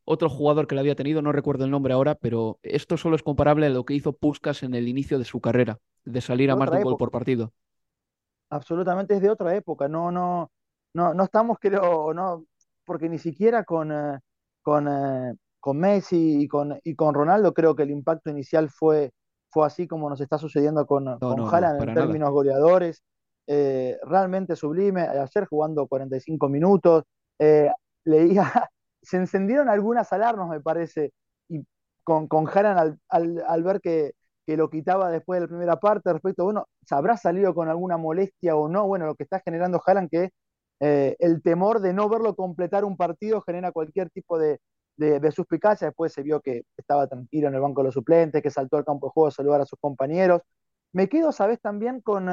otro 0.05 0.31
jugador 0.31 0.67
que 0.67 0.75
la 0.75 0.83
había 0.83 0.95
tenido, 0.95 1.23
no 1.23 1.33
recuerdo 1.33 1.65
el 1.65 1.71
nombre 1.71 1.93
ahora, 1.93 2.15
pero 2.15 2.59
esto 2.63 2.97
solo 2.97 3.17
es 3.17 3.23
comparable 3.23 3.67
a 3.67 3.71
lo 3.71 3.85
que 3.85 3.95
hizo 3.95 4.13
Puskas 4.13 4.63
en 4.63 4.75
el 4.75 4.89
inicio 4.89 5.19
de 5.19 5.25
su 5.25 5.41
carrera, 5.41 5.79
de 6.05 6.21
salir 6.21 6.51
a 6.51 6.57
más 6.57 6.71
de 6.71 6.79
un 6.79 6.85
gol 6.85 6.97
por 6.97 7.11
partido. 7.11 7.53
Absolutamente 8.51 9.15
es 9.15 9.21
de 9.23 9.31
otra 9.31 9.55
época, 9.55 9.89
no, 9.89 10.11
no, 10.11 10.51
no, 10.95 11.15
no 11.15 11.25
estamos, 11.25 11.59
creo, 11.61 12.13
no, 12.15 12.45
porque 12.85 13.09
ni 13.09 13.19
siquiera 13.19 13.65
con, 13.65 13.93
eh, 13.93 14.19
con, 14.63 14.89
eh, 14.89 15.35
con 15.61 15.79
Messi 15.79 16.43
y 16.43 16.49
con, 16.49 16.77
y 16.83 16.95
con 16.97 17.15
Ronaldo 17.15 17.55
creo 17.55 17.77
que 17.77 17.85
el 17.85 17.91
impacto 17.91 18.31
inicial 18.31 18.69
fue, 18.71 19.13
fue 19.51 19.67
así 19.67 19.87
como 19.87 20.11
nos 20.11 20.21
está 20.21 20.39
sucediendo 20.39 20.87
con, 20.87 21.19
con 21.19 21.41
Haaland 21.41 21.83
en 21.89 21.95
términos 21.95 22.31
goleadores. 22.31 23.03
Eh, 23.53 23.99
realmente 24.05 24.55
sublime. 24.55 25.03
Ayer 25.03 25.45
jugando 25.47 25.89
45 25.89 26.49
minutos, 26.49 27.03
eh, 27.37 27.69
leía, 28.05 28.45
se 29.03 29.17
encendieron 29.17 29.69
algunas 29.69 30.13
alarmas, 30.13 30.49
me 30.49 30.61
parece, 30.61 31.13
y 31.49 31.65
con, 32.05 32.29
con 32.29 32.47
Haran 32.49 33.01
al, 33.09 33.63
ver 33.65 33.81
que, 33.81 34.13
lo 34.47 34.71
quitaba 34.71 35.11
después 35.11 35.39
de 35.39 35.43
la 35.43 35.49
primera 35.49 35.77
parte, 35.81 36.13
respecto, 36.13 36.45
bueno, 36.45 36.67
¿se 36.85 36.95
habrá 36.95 37.17
salido 37.17 37.53
con 37.55 37.69
alguna 37.69 37.97
molestia 37.97 38.55
o 38.57 38.69
no? 38.69 38.87
Bueno, 38.87 39.07
lo 39.07 39.15
que 39.17 39.25
está 39.25 39.41
generando 39.41 39.81
Haran 39.85 40.09
que 40.09 40.31
eh, 40.81 41.17
el 41.19 41.43
temor 41.43 41.81
de 41.81 41.93
no 41.93 42.09
verlo 42.09 42.37
completar 42.37 42.85
un 42.85 42.97
partido 42.97 43.41
genera 43.43 43.73
cualquier 43.73 44.11
tipo 44.11 44.39
de, 44.39 44.61
de, 44.97 45.33
suspicacia. 45.33 45.89
Después 45.89 46.13
se 46.13 46.23
vio 46.23 46.41
que 46.41 46.65
estaba 46.77 47.09
tranquilo 47.09 47.49
en 47.49 47.55
el 47.55 47.61
banco 47.61 47.81
de 47.83 47.87
los 47.87 47.95
suplentes, 47.95 48.43
que 48.43 48.51
saltó 48.51 48.77
al 48.77 48.85
campo 48.85 49.09
de 49.09 49.13
juego 49.13 49.29
a 49.29 49.33
saludar 49.33 49.61
a 49.61 49.67
sus 49.67 49.79
compañeros. 49.81 50.43
Me 50.93 51.09
quedo, 51.09 51.33
¿sabes? 51.33 51.61
También 51.61 52.01
con, 52.01 52.29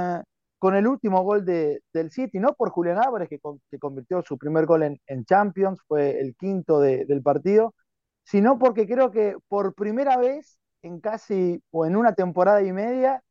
con 0.59 0.75
el 0.75 0.87
último 0.87 1.21
gol 1.23 1.45
de, 1.45 1.81
del 1.93 2.11
City, 2.11 2.39
no 2.39 2.53
por 2.53 2.71
Julián 2.71 2.97
Álvarez, 2.97 3.29
que, 3.29 3.39
convirtió 3.79 4.21
su 4.23 4.37
primer 4.37 4.65
gol 4.65 4.83
en, 4.83 5.25
Champions, 5.25 5.81
fue 5.87 6.19
el 6.19 6.35
quinto 6.35 6.79
del 6.79 7.21
partido, 7.21 7.75
sino 8.23 8.57
porque 8.57 8.87
creo 8.87 9.11
que 9.11 9.35
por 9.47 9.73
primera 9.73 10.17
vez 10.17 10.59
en 10.81 10.99
casi 10.99 11.61
o 11.71 11.85
en 11.85 11.95
una 11.95 12.13
temporada 12.13 12.61
y 12.61 12.71
media 12.71 13.21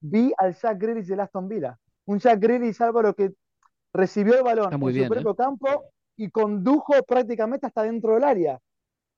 vi 0.00 0.32
al 0.36 0.54
Jack 0.54 0.78
Grealish 0.78 1.06
de 1.06 1.22
Aston 1.22 1.48
Villa. 1.48 1.78
Un 2.06 2.18
Jack 2.18 2.40
Grealish, 2.40 2.82
Álvaro, 2.82 3.14
que 3.14 3.32
recibió 3.92 4.36
el 4.36 4.42
balón 4.42 4.72
en 4.72 4.80
su 4.80 5.08
propio 5.08 5.30
¿eh? 5.30 5.36
campo 5.36 5.84
y 6.16 6.30
condujo 6.30 6.94
prácticamente 7.06 7.66
hasta 7.66 7.82
dentro 7.82 8.14
del 8.14 8.24
área. 8.24 8.58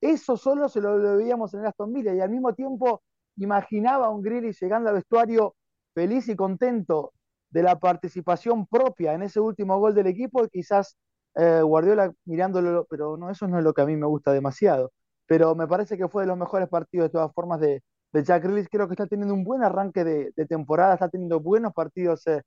Eso 0.00 0.36
solo 0.36 0.68
se 0.68 0.80
lo, 0.80 1.16
veíamos 1.16 1.52
en 1.54 1.60
el 1.60 1.66
Aston 1.66 1.92
Villa 1.92 2.14
y 2.14 2.20
al 2.20 2.30
mismo 2.30 2.54
tiempo 2.54 3.02
imaginaba 3.36 4.06
a 4.06 4.10
un 4.10 4.22
Grealish 4.22 4.60
llegando 4.60 4.90
al 4.90 4.96
vestuario 4.96 5.54
feliz 5.94 6.28
y 6.28 6.36
contento 6.36 7.12
de 7.50 7.62
la 7.62 7.78
participación 7.78 8.66
propia 8.66 9.14
en 9.14 9.22
ese 9.22 9.40
último 9.40 9.78
gol 9.78 9.94
del 9.94 10.06
equipo, 10.06 10.46
quizás 10.48 10.96
eh, 11.37 11.61
Guardiola 11.62 12.12
mirándolo, 12.24 12.87
pero 12.88 13.16
no, 13.16 13.30
eso 13.30 13.46
no 13.48 13.59
es 13.59 13.64
lo 13.64 13.74
que 13.74 13.82
a 13.82 13.87
mí 13.87 13.96
me 13.96 14.06
gusta 14.06 14.32
demasiado. 14.32 14.92
Pero 15.26 15.54
me 15.54 15.66
parece 15.66 15.96
que 15.98 16.09
fue 16.09 16.22
de 16.22 16.28
los 16.28 16.38
mejores 16.38 16.68
partidos 16.68 17.09
de 17.09 17.12
todas 17.12 17.32
formas 17.32 17.61
de, 17.61 17.82
Jack 18.12 18.44
Grealish. 18.44 18.68
Creo 18.70 18.88
que 18.88 18.94
está 18.94 19.06
teniendo 19.06 19.35
un 19.35 19.44
buen 19.44 19.62
arranque 19.62 20.04
de, 20.04 20.32
temporada, 20.46 20.94
está 20.94 21.09
teniendo 21.11 21.40
buenos 21.40 21.74
partidos 21.74 22.26
eh, 22.26 22.42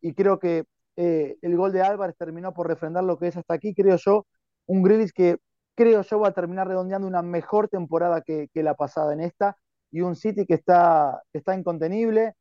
y 0.00 0.14
creo 0.14 0.38
que 0.38 0.64
eh, 0.96 1.36
el 1.42 1.56
gol 1.56 1.72
de 1.72 1.82
Álvarez 1.82 2.16
terminó 2.16 2.52
por 2.52 2.68
refrendar 2.68 3.04
lo 3.04 3.18
que 3.18 3.28
es 3.28 3.36
hasta 3.36 3.54
aquí, 3.54 3.74
creo 3.74 3.96
yo, 3.96 4.26
un 4.66 4.82
Grealish 4.82 5.12
que 5.12 5.38
creo 5.74 6.02
yo 6.02 6.20
va 6.20 6.28
a 6.28 6.32
terminar 6.32 6.66
redondeando 6.68 7.06
una 7.06 7.22
mejor 7.22 7.68
temporada 7.68 8.20
que, 8.22 8.48
la 8.54 8.74
pasada 8.74 9.12
en 9.12 9.20
esta 9.20 9.56
y 9.92 10.00
un 10.00 10.16
City 10.16 10.44
que 10.44 10.54
está, 10.54 11.22
que 11.32 11.38
está 11.38 11.54
incontenible, 11.54 12.34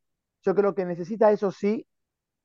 yo 0.47 0.55
creo 0.55 0.73
que 0.73 0.86
necesita, 0.86 1.29
eso 1.33 1.51
sí, 1.51 1.86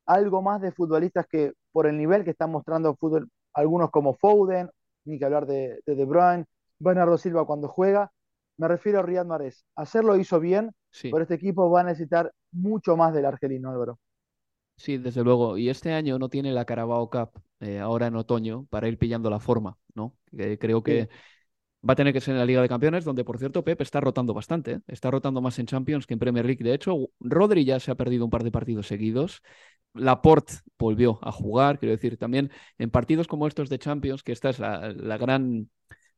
algo 0.07 0.43
más 0.43 0.61
de 0.61 0.73
futbolistas 0.73 1.25
que 1.31 1.53
por 1.71 1.87
el 1.87 1.97
nivel 1.97 2.25
que 2.25 2.31
están 2.31 2.51
mostrando 2.51 2.97
fútbol, 2.97 3.31
algunos 3.55 3.93
como 3.93 4.15
Foden, 4.15 4.69
ni 5.05 5.21
que 5.21 5.25
hablar 5.25 5.47
de, 5.47 5.79
de, 5.87 6.05
Bruyne, 6.05 6.47
Bernardo 6.81 7.17
Silva 7.17 7.47
cuando 7.47 7.69
juega. 7.69 8.11
Me 8.59 8.67
refiero 8.67 8.99
a 8.99 9.03
Riyad 9.03 9.25
Mahrez. 9.25 9.65
Hacerlo 9.77 10.17
hizo 10.17 10.41
bien, 10.41 10.73
pero 11.01 11.23
este 11.23 11.35
equipo 11.35 11.71
va 11.71 11.83
a 11.83 11.85
necesitar 11.85 12.33
mucho 12.51 12.97
más 12.97 13.15
del 13.15 13.25
argelino, 13.25 13.71
Álvaro. 13.71 14.01
Sí, 14.77 14.99
desde 14.99 15.23
luego. 15.23 15.57
Y 15.57 15.69
este 15.69 15.93
año 15.93 16.19
no 16.19 16.29
tiene 16.29 16.51
la 16.51 16.65
Carabao 16.65 17.09
Cup, 17.09 17.41
eh, 17.61 17.79
ahora 17.79 18.09
en 18.09 18.17
otoño, 18.17 18.67
para 18.69 18.89
ir 18.89 18.99
pillando 18.99 19.31
la 19.31 19.39
forma, 19.39 19.79
¿no? 19.95 20.17
creo 20.59 20.83
que 20.83 21.09
Va 21.89 21.95
a 21.95 21.97
tener 21.97 22.13
que 22.13 22.21
ser 22.21 22.35
en 22.35 22.39
la 22.39 22.47
Liga 22.47 22.63
de 22.63 22.69
Campeones, 22.69 23.05
donde 23.05 23.25
por 23.25 23.39
cierto 23.39 23.65
Pep 23.65 23.81
está 23.81 24.01
rotando 24.01 24.33
bastante. 24.33 24.73
¿eh? 24.73 24.81
Está 24.87 25.11
rotando 25.11 25.41
más 25.41 25.59
en 25.59 25.67
Champions 25.67 26.07
que 26.07 26.15
en 26.15 26.21
Premier 26.21 26.45
League. 26.47 26.63
De 26.63 26.75
hecho, 26.75 27.11
Rodri 27.19 27.65
ya 27.65 27.81
se 27.81 27.91
ha 27.91 27.97
perdido 27.97 28.25
un 28.25 28.31
par 28.31 28.45
de 28.45 28.53
partidos 28.53 28.87
seguidos. 28.87 29.43
Laporte 29.95 30.55
volvió 30.79 31.19
a 31.23 31.33
jugar, 31.33 31.79
quiero 31.79 31.95
decir, 31.95 32.17
también 32.17 32.51
en 32.79 32.91
partidos 32.91 33.27
como 33.27 33.47
estos 33.49 33.69
de 33.69 33.79
Champions, 33.79 34.23
que 34.23 34.33
esta 34.33 34.51
es 34.51 34.59
la, 34.61 34.93
gran 35.19 35.69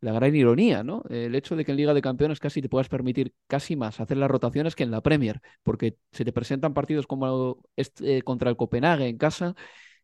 la 0.01 0.13
gran 0.13 0.37
ironía, 0.37 0.85
¿no? 0.85 1.03
El 1.09 1.35
hecho 1.35 1.57
de 1.57 1.65
que 1.65 1.73
en 1.73 1.79
Liga 1.79 1.95
de 1.95 2.03
Campeones 2.03 2.41
casi 2.41 2.61
te 2.61 2.69
puedas 2.69 2.91
permitir 2.91 3.33
casi 3.47 3.75
más 3.75 4.01
hacer 4.01 4.19
las 4.19 4.31
rotaciones 4.31 4.75
que 4.75 4.83
en 4.83 4.91
la 4.91 5.01
Premier, 5.01 5.41
porque 5.63 5.97
se 6.13 6.27
te 6.27 6.33
presentan 6.33 6.75
partidos 6.75 7.07
como 7.07 7.59
este, 7.75 8.21
contra 8.23 8.51
el 8.51 8.57
Copenhague 8.57 9.09
en 9.09 9.17
casa 9.17 9.55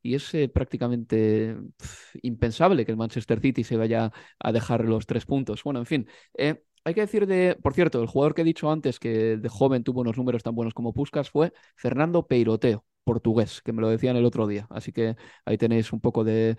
y 0.02 0.14
es 0.14 0.32
eh, 0.34 0.48
prácticamente 0.48 1.56
impensable 2.22 2.84
que 2.84 2.92
el 2.92 2.98
Manchester 2.98 3.40
City 3.40 3.64
se 3.64 3.76
vaya 3.76 4.12
a 4.38 4.52
dejar 4.52 4.84
los 4.84 5.06
tres 5.06 5.26
puntos. 5.26 5.62
Bueno, 5.64 5.80
en 5.80 5.86
fin. 5.86 6.08
Eh, 6.34 6.62
hay 6.84 6.94
que 6.94 7.02
decir 7.02 7.26
de, 7.26 7.56
por 7.62 7.74
cierto, 7.74 8.00
el 8.00 8.08
jugador 8.08 8.34
que 8.34 8.42
he 8.42 8.44
dicho 8.44 8.70
antes 8.70 8.98
que 8.98 9.36
de 9.36 9.48
joven 9.48 9.84
tuvo 9.84 10.00
unos 10.00 10.16
números 10.16 10.42
tan 10.42 10.54
buenos 10.54 10.74
como 10.74 10.94
Puskas 10.94 11.30
fue 11.30 11.52
Fernando 11.76 12.26
Peiroteo, 12.26 12.84
portugués, 13.04 13.60
que 13.62 13.72
me 13.72 13.82
lo 13.82 13.88
decían 13.88 14.16
el 14.16 14.24
otro 14.24 14.46
día. 14.46 14.66
Así 14.70 14.92
que 14.92 15.16
ahí 15.44 15.58
tenéis 15.58 15.92
un 15.92 16.00
poco 16.00 16.24
de, 16.24 16.56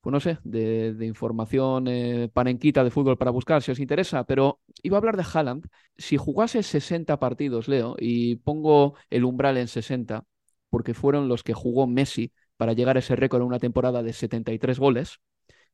pues 0.00 0.12
no 0.12 0.20
sé, 0.20 0.38
de, 0.44 1.04
información 1.06 1.88
eh, 1.88 2.28
panenquita 2.32 2.84
de 2.84 2.90
fútbol 2.90 3.18
para 3.18 3.32
buscar 3.32 3.62
si 3.62 3.72
os 3.72 3.80
interesa, 3.80 4.24
pero 4.24 4.60
iba 4.82 4.96
a 4.96 4.98
hablar 4.98 5.16
de 5.16 5.24
Haaland. 5.32 5.66
Si 5.98 6.16
jugase 6.16 6.62
60 6.62 7.18
partidos, 7.18 7.68
Leo, 7.68 7.96
y 7.98 8.36
pongo 8.36 8.94
el 9.10 9.24
umbral 9.24 9.56
en 9.58 9.68
60, 9.68 10.24
porque 10.70 10.94
fueron 10.94 11.28
los 11.28 11.42
que 11.42 11.54
jugó 11.54 11.86
Messi 11.86 12.32
para 12.56 12.72
llegar 12.72 12.96
a 12.96 13.00
ese 13.00 13.16
récord 13.16 13.42
en 13.42 13.48
una 13.48 13.58
temporada 13.58 14.02
de 14.02 14.12
73 14.12 14.78
goles. 14.78 15.20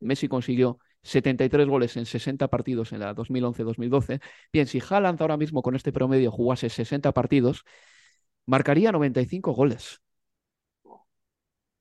Messi 0.00 0.28
consiguió 0.28 0.78
73 1.02 1.68
goles 1.68 1.96
en 1.96 2.06
60 2.06 2.48
partidos 2.48 2.92
en 2.92 3.00
la 3.00 3.14
2011-2012. 3.14 4.20
Bien, 4.52 4.66
si 4.66 4.80
Haaland 4.80 5.20
ahora 5.20 5.36
mismo 5.36 5.62
con 5.62 5.74
este 5.74 5.92
promedio 5.92 6.30
jugase 6.30 6.68
60 6.68 7.12
partidos, 7.12 7.64
marcaría 8.46 8.92
95 8.92 9.52
goles. 9.52 10.00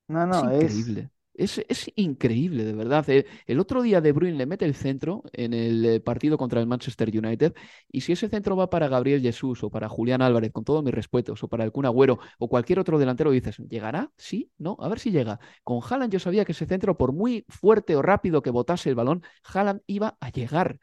No, 0.08 0.28
no, 0.28 0.50
es 0.52 0.64
increíble. 0.64 1.02
Es, 1.02 1.21
es 1.34 1.92
increíble, 1.96 2.64
de 2.66 2.74
verdad. 2.74 3.10
El, 3.10 3.26
el 3.48 3.60
otro 3.60 3.82
día 3.82 4.02
De 4.02 4.12
Bruyne 4.12 4.38
le 4.38 4.46
mete 4.46 4.66
el 4.66 4.76
centro 4.76 5.24
en 5.34 5.54
el 5.54 5.86
eh, 5.86 6.00
partido 6.00 6.38
contra 6.38 6.60
el 6.60 6.68
Manchester 6.68 7.10
United 7.10 7.54
y 7.90 8.02
si 8.02 8.12
ese 8.14 8.30
centro 8.30 8.56
va 8.56 8.70
para 8.70 8.88
Gabriel 8.88 9.22
Jesús 9.22 9.64
o 9.64 9.70
para 9.70 9.90
Julián 9.90 10.22
Álvarez, 10.22 10.52
con 10.52 10.64
todos 10.64 10.84
mis 10.84 10.94
respetos, 10.94 11.44
o 11.44 11.48
para 11.48 11.64
el 11.64 11.72
Kun 11.72 11.86
Agüero 11.86 12.20
o 12.40 12.48
cualquier 12.50 12.80
otro 12.80 13.00
delantero, 13.00 13.32
dices, 13.32 13.58
¿llegará? 13.70 14.12
¿Sí? 14.18 14.52
¿No? 14.58 14.78
A 14.80 14.90
ver 14.90 15.00
si 15.00 15.12
llega. 15.12 15.40
Con 15.64 15.80
Haaland 15.82 16.12
yo 16.12 16.20
sabía 16.20 16.46
que 16.46 16.52
ese 16.52 16.66
centro, 16.66 16.98
por 16.98 17.14
muy 17.14 17.46
fuerte 17.48 17.96
o 17.96 18.02
rápido 18.02 18.42
que 18.42 18.50
botase 18.50 18.90
el 18.90 18.96
balón, 18.96 19.24
Haaland 19.54 19.82
iba 19.88 20.18
a 20.20 20.30
llegar. 20.32 20.80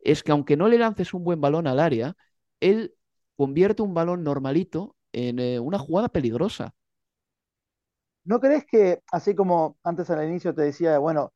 Es 0.00 0.22
que 0.22 0.32
aunque 0.32 0.56
no 0.56 0.68
le 0.68 0.78
lances 0.78 1.14
un 1.14 1.24
buen 1.24 1.40
balón 1.40 1.66
al 1.66 1.78
área, 1.78 2.16
él 2.60 2.94
convierte 3.36 3.82
un 3.82 3.94
balón 3.94 4.24
normalito 4.24 4.96
en 5.12 5.38
eh, 5.38 5.60
una 5.60 5.78
jugada 5.78 6.08
peligrosa. 6.08 6.74
¿No 8.24 8.40
crees 8.40 8.64
que, 8.66 9.00
así 9.10 9.34
como 9.34 9.76
antes 9.82 10.08
al 10.10 10.24
inicio 10.28 10.54
te 10.54 10.62
decía, 10.62 10.98
bueno, 10.98 11.32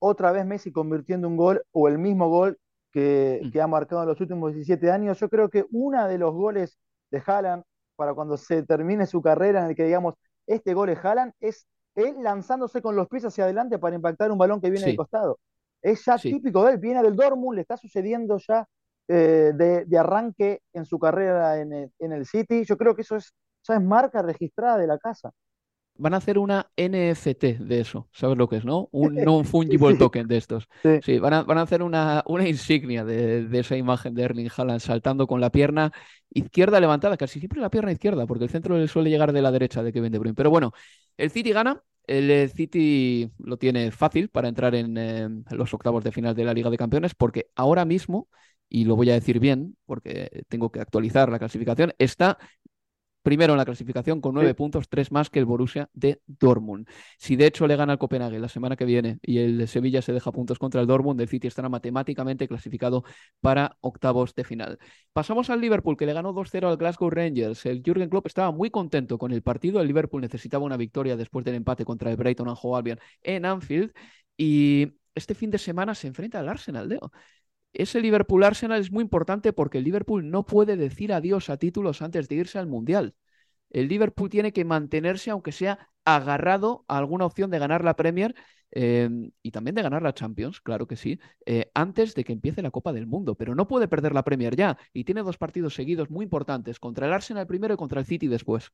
otra 0.00 0.32
vez 0.32 0.46
Messi 0.46 0.72
convirtiendo 0.72 1.28
un 1.28 1.36
gol 1.36 1.62
o 1.72 1.88
el 1.88 1.98
mismo 1.98 2.28
gol 2.28 2.58
que, 2.92 3.44
Mm. 3.44 3.50
que 3.50 3.60
ha 3.62 3.66
marcado 3.66 4.02
en 4.02 4.08
los 4.08 4.20
últimos 4.20 4.52
17 4.54 4.90
años, 4.90 5.18
yo 5.20 5.28
creo 5.28 5.48
que 5.50 5.66
uno 5.72 6.08
de 6.08 6.18
los 6.18 6.32
goles 6.34 6.78
de 7.10 7.22
Haaland 7.26 7.64
para 7.96 8.14
cuando 8.14 8.36
se 8.36 8.62
termine 8.64 9.06
su 9.06 9.22
carrera 9.22 9.60
en 9.64 9.70
el 9.70 9.76
que 9.76 9.84
digamos, 9.84 10.14
este 10.46 10.74
gol 10.74 10.90
es 10.90 11.04
Haaland, 11.04 11.32
es 11.40 11.66
él 11.94 12.16
lanzándose 12.22 12.80
con 12.82 12.96
los 12.96 13.08
pies 13.08 13.24
hacia 13.24 13.44
adelante 13.44 13.78
para 13.78 13.96
impactar 13.96 14.30
un 14.32 14.38
balón 14.38 14.60
que 14.60 14.70
viene 14.70 14.86
de 14.86 14.92
Sí, 14.92 14.96
costado. 14.96 15.38
Es 15.82 16.04
ya 16.04 16.18
sí. 16.18 16.30
típico 16.32 16.64
de 16.64 16.72
él, 16.72 16.78
viene 16.78 17.02
del 17.02 17.16
Dortmund, 17.16 17.56
le 17.56 17.62
está 17.62 17.76
sucediendo 17.76 18.38
ya 18.38 18.66
eh, 19.08 19.52
de, 19.54 19.84
de 19.86 19.98
arranque 19.98 20.60
en 20.72 20.84
su 20.84 20.98
carrera 20.98 21.58
en 21.60 21.72
el, 21.72 21.92
en 21.98 22.12
el 22.12 22.26
City. 22.26 22.64
Yo 22.64 22.76
creo 22.76 22.94
que 22.94 23.02
eso 23.02 23.16
es, 23.16 23.32
ya 23.66 23.74
es 23.74 23.82
marca 23.82 24.22
registrada 24.22 24.78
de 24.78 24.86
la 24.86 24.98
casa. 24.98 25.32
Van 25.98 26.14
a 26.14 26.18
hacer 26.18 26.38
una 26.38 26.70
NFT 26.76 27.58
de 27.58 27.80
eso, 27.80 28.08
¿sabes 28.12 28.38
lo 28.38 28.48
que 28.48 28.56
es, 28.56 28.64
no? 28.64 28.88
Un 28.92 29.14
non-fungible 29.24 29.94
Sí, 29.94 29.96
token 29.96 30.28
de 30.28 30.36
estos. 30.36 30.68
sí. 30.82 31.00
Sí, 31.00 31.18
van 31.18 31.34
a, 31.34 31.42
van 31.42 31.58
a 31.58 31.62
hacer 31.62 31.82
una, 31.82 32.22
una 32.26 32.48
insignia 32.48 33.04
de, 33.04 33.44
de 33.46 33.58
esa 33.60 33.76
imagen 33.76 34.14
de 34.14 34.22
Erling 34.22 34.48
Haaland 34.56 34.80
saltando 34.80 35.26
con 35.26 35.40
la 35.40 35.50
pierna 35.50 35.92
izquierda 36.30 36.80
levantada, 36.80 37.16
casi 37.16 37.38
siempre 37.40 37.60
la 37.60 37.70
pierna 37.70 37.92
izquierda, 37.92 38.26
porque 38.26 38.44
el 38.44 38.50
centro 38.50 38.78
le 38.78 38.88
suele 38.88 39.10
llegar 39.10 39.32
de 39.32 39.42
la 39.42 39.50
derecha 39.50 39.82
de 39.82 39.92
Kevin 39.92 40.12
De 40.12 40.18
Bruyne. 40.18 40.34
Pero 40.34 40.50
bueno, 40.50 40.72
el 41.16 41.30
City 41.30 41.52
gana. 41.52 41.82
El 42.06 42.30
eh, 42.30 42.48
City 42.48 43.30
lo 43.38 43.58
tiene 43.58 43.90
fácil 43.90 44.28
para 44.30 44.48
entrar 44.48 44.74
en 44.74 44.96
eh, 44.96 45.28
los 45.50 45.74
octavos 45.74 46.02
de 46.04 46.12
final 46.12 46.34
de 46.34 46.44
la 46.44 46.54
Liga 46.54 46.70
de 46.70 46.78
Campeones, 46.78 47.14
porque 47.14 47.50
ahora 47.54 47.84
mismo, 47.84 48.28
y 48.68 48.84
lo 48.84 48.96
voy 48.96 49.10
a 49.10 49.14
decir 49.14 49.40
bien, 49.40 49.76
porque 49.84 50.44
tengo 50.48 50.70
que 50.72 50.80
actualizar 50.80 51.30
la 51.30 51.38
clasificación, 51.38 51.92
está 51.98 52.38
primero 53.28 53.52
en 53.52 53.58
la 53.58 53.66
clasificación 53.66 54.22
con 54.22 54.32
nueve 54.32 54.48
Sí. 54.52 54.54
puntos, 54.54 54.88
tres 54.88 55.12
más 55.12 55.28
que 55.28 55.38
el 55.38 55.44
Borussia 55.44 55.90
de 55.92 56.22
Dortmund. 56.26 56.88
Si 57.18 57.36
de 57.36 57.44
hecho 57.44 57.66
le 57.66 57.76
gana 57.76 57.92
al 57.92 57.98
Copenhague 57.98 58.38
la 58.38 58.48
semana 58.48 58.74
que 58.74 58.86
viene 58.86 59.18
y 59.20 59.36
el 59.36 59.68
Sevilla 59.68 60.00
se 60.00 60.14
deja 60.14 60.32
puntos 60.32 60.58
contra 60.58 60.80
el 60.80 60.86
Dortmund, 60.86 61.20
el 61.20 61.28
City 61.28 61.46
estará 61.46 61.68
matemáticamente 61.68 62.48
clasificado 62.48 63.04
para 63.42 63.76
octavos 63.82 64.34
de 64.34 64.44
final. 64.44 64.78
Pasamos 65.12 65.50
al 65.50 65.60
Liverpool, 65.60 65.98
que 65.98 66.06
le 66.06 66.14
ganó 66.14 66.32
2-0 66.32 66.68
al 66.70 66.78
Glasgow 66.78 67.10
Rangers. 67.10 67.66
El 67.66 67.82
Jürgen 67.82 68.08
Klopp 68.08 68.26
estaba 68.28 68.50
muy 68.50 68.70
contento 68.70 69.18
con 69.18 69.30
el 69.32 69.42
partido. 69.42 69.78
El 69.82 69.88
Liverpool 69.88 70.22
necesitaba 70.22 70.64
una 70.64 70.78
victoria 70.78 71.14
después 71.14 71.44
del 71.44 71.56
empate 71.56 71.84
contra 71.84 72.10
el 72.10 72.16
Brighton 72.16 72.48
and 72.48 72.56
Hove 72.62 72.78
Albion 72.78 72.98
en 73.22 73.44
Anfield. 73.44 73.92
Y 74.38 74.94
este 75.14 75.34
fin 75.34 75.50
de 75.50 75.58
semana 75.58 75.94
se 75.94 76.06
enfrenta 76.06 76.38
al 76.38 76.48
Arsenal, 76.48 76.88
Leo. 76.88 77.12
Ese 77.72 78.00
Liverpool-Arsenal 78.00 78.80
es 78.80 78.90
muy 78.90 79.02
importante 79.02 79.52
porque 79.52 79.78
el 79.78 79.84
Liverpool 79.84 80.30
no 80.30 80.44
puede 80.46 80.76
decir 80.76 81.12
adiós 81.12 81.50
a 81.50 81.56
títulos 81.58 82.02
antes 82.02 82.28
de 82.28 82.36
irse 82.36 82.58
al 82.58 82.66
Mundial. 82.66 83.14
El 83.70 83.88
Liverpool 83.88 84.30
tiene 84.30 84.52
que 84.52 84.64
mantenerse, 84.64 85.30
aunque 85.30 85.52
sea 85.52 85.90
agarrado 86.04 86.84
a 86.88 86.98
alguna 86.98 87.26
opción 87.26 87.50
de 87.50 87.58
ganar 87.60 87.84
la 87.84 87.96
Premier 87.96 88.34
eh, 88.72 89.10
y 89.42 89.50
también 89.52 89.74
de 89.76 89.82
ganar 89.82 90.02
la 90.02 90.14
Champions, 90.14 90.60
claro 90.60 90.86
que 90.88 90.96
sí, 90.96 91.20
eh, 91.46 91.70
antes 91.74 92.14
de 92.14 92.24
que 92.24 92.32
empiece 92.34 92.62
la 92.62 92.70
Copa 92.72 92.92
del 92.92 93.06
Mundo. 93.06 93.36
Pero 93.36 93.54
no 93.54 93.68
puede 93.68 93.88
perder 93.88 94.14
la 94.14 94.24
Premier 94.24 94.56
ya 94.56 94.78
y 94.92 95.04
tiene 95.04 95.22
dos 95.22 95.38
partidos 95.38 95.74
seguidos 95.74 96.10
muy 96.10 96.24
importantes, 96.24 96.80
contra 96.80 97.06
el 97.06 97.12
Arsenal 97.14 97.46
primero 97.46 97.74
y 97.74 97.78
contra 97.78 98.00
el 98.00 98.06
City 98.06 98.28
después. 98.28 98.72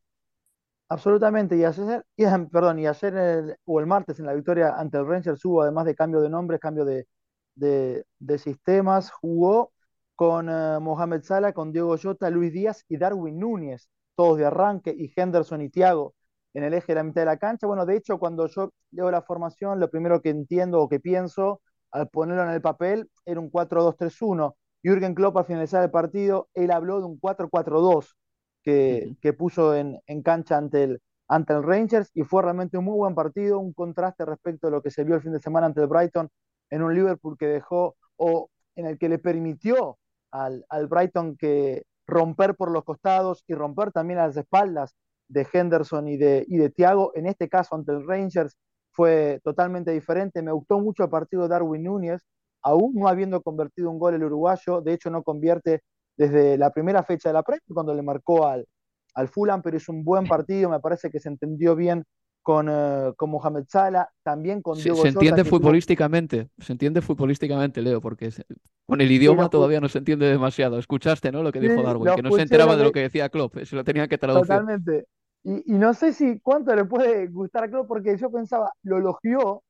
Absolutamente, 0.88 1.56
y 1.56 1.64
ayer, 1.64 2.04
y, 2.16 2.24
perdón, 2.52 2.78
y 2.78 2.86
el- 2.86 3.56
o 3.64 3.80
el 3.80 3.86
martes 3.86 4.18
en 4.20 4.26
la 4.26 4.34
victoria 4.34 4.74
ante 4.78 4.98
el 4.98 5.06
Rangers 5.06 5.44
hubo 5.44 5.62
además 5.62 5.86
de 5.86 5.94
cambio 5.94 6.20
de 6.20 6.28
nombres, 6.30 6.60
cambio 6.60 6.84
de, 6.84 7.06
de- 7.54 8.04
de 8.18 8.38
sistemas, 8.38 9.10
jugó 9.10 9.72
con 10.14 10.48
eh, 10.48 10.78
Mohamed 10.80 11.22
Salah, 11.22 11.52
con 11.52 11.72
Diego 11.72 11.96
Jota, 12.00 12.30
Luis 12.30 12.52
Díaz 12.52 12.84
y 12.88 12.96
Darwin 12.98 13.38
Núñez, 13.38 13.88
todos 14.16 14.38
de 14.38 14.46
arranque, 14.46 14.94
y 14.96 15.12
Henderson 15.14 15.62
y 15.62 15.70
Thiago 15.70 16.14
en 16.54 16.62
el 16.64 16.74
eje 16.74 16.92
de 16.92 16.96
la 16.96 17.02
mitad 17.04 17.22
de 17.22 17.26
la 17.26 17.36
cancha. 17.38 17.66
Bueno, 17.66 17.84
de 17.86 17.96
hecho, 17.96 18.18
cuando 18.18 18.46
yo 18.46 18.70
leo 18.92 19.10
la 19.10 19.22
formación, 19.22 19.80
lo 19.80 19.90
primero 19.90 20.20
que 20.22 20.30
entiendo 20.30 20.80
o 20.80 20.88
que 20.88 21.00
pienso 21.00 21.60
al 21.90 22.08
ponerlo 22.08 22.44
en 22.44 22.50
el 22.50 22.62
papel 22.62 23.10
era 23.24 23.40
un 23.40 23.50
4-2-3-1. 23.50 24.56
Jürgen 24.82 25.14
Klopp 25.14 25.36
al 25.38 25.44
finalizar 25.46 25.82
el 25.82 25.90
partido, 25.90 26.48
él 26.54 26.70
habló 26.70 27.00
de 27.00 27.06
un 27.06 27.18
4-4-2 27.18 28.16
que, 28.62 29.16
que 29.20 29.32
puso 29.32 29.74
en, 29.74 29.98
en 30.06 30.22
cancha 30.22 30.56
ante 30.58 30.84
el, 30.84 31.02
ante 31.28 31.52
el 31.54 31.62
Rangers 31.62 32.10
y 32.14 32.22
fue 32.24 32.42
realmente 32.42 32.78
un 32.78 32.84
muy 32.84 32.96
buen 32.96 33.14
partido, 33.14 33.58
un 33.58 33.72
contraste 33.72 34.24
respecto 34.24 34.68
a 34.68 34.70
lo 34.70 34.82
que 34.82 34.90
se 34.90 35.04
vio 35.04 35.14
el 35.16 35.22
fin 35.22 35.32
de 35.32 35.40
semana 35.40 35.66
ante 35.66 35.80
el 35.80 35.86
Brighton 35.88 36.28
en 36.70 36.82
un 36.82 36.94
Liverpool 36.94 37.36
que 37.38 37.46
dejó 37.46 37.96
o 38.16 38.48
en 38.76 38.86
el 38.86 38.98
que 38.98 39.08
le 39.08 39.18
permitió 39.18 39.98
al, 40.30 40.64
al 40.68 40.86
Brighton 40.88 41.36
que 41.36 41.84
romper 42.06 42.54
por 42.54 42.70
los 42.70 42.84
costados 42.84 43.44
y 43.46 43.54
romper 43.54 43.92
también 43.92 44.18
a 44.18 44.26
las 44.26 44.36
espaldas 44.36 44.94
de 45.28 45.46
Henderson 45.50 46.08
y 46.08 46.16
de, 46.16 46.44
y 46.48 46.58
de 46.58 46.70
Thiago, 46.70 47.12
en 47.14 47.26
este 47.26 47.48
caso 47.48 47.74
ante 47.74 47.92
el 47.92 48.06
Rangers 48.06 48.56
fue 48.90 49.40
totalmente 49.42 49.90
diferente. 49.90 50.42
Me 50.42 50.52
gustó 50.52 50.78
mucho 50.80 51.04
el 51.04 51.10
partido 51.10 51.42
de 51.42 51.48
Darwin 51.48 51.82
Núñez, 51.82 52.22
aún 52.62 52.94
no 52.94 53.08
habiendo 53.08 53.42
convertido 53.42 53.90
un 53.90 53.98
gol 53.98 54.14
el 54.14 54.24
uruguayo, 54.24 54.80
de 54.80 54.92
hecho 54.92 55.10
no 55.10 55.22
convierte 55.22 55.82
desde 56.16 56.56
la 56.56 56.70
primera 56.70 57.02
fecha 57.02 57.28
de 57.28 57.32
la 57.32 57.42
Premier 57.42 57.62
cuando 57.72 57.94
le 57.94 58.02
marcó 58.02 58.46
al, 58.46 58.66
al 59.14 59.28
Fulham, 59.28 59.62
pero 59.62 59.76
es 59.76 59.88
un 59.88 60.04
buen 60.04 60.26
partido, 60.26 60.70
me 60.70 60.80
parece 60.80 61.10
que 61.10 61.18
se 61.20 61.28
entendió 61.28 61.74
bien 61.74 62.04
con, 62.44 62.68
eh, 62.70 63.12
con 63.16 63.30
Mohamed 63.30 63.64
Salah, 63.68 64.06
también 64.22 64.60
con 64.62 64.76
Se, 64.76 64.82
Diego 64.84 64.96
se 64.98 65.08
Jota, 65.08 65.08
entiende 65.18 65.42
tuvo- 65.42 65.50
futbolísticamente, 65.58 66.50
se 66.58 66.72
entiende 66.72 67.00
futbolísticamente, 67.00 67.80
Leo, 67.82 68.00
porque 68.00 68.30
se- 68.30 68.44
con 68.86 69.00
el 69.00 69.10
idioma 69.10 69.48
todavía 69.48 69.80
no 69.80 69.88
se 69.88 69.98
entiende 69.98 70.26
demasiado. 70.26 70.78
Escuchaste, 70.78 71.32
¿no? 71.32 71.42
Lo 71.42 71.50
que 71.50 71.58
dijo 71.58 71.76
sí, 71.78 71.82
Darwin, 71.82 72.14
que 72.14 72.22
no 72.22 72.30
se 72.32 72.42
enteraba 72.42 72.76
de 72.76 72.84
lo 72.84 72.92
que- 72.92 73.00
decía 73.00 73.30
Klopp, 73.30 73.56
se 73.64 73.74
lo 73.74 73.82
tenían 73.82 74.08
que 74.08 74.18
traducir. 74.18 74.46
Totalmente. 74.46 75.06
Y, 75.42 75.74
y 75.74 75.78
no 75.78 75.94
sé 75.94 76.12
si 76.12 76.38
cuánto 76.40 76.74
le 76.76 76.84
puede 76.84 77.26
gustar 77.28 77.64
a 77.64 77.68
Klopp, 77.68 77.88
porque 77.88 78.16
yo 78.18 78.30
pensaba, 78.30 78.70
lo 78.82 78.98
elogió 78.98 79.62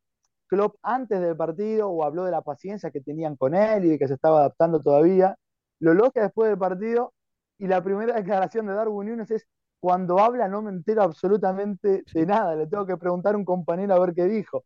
Klopp 0.49 0.75
antes 0.83 1.20
del 1.20 1.37
partido 1.37 1.89
o 1.89 2.05
habló 2.05 2.25
de 2.25 2.33
la 2.33 2.43
paciencia 2.43 2.91
que 2.91 3.01
tenían 3.01 3.37
con 3.37 3.55
él 3.55 3.85
y 3.85 3.89
de 3.91 3.99
que 3.99 4.09
se 4.09 4.14
estaba 4.14 4.41
adaptando 4.41 4.81
todavía. 4.83 5.37
Lo 5.81 5.93
elogia 5.93 6.22
después 6.22 6.49
del 6.51 6.59
partido 6.59 7.12
y 7.59 7.66
la 7.68 7.83
primera 7.85 8.14
declaración 8.51 8.66
de 8.66 8.75
Darwin 8.75 9.11
Núñez 9.11 9.31
es, 9.31 9.47
cuando 9.85 10.18
habla 10.20 10.49
no 10.49 10.62
me 10.62 10.70
entero 10.70 11.03
absolutamente 11.03 12.07
de 12.12 12.26
nada, 12.26 12.55
le 12.57 12.66
tengo 12.66 12.87
que 12.87 12.97
preguntar 12.97 13.35
a 13.35 13.39
un 13.39 13.45
compañero 13.45 13.95
a 13.95 14.01
ver 14.01 14.14
qué 14.14 14.24
dijo. 14.24 14.64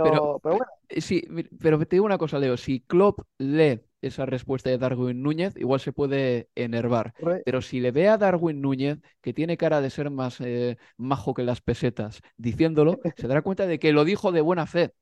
Pero, 0.00 0.20
Pero, 0.20 0.40
pero 0.42 0.56
bueno, 0.56 0.72
eh, 0.88 1.00
sí, 1.00 1.24
pero 1.60 1.78
te 1.80 1.96
digo 1.96 2.06
una 2.06 2.18
cosa, 2.18 2.38
Leo, 2.38 2.56
si 2.56 2.80
Klopp 2.80 3.20
lee 3.38 3.80
esa 4.00 4.26
respuesta 4.26 4.70
de 4.70 4.78
Darwin 4.78 5.22
Núñez, 5.22 5.54
igual 5.56 5.80
se 5.80 5.92
puede 5.92 6.48
enervar. 6.54 7.14
re- 7.20 7.44
Pero 7.44 7.62
si 7.62 7.80
le 7.80 7.90
ve 7.90 8.08
a 8.08 8.18
Darwin 8.18 8.60
Núñez, 8.60 8.98
que 9.20 9.32
tiene 9.34 9.56
cara 9.56 9.80
de 9.80 9.90
ser 9.90 10.10
más 10.10 10.40
eh, 10.40 10.78
majo 10.96 11.34
que 11.34 11.42
las 11.44 11.60
pesetas, 11.60 12.20
diciéndolo, 12.36 13.00
se 13.16 13.26
dará 13.28 13.42
cuenta 13.42 13.66
de 13.66 13.78
que 13.78 13.92
lo 13.92 14.04
dijo 14.04 14.30
de 14.32 14.40
buena 14.40 14.66
fe. 14.66 14.94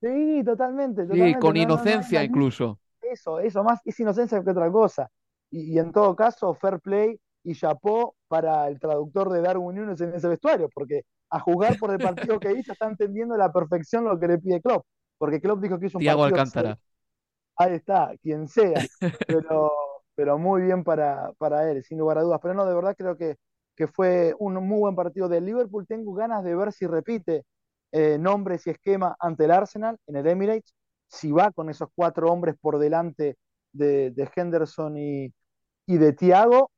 sí, 0.00 0.42
totalmente, 0.44 1.06
Sí, 1.10 1.36
totalmente. 1.36 1.38
con 1.38 1.56
No, 1.56 1.68
no, 1.68 1.84
no 1.84 1.98
hay 1.98 2.04
inocencia 2.04 2.22
incluso. 2.24 2.80
Eso, 3.02 3.40
eso 3.40 3.64
más 3.64 3.80
es 3.84 4.00
inocencia 4.00 4.42
que 4.44 4.50
otra 4.50 4.70
cosa. 4.72 5.10
Y, 5.50 5.74
y 5.74 5.78
en 5.78 5.92
todo 5.92 6.16
caso, 6.16 6.54
fair 6.54 6.80
play 6.80 7.20
y 7.44 7.54
chapó 7.54 8.14
para 8.28 8.68
el 8.68 8.78
traductor 8.78 9.30
de 9.30 9.40
Darwin 9.40 9.76
Núñez 9.76 10.00
en 10.00 10.14
ese 10.14 10.28
vestuario, 10.28 10.68
porque 10.74 11.02
a 11.30 11.40
jugar 11.40 11.78
por 11.78 11.90
el 11.90 11.98
partido 12.36 12.38
que 12.40 12.52
hizo 12.52 12.72
está 12.72 12.86
entendiendo 12.86 13.34
a 13.34 13.38
la 13.38 13.52
perfección 13.52 14.04
lo 14.04 14.18
que 14.18 14.28
le 14.28 14.38
pide 14.38 14.60
Klopp, 14.60 14.84
porque 15.18 15.40
Klopp 15.40 15.60
dijo 15.60 15.78
que 15.78 15.86
hizo 15.86 15.98
un 15.98 16.02
Thiago 16.02 16.22
partido 16.22 16.40
Alcántara. 16.40 16.78
Ahí 17.56 17.74
está, 17.74 18.12
quien 18.22 18.48
sea, 18.48 18.80
pero, 19.26 19.70
pero 20.14 20.38
muy 20.38 20.62
bien 20.62 20.82
para, 20.82 21.32
para 21.38 21.70
él, 21.70 21.84
sin 21.84 21.98
lugar 21.98 22.18
a 22.18 22.22
dudas. 22.22 22.40
Pero 22.42 22.54
no, 22.54 22.66
de 22.66 22.74
verdad 22.74 22.94
creo 22.96 23.16
que, 23.16 23.36
que 23.76 23.86
fue 23.86 24.34
un 24.38 24.54
muy 24.66 24.80
buen 24.80 24.96
partido 24.96 25.28
del 25.28 25.44
Liverpool. 25.44 25.86
Tengo 25.86 26.14
ganas 26.14 26.42
de 26.42 26.54
ver 26.54 26.72
si 26.72 26.86
repite 26.86 27.44
eh, 27.92 28.18
nombres 28.18 28.66
y 28.66 28.70
esquema 28.70 29.16
ante 29.18 29.44
el 29.44 29.50
Arsenal 29.50 29.98
en 30.06 30.16
el 30.16 30.26
Emirates, 30.26 30.74
si 31.06 31.32
va 31.32 31.50
con 31.50 31.68
esos 31.68 31.88
cuatro 31.94 32.30
hombres 32.30 32.54
por 32.60 32.78
delante 32.78 33.36
de, 33.72 34.10
de 34.12 34.30
Henderson 34.34 34.96
y, 34.96 35.34
y 35.86 35.98
de 35.98 36.12
Thiago, 36.12 36.70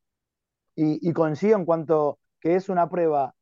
y, 0.74 1.08
y 1.08 1.12
coincido 1.12 1.56
en 1.58 1.64
cuanto 1.64 2.18
que 2.40 2.56
es 2.56 2.68
una 2.68 2.88
prueba 2.88 3.34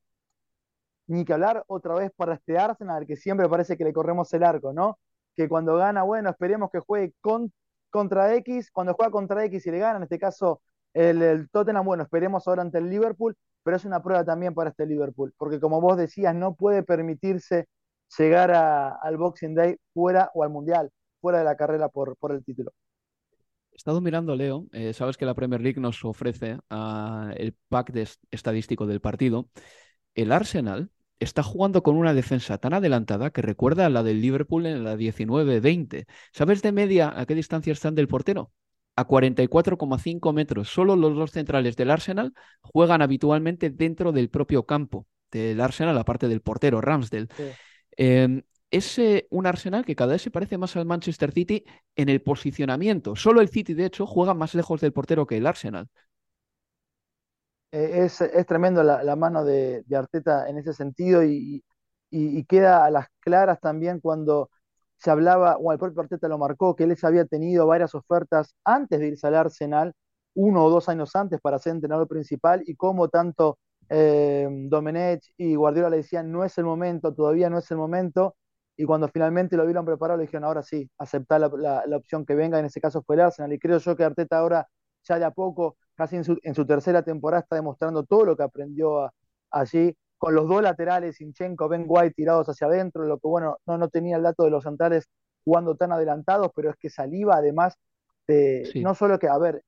ni 1.06 1.24
que 1.24 1.32
hablar 1.32 1.64
otra 1.66 1.94
vez 1.94 2.12
para 2.16 2.34
este 2.34 2.56
Arsenal, 2.58 3.06
que 3.06 3.16
siempre 3.16 3.48
parece 3.48 3.76
que 3.76 3.84
le 3.84 3.92
corremos 3.92 4.32
el 4.32 4.44
arco, 4.44 4.72
¿no? 4.72 4.98
Que 5.36 5.48
cuando 5.48 5.76
gana, 5.76 6.02
bueno, 6.04 6.30
esperemos 6.30 6.70
que 6.70 6.78
juegue 6.80 7.14
con, 7.20 7.52
contra 7.90 8.34
X, 8.36 8.70
cuando 8.70 8.94
juega 8.94 9.10
contra 9.10 9.44
X 9.44 9.66
y 9.66 9.70
le 9.72 9.78
gana, 9.78 9.96
en 9.98 10.02
este 10.04 10.18
caso 10.18 10.62
el, 10.94 11.20
el 11.22 11.50
Tottenham, 11.50 11.84
bueno, 11.84 12.04
esperemos 12.04 12.46
ahora 12.46 12.62
ante 12.62 12.78
el 12.78 12.88
Liverpool, 12.88 13.36
pero 13.62 13.76
es 13.76 13.84
una 13.84 14.02
prueba 14.02 14.24
también 14.24 14.54
para 14.54 14.70
este 14.70 14.86
Liverpool, 14.86 15.34
porque 15.36 15.60
como 15.60 15.80
vos 15.80 15.96
decías, 15.96 16.34
no 16.34 16.54
puede 16.54 16.82
permitirse 16.82 17.68
llegar 18.18 18.50
al 18.52 19.16
Boxing 19.16 19.54
Day 19.54 19.76
fuera 19.92 20.30
o 20.34 20.44
al 20.44 20.50
Mundial, 20.50 20.90
fuera 21.20 21.38
de 21.38 21.44
la 21.44 21.56
carrera 21.56 21.88
por, 21.88 22.16
por 22.16 22.32
el 22.32 22.44
título. 22.44 22.72
He 23.80 23.82
estado 23.82 24.02
mirando, 24.02 24.36
Leo, 24.36 24.66
eh, 24.72 24.92
sabes 24.92 25.16
que 25.16 25.24
la 25.24 25.32
Premier 25.32 25.62
League 25.62 25.80
nos 25.80 26.04
ofrece 26.04 26.58
uh, 26.70 27.30
el 27.34 27.54
pack 27.70 27.92
de 27.92 28.06
estadístico 28.30 28.86
del 28.86 29.00
partido. 29.00 29.48
El 30.14 30.32
Arsenal 30.32 30.90
está 31.18 31.42
jugando 31.42 31.82
con 31.82 31.96
una 31.96 32.12
defensa 32.12 32.58
tan 32.58 32.74
adelantada 32.74 33.30
que 33.30 33.40
recuerda 33.40 33.86
a 33.86 33.88
la 33.88 34.02
del 34.02 34.20
Liverpool 34.20 34.66
en 34.66 34.84
la 34.84 34.96
19-20. 34.96 36.04
¿Sabes 36.30 36.60
de 36.60 36.72
media 36.72 37.18
a 37.18 37.24
qué 37.24 37.34
distancia 37.34 37.72
están 37.72 37.94
del 37.94 38.06
portero? 38.06 38.52
A 38.96 39.06
44,5 39.06 40.34
metros. 40.34 40.68
Solo 40.68 40.94
los 40.94 41.16
dos 41.16 41.30
centrales 41.30 41.74
del 41.74 41.90
Arsenal 41.90 42.34
juegan 42.60 43.00
habitualmente 43.00 43.70
dentro 43.70 44.12
del 44.12 44.28
propio 44.28 44.66
campo 44.66 45.06
del 45.30 45.58
Arsenal, 45.58 45.96
aparte 45.96 46.28
del 46.28 46.42
portero, 46.42 46.82
Ramsdale. 46.82 47.28
Em, 47.92 48.42
es 48.70 49.00
un 49.30 49.46
Arsenal 49.46 49.84
que 49.84 49.96
cada 49.96 50.12
vez 50.12 50.22
se 50.22 50.30
parece 50.30 50.58
más 50.58 50.76
al 50.76 50.86
Manchester 50.86 51.32
City 51.32 51.64
en 51.96 52.08
el 52.08 52.22
posicionamiento. 52.22 53.16
Solo 53.16 53.40
el 53.40 53.48
City, 53.48 53.74
de 53.74 53.86
hecho, 53.86 54.06
juega 54.06 54.34
más 54.34 54.54
lejos 54.54 54.80
del 54.80 54.92
portero 54.92 55.26
que 55.26 55.36
el 55.36 55.46
Arsenal. 55.46 55.88
Eh, 57.72 58.04
es, 58.04 58.46
tremendo 58.46 58.82
la, 58.82 59.16
mano 59.16 59.44
de, 59.44 59.84
Arteta 59.92 60.48
en 60.48 60.58
ese 60.58 60.72
sentido 60.72 61.22
y, 61.24 61.62
queda 62.48 62.84
a 62.84 62.90
las 62.90 63.06
claras 63.20 63.60
también 63.60 64.00
cuando 64.00 64.50
se 64.96 65.10
hablaba, 65.10 65.56
o 65.56 65.72
el 65.72 65.78
propio 65.78 66.02
Arteta 66.02 66.28
lo 66.28 66.38
marcó, 66.38 66.74
que 66.74 66.84
él 66.84 66.96
había 67.02 67.24
tenido 67.24 67.66
varias 67.66 67.94
ofertas 67.94 68.54
antes 68.64 68.98
de 68.98 69.08
irse 69.08 69.26
al 69.26 69.36
Arsenal, 69.36 69.94
uno 70.34 70.64
o 70.64 70.70
dos 70.70 70.88
años 70.88 71.14
antes 71.16 71.40
para 71.40 71.58
ser 71.58 71.74
entrenador 71.74 72.08
principal 72.08 72.62
y 72.66 72.74
como 72.74 73.08
tanto 73.08 73.58
eh, 73.88 74.48
Domenech 74.68 75.32
y 75.36 75.54
Guardiola 75.54 75.90
le 75.90 75.98
decían 75.98 76.30
no 76.30 76.44
es 76.44 76.56
el 76.58 76.64
momento, 76.64 77.14
todavía 77.14 77.50
no 77.50 77.58
es 77.58 77.70
el 77.70 77.78
momento, 77.78 78.36
y 78.80 78.86
cuando 78.86 79.08
finalmente 79.08 79.58
lo 79.58 79.66
vieron 79.66 79.84
preparado 79.84 80.16
le 80.16 80.22
dijeron 80.22 80.44
ahora 80.44 80.62
sí, 80.62 80.90
aceptar 80.96 81.38
la, 81.38 81.84
la, 81.86 81.96
opción 81.98 82.24
que 82.24 82.34
venga, 82.34 82.58
en 82.58 82.64
ese 82.64 82.80
caso 82.80 83.02
fue 83.02 83.14
el 83.16 83.20
Arsenal, 83.20 83.52
y 83.52 83.58
creo 83.58 83.76
yo 83.76 83.94
que 83.94 84.04
Arteta 84.04 84.38
ahora 84.38 84.66
ya 85.04 85.18
de 85.18 85.26
a 85.26 85.32
poco 85.32 85.76
casi 85.94 86.16
en 86.16 86.24
su, 86.24 86.38
en 86.42 86.54
su 86.54 86.64
tercera 86.64 87.02
temporada 87.02 87.42
está 87.42 87.56
demostrando 87.56 88.04
todo 88.04 88.24
lo 88.24 88.36
que 88.38 88.42
aprendió 88.42 89.12
allí, 89.50 89.94
con 90.16 90.34
los 90.34 90.48
dos 90.48 90.62
laterales, 90.62 91.16
Sinchenko, 91.16 91.68
Ben 91.68 91.84
White 91.86 92.14
tirados 92.16 92.48
hacia 92.48 92.68
adentro, 92.68 93.04
lo 93.04 93.18
que 93.18 93.28
bueno, 93.28 93.58
no, 93.66 93.76
no 93.76 93.90
tenía 93.90 94.16
el 94.16 94.22
dato 94.22 94.44
de 94.44 94.50
los 94.50 94.64
centrales 94.64 95.10
jugando 95.44 95.76
tan 95.76 95.92
adelantados, 95.92 96.50
pero 96.54 96.70
es 96.70 96.76
que 96.76 96.88
Saliva 96.88 97.36
además, 97.36 97.74
no 98.76 98.94
solo 98.94 99.18
que, 99.18 99.28
a 99.28 99.36
ver, 99.36 99.62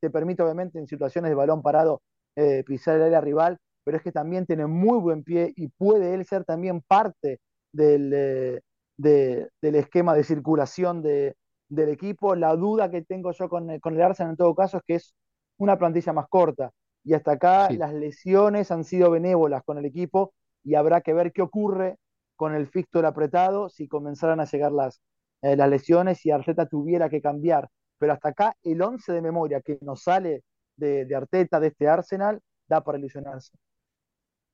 te 0.00 0.08
permite 0.08 0.42
obviamente 0.42 0.78
en 0.78 0.86
situaciones 0.86 1.30
de 1.30 1.34
balón 1.34 1.60
parado 1.60 2.00
eh, 2.36 2.64
pisar 2.64 2.96
el 2.96 3.02
área 3.02 3.20
rival, 3.20 3.58
pero 3.84 3.98
es 3.98 4.02
que 4.02 4.12
también 4.12 4.46
tiene 4.46 4.66
muy 4.66 4.98
buen 4.98 5.24
pie 5.24 5.52
y 5.56 5.68
puede 5.68 6.14
él 6.14 6.24
ser 6.24 6.44
también 6.46 6.80
parte 6.80 7.38
del, 7.76 8.12
eh, 8.14 8.60
del 8.96 9.74
esquema 9.74 10.14
de 10.14 10.24
circulación 10.24 11.02
de, 11.02 11.36
del 11.68 11.90
equipo. 11.90 12.34
La 12.34 12.54
duda 12.56 12.90
que 12.90 13.02
tengo 13.02 13.32
yo 13.32 13.48
con, 13.48 13.78
con 13.80 13.94
el 13.94 14.02
Arsenal 14.02 14.32
en 14.32 14.36
todo 14.36 14.54
caso 14.54 14.78
es 14.78 14.82
que 14.86 14.94
es 14.96 15.14
una 15.58 15.78
plantilla 15.78 16.12
más 16.12 16.26
corta. 16.28 16.70
Y 17.04 17.14
hasta 17.14 17.32
acá 17.32 17.70
las 17.70 17.94
lesiones 17.94 18.70
han 18.72 18.82
sido 18.82 19.10
benévolas 19.10 19.62
con 19.64 19.78
el 19.78 19.84
equipo 19.84 20.34
y 20.64 20.74
habrá 20.74 21.00
que 21.00 21.14
ver 21.14 21.32
qué 21.32 21.42
ocurre 21.42 21.98
con 22.34 22.54
el 22.54 22.66
fixture 22.66 23.06
apretado 23.06 23.68
si 23.68 23.86
comenzaran 23.86 24.40
a 24.40 24.44
llegar 24.44 24.72
las, 24.72 25.00
eh, 25.42 25.56
las 25.56 25.70
lesiones 25.70 26.24
y 26.26 26.32
Arteta 26.32 26.66
tuviera 26.66 27.08
que 27.08 27.22
cambiar. 27.22 27.68
Pero 27.98 28.12
hasta 28.12 28.30
acá 28.30 28.56
el 28.62 28.82
11 28.82 29.12
de 29.12 29.22
memoria 29.22 29.60
que 29.60 29.78
nos 29.82 30.02
sale 30.02 30.42
de, 30.76 31.06
Arteta, 31.14 31.60
de 31.60 31.68
este 31.68 31.88
Arsenal, 31.88 32.40
da 32.68 32.82
para 32.82 32.98
ilusionarse. 32.98 33.52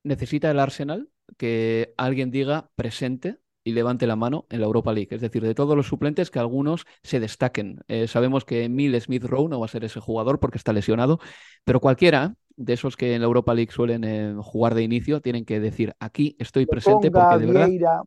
Necesita 0.04 0.50
el 0.50 0.60
Arsenal 0.60 1.08
que 1.36 1.94
alguien 1.96 2.30
diga 2.30 2.70
presente 2.74 3.38
y 3.64 3.72
levante 3.72 4.06
la 4.06 4.16
mano 4.16 4.46
en 4.50 4.60
la 4.60 4.66
Europa 4.66 4.92
League. 4.92 5.14
Es 5.14 5.20
decir, 5.20 5.42
de 5.42 5.54
todos 5.54 5.76
los 5.76 5.86
suplentes, 5.86 6.30
que 6.30 6.38
algunos 6.38 6.84
se 7.02 7.20
destaquen. 7.20 7.80
Eh, 7.88 8.08
sabemos 8.08 8.44
que 8.44 8.64
Emil 8.64 9.00
Smith 9.00 9.24
Rowe 9.24 9.48
no 9.48 9.60
va 9.60 9.66
a 9.66 9.68
ser 9.68 9.84
ese 9.84 10.00
jugador 10.00 10.40
porque 10.40 10.58
está 10.58 10.72
lesionado, 10.72 11.20
pero 11.64 11.80
cualquiera 11.80 12.34
de 12.56 12.72
esos 12.72 12.96
que 12.96 13.14
en 13.14 13.20
la 13.20 13.26
Europa 13.26 13.54
League 13.54 13.72
suelen 13.72 14.04
eh, 14.04 14.34
jugar 14.42 14.74
de 14.74 14.82
inicio 14.82 15.20
tienen 15.20 15.44
que 15.44 15.58
decir 15.58 15.94
aquí 15.98 16.36
estoy 16.38 16.66
presente 16.66 17.10
porque 17.10 17.38
de 17.38 17.46
verdad. 17.46 18.02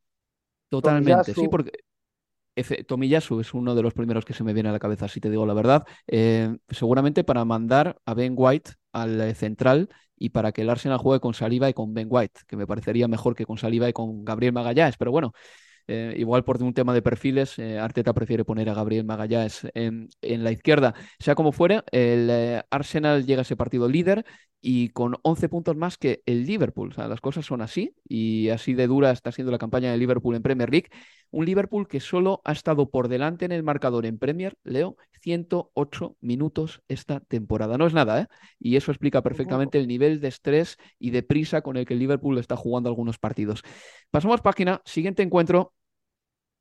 Totalmente, 0.70 1.34
sí, 1.34 1.48
porque 1.48 1.72
Tomiyasu 2.88 3.40
es 3.40 3.54
uno 3.54 3.76
de 3.76 3.82
los 3.82 3.94
primeros 3.94 4.26
que 4.26 4.34
se 4.34 4.44
me 4.44 4.54
viene 4.54 4.70
a 4.70 4.72
la 4.72 4.80
cabeza, 4.80 5.08
si 5.08 5.20
te 5.20 5.30
digo 5.30 5.46
la 5.46 5.54
verdad. 5.54 5.86
Eh, 6.08 6.56
seguramente 6.70 7.24
para 7.24 7.46
mandar 7.46 7.98
a 8.06 8.14
Ben 8.14 8.34
White 8.36 8.72
al 8.96 9.36
central 9.36 9.90
y 10.18 10.30
para 10.30 10.52
que 10.52 10.62
el 10.62 10.70
Arsenal 10.70 10.98
juegue 10.98 11.20
con 11.20 11.34
Saliba 11.34 11.70
y 11.70 11.74
con 11.74 11.94
Ben 11.94 12.08
White, 12.10 12.42
que 12.48 12.56
me 12.56 12.66
parecería 12.66 13.08
mejor 13.08 13.36
que 13.36 13.46
con 13.46 13.58
Saliba 13.58 13.90
y 13.90 13.94
con 13.94 14.24
Gabriel 14.24 14.54
Magallanes, 14.54 14.98
pero 14.98 15.12
bueno, 15.12 15.34
eh, 15.88 16.16
igual 16.18 16.44
por 16.44 16.62
un 16.64 16.74
tema 16.74 16.94
de 16.94 17.02
perfiles, 17.02 17.60
eh, 17.60 17.78
Arteta 17.78 18.14
prefiere 18.14 18.44
poner 18.44 18.70
a 18.70 18.74
Gabriel 18.74 19.06
Magallanes 19.06 19.68
en, 19.74 20.10
la 20.22 20.52
izquierda. 20.52 20.96
Sea 21.20 21.36
como 21.36 21.52
fuere, 21.52 21.84
el 21.92 22.30
eh, 22.32 22.64
Arsenal 22.72 23.26
llega 23.26 23.42
a 23.42 23.44
ese 23.44 23.56
partido 23.56 23.88
líder 23.88 24.26
y 24.62 24.90
con 24.90 25.16
11 25.22 25.48
puntos 25.50 25.76
más 25.76 25.98
que 25.98 26.24
el 26.26 26.46
Liverpool. 26.46 26.90
O 26.90 26.94
sea, 26.94 27.08
las 27.08 27.22
cosas 27.22 27.46
son 27.46 27.62
así 27.62 27.94
y 28.08 28.50
así 28.50 28.74
de 28.74 28.88
dura 28.88 29.12
está 29.12 29.32
siendo 29.32 29.52
la 29.52 29.60
campaña 29.60 29.92
de 29.92 29.98
Liverpool 29.98 30.36
en 30.36 30.42
Premier 30.42 30.72
League. 30.72 30.90
Un 31.30 31.46
Liverpool 31.46 31.88
que 31.88 32.00
solo 32.00 32.42
ha 32.46 32.54
estado 32.54 32.90
por 32.90 33.08
delante 33.08 33.46
en 33.46 33.52
el 33.52 33.62
marcador 33.62 34.06
en 34.08 34.18
Premier, 34.18 34.58
Leo, 34.64 34.98
108 35.26 36.18
minutos 36.22 36.84
esta 36.88 37.20
temporada. 37.20 37.80
No 37.80 37.88
es 37.88 37.94
nada, 37.94 38.22
¿eh? 38.22 38.28
Y 38.60 38.76
eso 38.76 38.92
explica 38.92 39.24
perfectamente 39.24 39.80
el 39.80 39.88
nivel 39.88 40.22
de 40.22 40.28
estrés 40.28 40.78
y 41.00 41.10
de 41.10 41.24
prisa 41.24 41.62
con 41.62 41.78
el 41.78 41.86
que 41.88 41.96
el 41.96 42.00
Liverpool 42.00 42.38
está 42.38 42.56
jugando 42.56 42.90
algunos 42.90 43.18
partidos. 43.18 43.64
Pasamos 44.12 44.42
página, 44.42 44.84
siguiente 44.86 45.24
encuentro. 45.24 45.74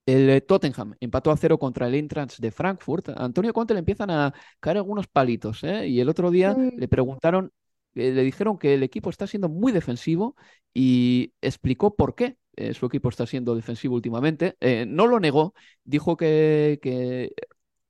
El 0.07 0.31
eh, 0.31 0.41
Tottenham 0.41 0.95
empató 0.99 1.31
a 1.31 1.37
cero 1.37 1.59
contra 1.59 1.89
el 1.89 1.95
Eintracht 1.95 2.39
de 2.39 2.51
Frankfurt. 2.51 3.11
A 3.11 3.25
Antonio 3.25 3.53
Conte 3.53 3.75
le 3.75 3.81
empiezan 3.81 4.11
a 4.11 4.33
caer 4.61 4.79
algunos 4.79 5.09
palitos, 5.09 5.63
¿eh? 5.63 5.87
Y 5.87 6.01
el 6.01 6.09
otro 6.09 6.31
día 6.31 6.57
le 6.57 6.89
preguntaron, 6.89 7.53
eh, 7.95 8.13
le 8.13 8.23
dijeron 8.23 8.57
que 8.57 8.75
el 8.75 8.83
equipo 8.83 9.11
está 9.11 9.27
siendo 9.27 9.51
muy 9.51 9.73
defensivo 9.73 10.37
y 10.73 11.35
explicó 11.43 11.95
por 11.95 12.15
qué 12.15 12.39
su 12.73 12.87
equipo 12.87 13.09
está 13.09 13.27
siendo 13.27 13.57
defensivo 13.57 13.97
últimamente. 13.97 14.57
no 14.87 15.09
lo 15.09 15.19
negó, 15.19 15.55
dijo 15.83 16.17
que, 16.17 16.79
que 16.81 17.33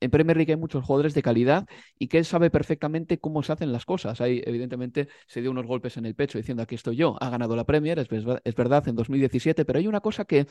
en 0.05 0.11
Premier 0.11 0.37
League 0.37 0.53
hay 0.53 0.59
muchos 0.59 0.85
jugadores 0.85 1.15
de 1.15 1.23
calidad 1.23 1.67
y 1.99 2.09
que 2.09 2.19
él 2.19 2.25
sabe 2.25 2.51
perfectamente 2.51 3.19
cómo 3.19 3.43
se 3.43 3.53
hacen 3.53 3.73
las 3.73 3.85
cosas. 3.85 4.21
Ahí, 4.21 4.43
evidentemente, 4.45 5.09
se 5.27 5.41
dio 5.41 5.51
unos 5.51 5.67
golpes 5.67 5.97
en 5.97 6.07
el 6.07 6.15
pecho 6.15 6.39
diciendo 6.39 6.63
aquí 6.63 6.75
estoy 6.75 6.97
yo, 6.97 7.17
ha 7.21 7.31
ganado 7.31 7.57
la 7.57 7.65
Premier, 7.65 7.99
es, 7.99 8.09
es 8.45 8.55
verdad, 8.55 8.89
en 8.89 8.97
2017, 8.97 9.65
pero 9.65 9.79
hay 9.79 9.87
una 9.87 10.01
cosa 10.01 10.25
que 10.25 10.47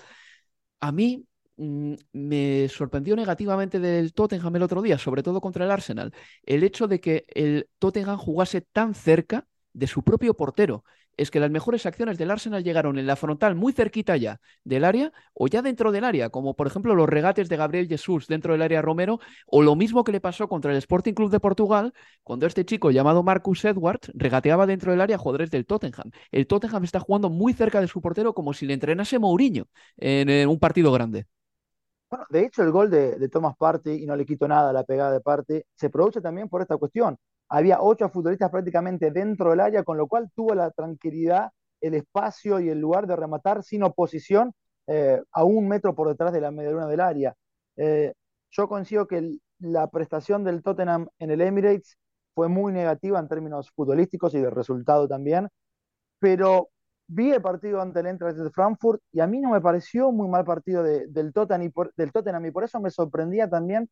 a 0.79 0.91
mí 0.91 1.25
Mm, 1.55 1.93
me 2.13 2.67
sorprendió 2.67 3.15
negativamente 3.15 3.79
del 3.79 4.13
Tottenham 4.13 4.55
el 4.55 4.63
otro 4.63 4.81
día, 4.81 4.97
sobre 4.97 5.21
todo 5.21 5.39
contra 5.39 5.65
el 5.65 5.71
Arsenal, 5.71 6.11
el 6.43 6.63
hecho 6.63 6.87
de 6.87 6.99
que 6.99 7.25
el 7.27 7.69
Tottenham 7.77 8.17
jugase 8.17 8.61
tan 8.61 8.95
cerca 8.95 9.47
de 9.73 9.87
su 9.87 10.03
propio 10.03 10.33
portero. 10.35 10.83
Es 11.17 11.31
que 11.31 11.39
las 11.39 11.51
mejores 11.51 11.85
acciones 11.85 12.17
del 12.17 12.31
Arsenal 12.31 12.63
llegaron 12.63 12.97
en 12.97 13.07
la 13.07 13.15
frontal, 13.15 13.55
muy 13.55 13.73
cerquita 13.73 14.17
ya 14.17 14.39
del 14.63 14.83
área 14.83 15.11
o 15.33 15.47
ya 15.47 15.61
dentro 15.61 15.91
del 15.91 16.03
área, 16.03 16.29
como 16.29 16.55
por 16.55 16.67
ejemplo 16.67 16.95
los 16.95 17.07
regates 17.09 17.49
de 17.49 17.57
Gabriel 17.57 17.87
Jesús 17.87 18.27
dentro 18.27 18.53
del 18.53 18.61
área 18.61 18.81
Romero, 18.81 19.19
o 19.45 19.61
lo 19.61 19.75
mismo 19.75 20.03
que 20.03 20.11
le 20.11 20.21
pasó 20.21 20.47
contra 20.47 20.71
el 20.71 20.77
Sporting 20.77 21.13
Club 21.13 21.31
de 21.31 21.39
Portugal, 21.39 21.93
cuando 22.23 22.47
este 22.47 22.65
chico 22.65 22.91
llamado 22.91 23.23
Marcus 23.23 23.65
Edwards 23.65 24.11
regateaba 24.13 24.65
dentro 24.65 24.91
del 24.91 25.01
área 25.01 25.17
jugadores 25.17 25.51
del 25.51 25.65
Tottenham. 25.65 26.11
El 26.31 26.47
Tottenham 26.47 26.83
está 26.83 26.99
jugando 26.99 27.29
muy 27.29 27.53
cerca 27.53 27.81
de 27.81 27.87
su 27.87 28.01
portero 28.01 28.33
como 28.33 28.53
si 28.53 28.65
le 28.65 28.73
entrenase 28.73 29.19
Mourinho 29.19 29.65
en 29.97 30.47
un 30.47 30.59
partido 30.59 30.91
grande. 30.91 31.25
Bueno, 32.13 32.27
de 32.29 32.45
hecho, 32.45 32.61
el 32.61 32.69
gol 32.69 32.91
de, 32.91 33.27
Thomas 33.29 33.57
Party, 33.57 34.03
y 34.03 34.05
no 34.05 34.15
le 34.15 34.23
quito 34.23 34.47
nada 34.47 34.71
la 34.71 34.83
pegada 34.83 35.11
de 35.11 35.19
Party, 35.19 35.63
se 35.73 35.89
produce 35.89 36.21
también 36.21 36.47
por 36.47 36.61
esta 36.61 36.77
cuestión. 36.77 37.17
Había 37.53 37.81
ocho 37.81 38.09
futbolistas 38.09 38.49
prácticamente 38.49 39.11
dentro 39.11 39.51
del 39.51 39.59
área, 39.59 39.83
con 39.83 39.95
lo 39.95 40.07
cual 40.07 40.31
tuvo 40.33 40.55
la 40.55 40.71
tranquilidad, 40.71 41.51
el 41.81 41.93
espacio 41.93 42.59
y 42.59 42.69
el 42.69 42.79
lugar 42.79 43.05
de 43.05 43.15
rematar 43.15 43.61
sin 43.61 43.83
oposición 43.83 44.53
eh, 44.87 45.21
a 45.31 45.43
un 45.43 45.67
metro 45.67 45.93
por 45.93 46.07
detrás 46.07 46.33
de 46.33 46.41
la 46.41 46.49
medialuna 46.49 46.87
del 46.87 46.99
área. 46.99 47.35
Eh, 47.75 48.13
yo 48.49 48.67
consigo 48.67 49.05
que 49.05 49.37
la 49.59 49.87
prestación 49.91 50.43
del 50.43 50.63
Tottenham 50.63 51.07
en 51.19 51.29
el 51.29 51.41
Emirates 51.41 51.95
fue 52.33 52.49
muy 52.49 52.73
negativa 52.73 53.19
en 53.19 53.27
términos 53.27 53.69
futbolísticos 53.75 54.33
y 54.33 54.39
de 54.39 54.49
resultado 54.49 55.07
también, 55.07 55.47
pero 56.17 56.69
vi 57.07 57.31
el 57.33 57.41
partido 57.43 57.81
ante 57.81 57.99
el 57.99 58.07
Eintracht 58.07 58.37
de 58.37 58.49
Frankfurt 58.49 58.99
y 59.11 59.19
a 59.19 59.27
mí 59.27 59.39
no 59.41 59.51
me 59.51 59.61
pareció 59.61 60.11
muy 60.11 60.27
mal 60.27 60.43
partido 60.43 60.81
del, 60.81 61.31
Tottenham 61.33 61.61
y 61.61 61.69
por, 61.69 61.93
del 61.95 62.11
Tottenham 62.11 62.47
y 62.47 62.51
por 62.51 62.63
eso 62.63 62.79
me 62.79 62.89
sorprendía 62.89 63.47
también 63.47 63.87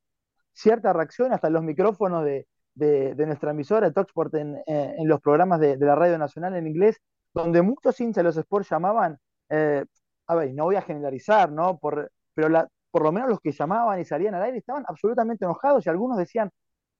cierta 0.51 0.93
reacción 0.93 1.31
hasta 1.31 1.45
en 1.47 1.53
los 1.53 1.63
micrófonos 1.63 2.25
de, 2.25 2.47
nuestra 2.75 3.51
emisora 3.51 3.87
de 3.87 3.93
Talksport 3.93 4.33
en, 4.35 4.55
eh, 4.65 4.95
en 4.97 5.07
los 5.07 5.21
programas 5.21 5.59
de, 5.59 5.77
la 5.77 5.95
Radio 5.95 6.17
Nacional 6.17 6.55
en 6.55 6.67
inglés, 6.67 6.97
donde 7.33 7.61
muchos 7.61 7.99
hinchas 7.99 8.17
de 8.17 8.23
los 8.23 8.37
sports 8.37 8.69
llamaban, 8.69 9.17
eh, 9.49 9.85
a 10.27 10.35
ver, 10.35 10.53
no 10.53 10.65
voy 10.65 10.75
a 10.75 10.81
generalizar, 10.81 11.51
¿no? 11.51 11.77
Por, 11.77 12.11
pero 12.33 12.49
por 12.91 13.03
lo 13.03 13.11
menos 13.11 13.29
los 13.29 13.39
que 13.39 13.51
llamaban 13.51 13.99
y 13.99 14.05
salían 14.05 14.35
al 14.35 14.43
aire 14.43 14.57
estaban 14.57 14.83
absolutamente 14.87 15.45
enojados 15.45 15.85
y 15.85 15.89
algunos 15.89 16.17
decían, 16.17 16.49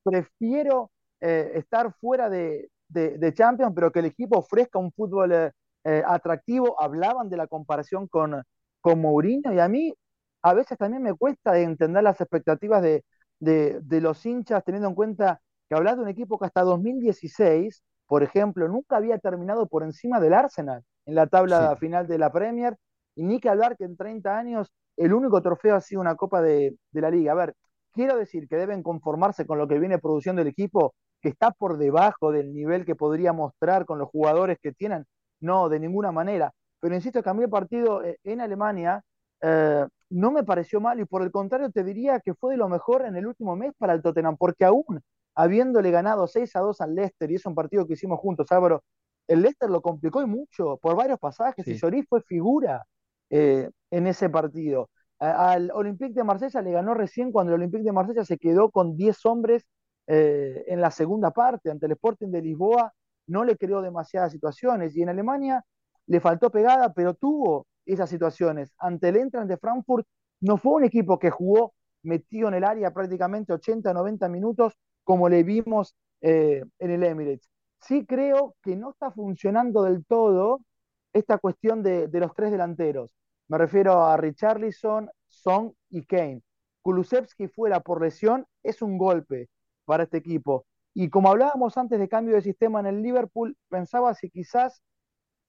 prefiero 0.03 0.91
eh, 1.19 1.51
estar 1.55 1.93
fuera 1.99 2.29
de, 2.29 2.69
de, 2.87 3.33
Champions, 3.33 3.73
pero 3.75 3.91
que 3.91 3.99
el 3.99 4.05
equipo 4.05 4.39
ofrezca 4.39 4.79
un 4.79 4.91
fútbol 4.91 5.51
atractivo. 5.83 6.81
Hablaban 6.81 7.29
de 7.29 7.37
la 7.37 7.47
comparación 7.47 8.07
con, 8.07 8.43
con 8.81 8.99
Mourinho 9.01 9.53
y 9.53 9.59
a 9.59 9.67
mí 9.69 9.93
a 10.41 10.53
veces 10.53 10.77
también 10.77 11.03
me 11.03 11.13
cuesta 11.13 11.57
entender 11.59 12.03
las 12.03 12.19
expectativas 12.19 12.81
de, 12.81 13.03
de, 13.41 14.01
los 14.01 14.25
hinchas, 14.25 14.63
teniendo 14.63 14.89
en 14.89 14.95
cuenta 14.95 15.41
que 15.71 15.75
hablas 15.77 15.95
de 15.95 16.01
un 16.01 16.09
equipo 16.09 16.37
que 16.37 16.43
hasta 16.43 16.63
2016, 16.63 17.81
por 18.05 18.23
ejemplo, 18.23 18.67
nunca 18.67 18.97
había 18.97 19.17
terminado 19.19 19.67
por 19.67 19.83
encima 19.83 20.19
del 20.19 20.33
Arsenal 20.33 20.83
en 21.05 21.15
la 21.15 21.27
tabla 21.27 21.77
final 21.77 22.07
de 22.07 22.17
la 22.17 22.29
Premier, 22.29 22.75
y 23.15 23.23
ni 23.23 23.39
que 23.39 23.47
hablar 23.47 23.77
que 23.77 23.85
en 23.85 23.95
30 23.95 24.37
años 24.37 24.73
el 24.97 25.13
único 25.13 25.41
trofeo 25.41 25.77
ha 25.77 25.79
sido 25.79 26.01
una 26.01 26.15
Copa 26.15 26.41
de, 26.41 26.75
de 26.91 27.01
la 27.01 27.09
Liga. 27.09 27.31
A 27.31 27.35
ver, 27.35 27.55
quiero 27.93 28.17
decir 28.17 28.49
que 28.49 28.57
deben 28.57 28.83
conformarse 28.83 29.45
con 29.45 29.59
lo 29.59 29.65
que 29.69 29.79
viene 29.79 29.97
produciendo 29.97 30.41
el 30.41 30.49
equipo, 30.49 30.93
que 31.21 31.29
está 31.29 31.51
por 31.51 31.77
debajo 31.77 32.33
del 32.33 32.53
nivel 32.53 32.83
que 32.83 32.95
podría 32.95 33.31
mostrar 33.31 33.85
con 33.85 33.97
los 33.97 34.09
jugadores 34.09 34.57
que 34.61 34.73
tienen. 34.73 35.05
No, 35.39 35.69
de 35.69 35.79
ninguna 35.79 36.11
manera. 36.11 36.51
Pero 36.81 36.95
insisto, 36.95 37.23
cambió 37.23 37.45
el 37.45 37.49
partido 37.49 38.03
eh, 38.03 38.17
en 38.25 38.41
Alemania, 38.41 39.01
eh, 39.41 39.87
no 40.09 40.31
me 40.31 40.43
pareció 40.43 40.81
mal 40.81 40.99
y 40.99 41.05
por 41.05 41.21
el 41.21 41.31
contrario 41.31 41.71
te 41.71 41.85
diría 41.85 42.19
que 42.19 42.33
fue 42.33 42.51
de 42.51 42.57
lo 42.57 42.67
mejor 42.67 43.05
en 43.05 43.15
el 43.15 43.25
último 43.25 43.55
mes 43.55 43.71
para 43.77 43.93
el 43.93 44.01
Tottenham, 44.01 44.35
porque 44.35 44.65
aún 44.65 45.01
habiéndole 45.35 45.91
ganado 45.91 46.27
6 46.27 46.55
a 46.55 46.59
2 46.59 46.81
al 46.81 46.95
Leicester, 46.95 47.31
y 47.31 47.35
es 47.35 47.45
un 47.45 47.55
partido 47.55 47.87
que 47.87 47.93
hicimos 47.93 48.19
juntos, 48.19 48.51
Álvaro, 48.51 48.83
el 49.27 49.41
Leicester 49.41 49.69
lo 49.69 49.81
complicó 49.81 50.21
y 50.21 50.25
mucho 50.25 50.77
por 50.81 50.95
varios 50.95 51.19
pasajes 51.19 51.65
y 51.67 51.75
Lloris 51.75 52.05
fue 52.09 52.21
figura 52.21 52.85
eh, 53.29 53.69
en 53.89 54.07
ese 54.07 54.29
partido. 54.29 54.89
al 55.19 55.71
Olympique 55.71 56.13
de 56.13 56.23
Marsella 56.23 56.61
le 56.61 56.71
ganó 56.71 56.93
recién 56.93 57.31
cuando 57.31 57.53
el 57.53 57.61
Olympique 57.61 57.83
de 57.83 57.91
Marsella 57.91 58.25
se 58.25 58.37
quedó 58.37 58.71
con 58.71 58.97
10 58.97 59.25
hombres 59.25 59.65
eh, 60.07 60.65
en 60.67 60.81
la 60.81 60.91
segunda 60.91 61.31
parte 61.31 61.69
ante 61.69 61.85
el 61.85 61.93
Sporting 61.93 62.29
de 62.29 62.41
Lisboa, 62.41 62.93
no 63.27 63.45
le 63.45 63.55
creó 63.55 63.81
demasiadas 63.81 64.31
situaciones 64.31 64.95
y 64.97 65.03
en 65.03 65.09
Alemania 65.09 65.63
le 66.07 66.19
faltó 66.19 66.49
pegada, 66.51 66.91
pero 66.93 67.13
tuvo 67.13 67.67
esas 67.85 68.09
situaciones. 68.09 68.73
Ante 68.77 69.09
el 69.09 69.15
Entran 69.15 69.47
de 69.47 69.57
Frankfurt 69.57 70.05
no 70.41 70.57
fue 70.57 70.73
un 70.73 70.83
equipo 70.83 71.19
que 71.19 71.29
jugó 71.29 71.73
metido 72.03 72.47
en 72.47 72.55
el 72.55 72.63
área 72.63 72.91
prácticamente 72.91 73.53
80, 73.53 73.93
90 73.93 74.27
minutos 74.27 74.73
como 75.11 75.27
le 75.27 75.43
vimos 75.43 75.93
eh, 76.21 76.63
en 76.79 76.89
el 76.89 77.03
Emirates. 77.03 77.49
Sí 77.81 78.05
creo 78.05 78.55
que 78.63 78.77
no 78.77 78.91
está 78.91 79.11
funcionando 79.11 79.83
del 79.83 80.05
todo 80.05 80.61
esta 81.11 81.37
cuestión 81.37 81.83
de, 81.83 82.07
los 82.13 82.33
tres 82.33 82.49
delanteros. 82.49 83.13
Me 83.49 83.57
refiero 83.57 84.05
a 84.05 84.15
Richarlison, 84.15 85.09
Song 85.27 85.73
y 85.89 86.05
Kane. 86.05 86.41
Kulusevski 86.81 87.49
fuera 87.49 87.81
por 87.81 88.01
lesión 88.01 88.45
es 88.63 88.81
un 88.81 88.97
golpe 88.97 89.49
para 89.83 90.03
este 90.03 90.19
equipo. 90.19 90.65
Y 90.93 91.09
como 91.09 91.29
hablábamos 91.29 91.77
antes 91.77 91.99
de 91.99 92.07
cambio 92.07 92.35
de 92.35 92.41
sistema 92.41 92.79
en 92.79 92.85
el 92.85 93.01
Liverpool, 93.01 93.57
pensaba 93.67 94.13
si 94.13 94.29
quizás 94.29 94.81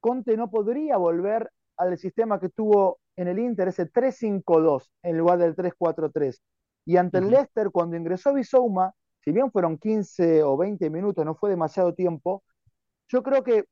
Conte 0.01 0.37
no 0.37 0.51
podría 0.51 0.97
volver 0.97 1.53
al 1.77 1.97
sistema 1.99 2.41
que 2.41 2.49
tuvo 2.49 2.99
en 3.15 3.29
el 3.29 3.39
Inter, 3.39 3.69
ese 3.69 3.89
3-5-2 3.89 4.91
en 5.05 5.19
lugar 5.19 5.39
del 5.39 5.55
3-4-3. 5.55 6.41
Y 6.85 6.97
ante 6.97 7.19
el 7.19 7.31
Leicester, 7.31 7.71
cuando 7.71 7.97
ingresó 7.97 8.35
Bisouma, 8.35 8.93
si 9.25 9.33
bien 9.33 9.51
fueron 9.51 9.79
15 9.79 10.43
o 10.43 10.57
20 10.57 10.91
minutos, 10.91 11.25
no 11.25 11.35
fue 11.35 11.51
demasiado 11.51 11.95
tiempo, 11.95 12.43
yo 13.09 13.23
creo 13.23 13.45
que 13.45 13.65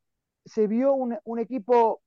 se 0.44 0.66
vio 0.66 0.94
un, 0.94 1.38
equipo 1.38 2.00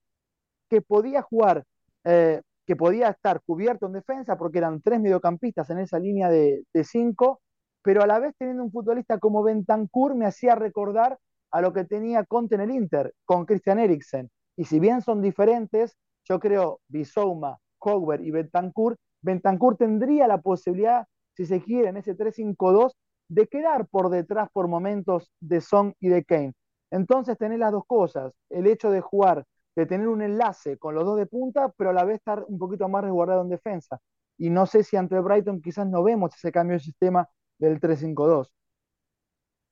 que 0.69 0.81
podía 0.81 1.21
jugar, 1.21 1.65
eh, 2.03 2.41
que 2.65 2.75
podía 2.75 3.09
estar 3.09 3.41
cubierto 3.41 3.87
en 3.87 3.93
defensa, 3.93 4.37
porque 4.37 4.59
eran 4.59 4.81
tres 4.81 4.99
mediocampistas 4.99 5.69
en 5.69 5.79
esa 5.79 5.99
línea 5.99 6.29
de, 6.29 6.65
cinco, 6.83 7.41
pero 7.81 8.01
a 8.01 8.07
la 8.07 8.19
vez 8.19 8.33
teniendo 8.37 8.63
un 8.63 8.71
futbolista 8.71 9.19
como 9.19 9.43
Bentancur 9.43 10.15
me 10.15 10.25
hacía 10.25 10.55
recordar 10.55 11.19
a 11.51 11.61
lo 11.61 11.73
que 11.73 11.83
tenía 11.83 12.23
Conte 12.23 12.55
en 12.55 12.61
el 12.61 12.71
Inter, 12.71 13.13
con 13.25 13.45
Christian 13.45 13.79
Eriksen. 13.79 14.31
Y 14.55 14.65
si 14.65 14.79
bien 14.79 15.01
son 15.01 15.21
diferentes, 15.21 15.97
yo 16.23 16.39
creo 16.39 16.79
Bisouma, 16.87 17.57
Hogber 17.79 18.21
y 18.21 18.31
Bentancur, 18.31 18.97
Bentancur 19.21 19.77
tendría 19.77 20.27
la 20.27 20.41
posibilidad, 20.41 21.05
si 21.35 21.45
se 21.45 21.61
quiere, 21.61 21.89
en 21.89 21.97
ese 21.97 22.15
3-5-2, 22.15 22.93
de 23.27 23.47
quedar 23.47 23.87
por 23.87 24.09
detrás 24.09 24.49
por 24.51 24.67
momentos 24.67 25.31
de 25.39 25.61
Song 25.61 25.93
y 25.99 26.09
de 26.09 26.23
Kane. 26.23 26.53
Entonces 26.91 27.37
tener 27.37 27.59
las 27.59 27.71
dos 27.71 27.83
cosas, 27.87 28.33
el 28.49 28.67
hecho 28.67 28.91
de 28.91 29.01
jugar, 29.01 29.45
de 29.75 29.85
tener 29.85 30.07
un 30.07 30.21
enlace 30.21 30.77
con 30.77 30.95
los 30.95 31.05
dos 31.05 31.17
de 31.17 31.25
punta, 31.25 31.73
pero 31.77 31.89
a 31.89 31.93
la 31.93 32.03
vez 32.03 32.17
estar 32.17 32.43
un 32.47 32.59
poquito 32.59 32.87
más 32.87 33.03
resguardado 33.03 33.41
en 33.41 33.49
defensa. 33.49 33.99
Y 34.37 34.49
no 34.49 34.65
sé 34.65 34.83
si 34.83 34.95
ante 34.97 35.19
Brighton 35.19 35.61
quizás 35.61 35.87
no 35.87 36.03
vemos 36.03 36.35
ese 36.35 36.51
cambio 36.51 36.77
de 36.77 36.83
sistema 36.83 37.27
del 37.57 37.79
3-5-2. 37.79 38.53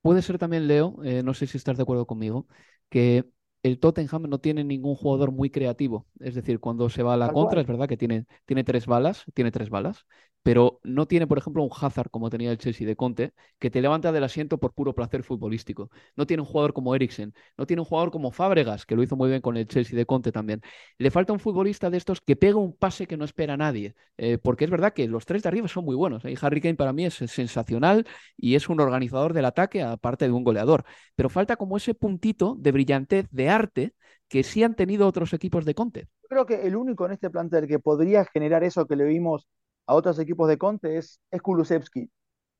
Puede 0.02 0.22
ser 0.24 0.40
también, 0.40 0.68
Leo, 0.68 0.96
eh, 1.04 1.22
no 1.22 1.34
sé 1.34 1.46
si 1.46 1.58
estás 1.58 1.78
de 1.78 1.84
acuerdo 1.84 2.08
conmigo, 2.08 2.48
que 2.90 3.30
el 3.64 3.80
Tottenham 3.80 4.24
no 4.24 4.40
tiene 4.40 4.64
ningún 4.64 4.96
jugador 4.96 5.32
muy 5.32 5.50
creativo. 5.50 6.08
Es 6.20 6.36
decir, 6.36 6.60
cuando 6.60 6.90
se 6.90 7.04
va 7.04 7.14
a 7.14 7.18
la 7.18 7.32
contra, 7.32 7.62
es 7.62 7.68
verdad 7.68 7.88
que 7.88 7.98
tiene, 7.98 8.26
tiene 8.46 8.64
tres 8.64 8.86
balas, 8.88 9.24
tiene 9.34 9.52
tres 9.52 9.70
balas, 9.70 10.06
pero 10.44 10.80
no 10.84 11.08
tiene, 11.08 11.28
por 11.28 11.38
ejemplo, 11.38 11.64
un 11.64 11.70
Hazard 11.72 12.10
como 12.10 12.30
tenía 12.30 12.52
el 12.52 12.58
Chelsea 12.58 12.88
de 12.88 12.96
Conte, 12.96 13.34
que 13.60 13.70
te 13.70 13.82
levanta 13.82 14.12
del 14.12 14.24
asiento 14.24 14.58
por 14.58 14.74
puro 14.74 14.96
placer 14.96 15.24
futbolístico. 15.24 15.92
No 16.16 16.26
tiene 16.26 16.42
un 16.42 16.48
jugador 16.48 16.74
como 16.74 16.96
Eriksen, 16.96 17.34
no 17.58 17.68
tiene 17.68 17.82
un 17.82 17.86
jugador 17.86 18.12
como 18.12 18.32
Fábregas, 18.32 18.86
que 18.86 18.96
lo 18.96 19.04
hizo 19.04 19.16
muy 19.16 19.30
bien 19.30 19.42
con 19.42 19.56
el 19.58 19.68
Chelsea 19.68 19.96
de 19.96 20.06
Conte 20.06 20.32
también. 20.32 20.62
Le 20.98 21.12
falta 21.12 21.34
un 21.34 21.40
futbolista 21.40 21.90
de 21.90 21.98
estos 21.98 22.22
que 22.22 22.36
pega 22.36 22.58
un 22.58 22.76
pase 22.76 23.06
que 23.06 23.18
no 23.18 23.26
espera 23.26 23.54
a 23.54 23.58
nadie, 23.58 23.94
eh, 24.18 24.38
porque 24.40 24.66
es 24.66 24.72
verdad 24.72 24.94
que 24.94 25.08
los 25.08 25.26
tres 25.26 25.44
de 25.44 25.50
arriba 25.50 25.68
son 25.68 25.86
muy 25.86 25.96
buenos. 25.96 26.26
¿eh? 26.26 26.36
Harry 26.42 26.60
Kane 26.62 26.76
para 26.76 26.94
mí 26.94 27.06
es 27.06 27.14
sensacional 27.14 28.08
y 28.36 28.56
es 28.56 28.68
un 28.68 28.80
organizador 28.80 29.34
del 29.34 29.46
ataque, 29.46 29.84
aparte 29.84 30.26
de 30.26 30.32
un 30.32 30.44
goleador. 30.44 30.86
Pero 31.16 31.30
falta 31.30 31.56
como 31.56 31.78
ese 31.78 31.94
puntito 31.94 32.56
de 32.58 32.72
brillantez, 32.72 33.28
de 33.32 33.50
arte, 33.52 33.94
que 34.28 34.44
sí 34.44 34.64
han 34.64 34.76
tenido 34.76 35.08
otros 35.08 35.34
equipos 35.34 35.66
de 35.66 35.76
Conte. 35.76 36.08
Creo 36.30 36.46
que 36.46 36.66
el 36.66 36.76
único 36.76 37.06
en 37.06 37.12
este 37.12 37.30
plantel 37.30 37.68
que 37.68 37.80
podría 37.80 38.26
generar 38.26 38.64
eso 38.64 38.88
que 38.88 38.96
le 38.96 39.04
vimos 39.04 39.48
a 39.86 39.94
otros 39.94 40.18
equipos 40.20 40.48
de 40.48 40.58
Conte 40.58 40.98
es, 40.98 41.20
es 41.30 41.42
Kulusevski. 41.42 42.10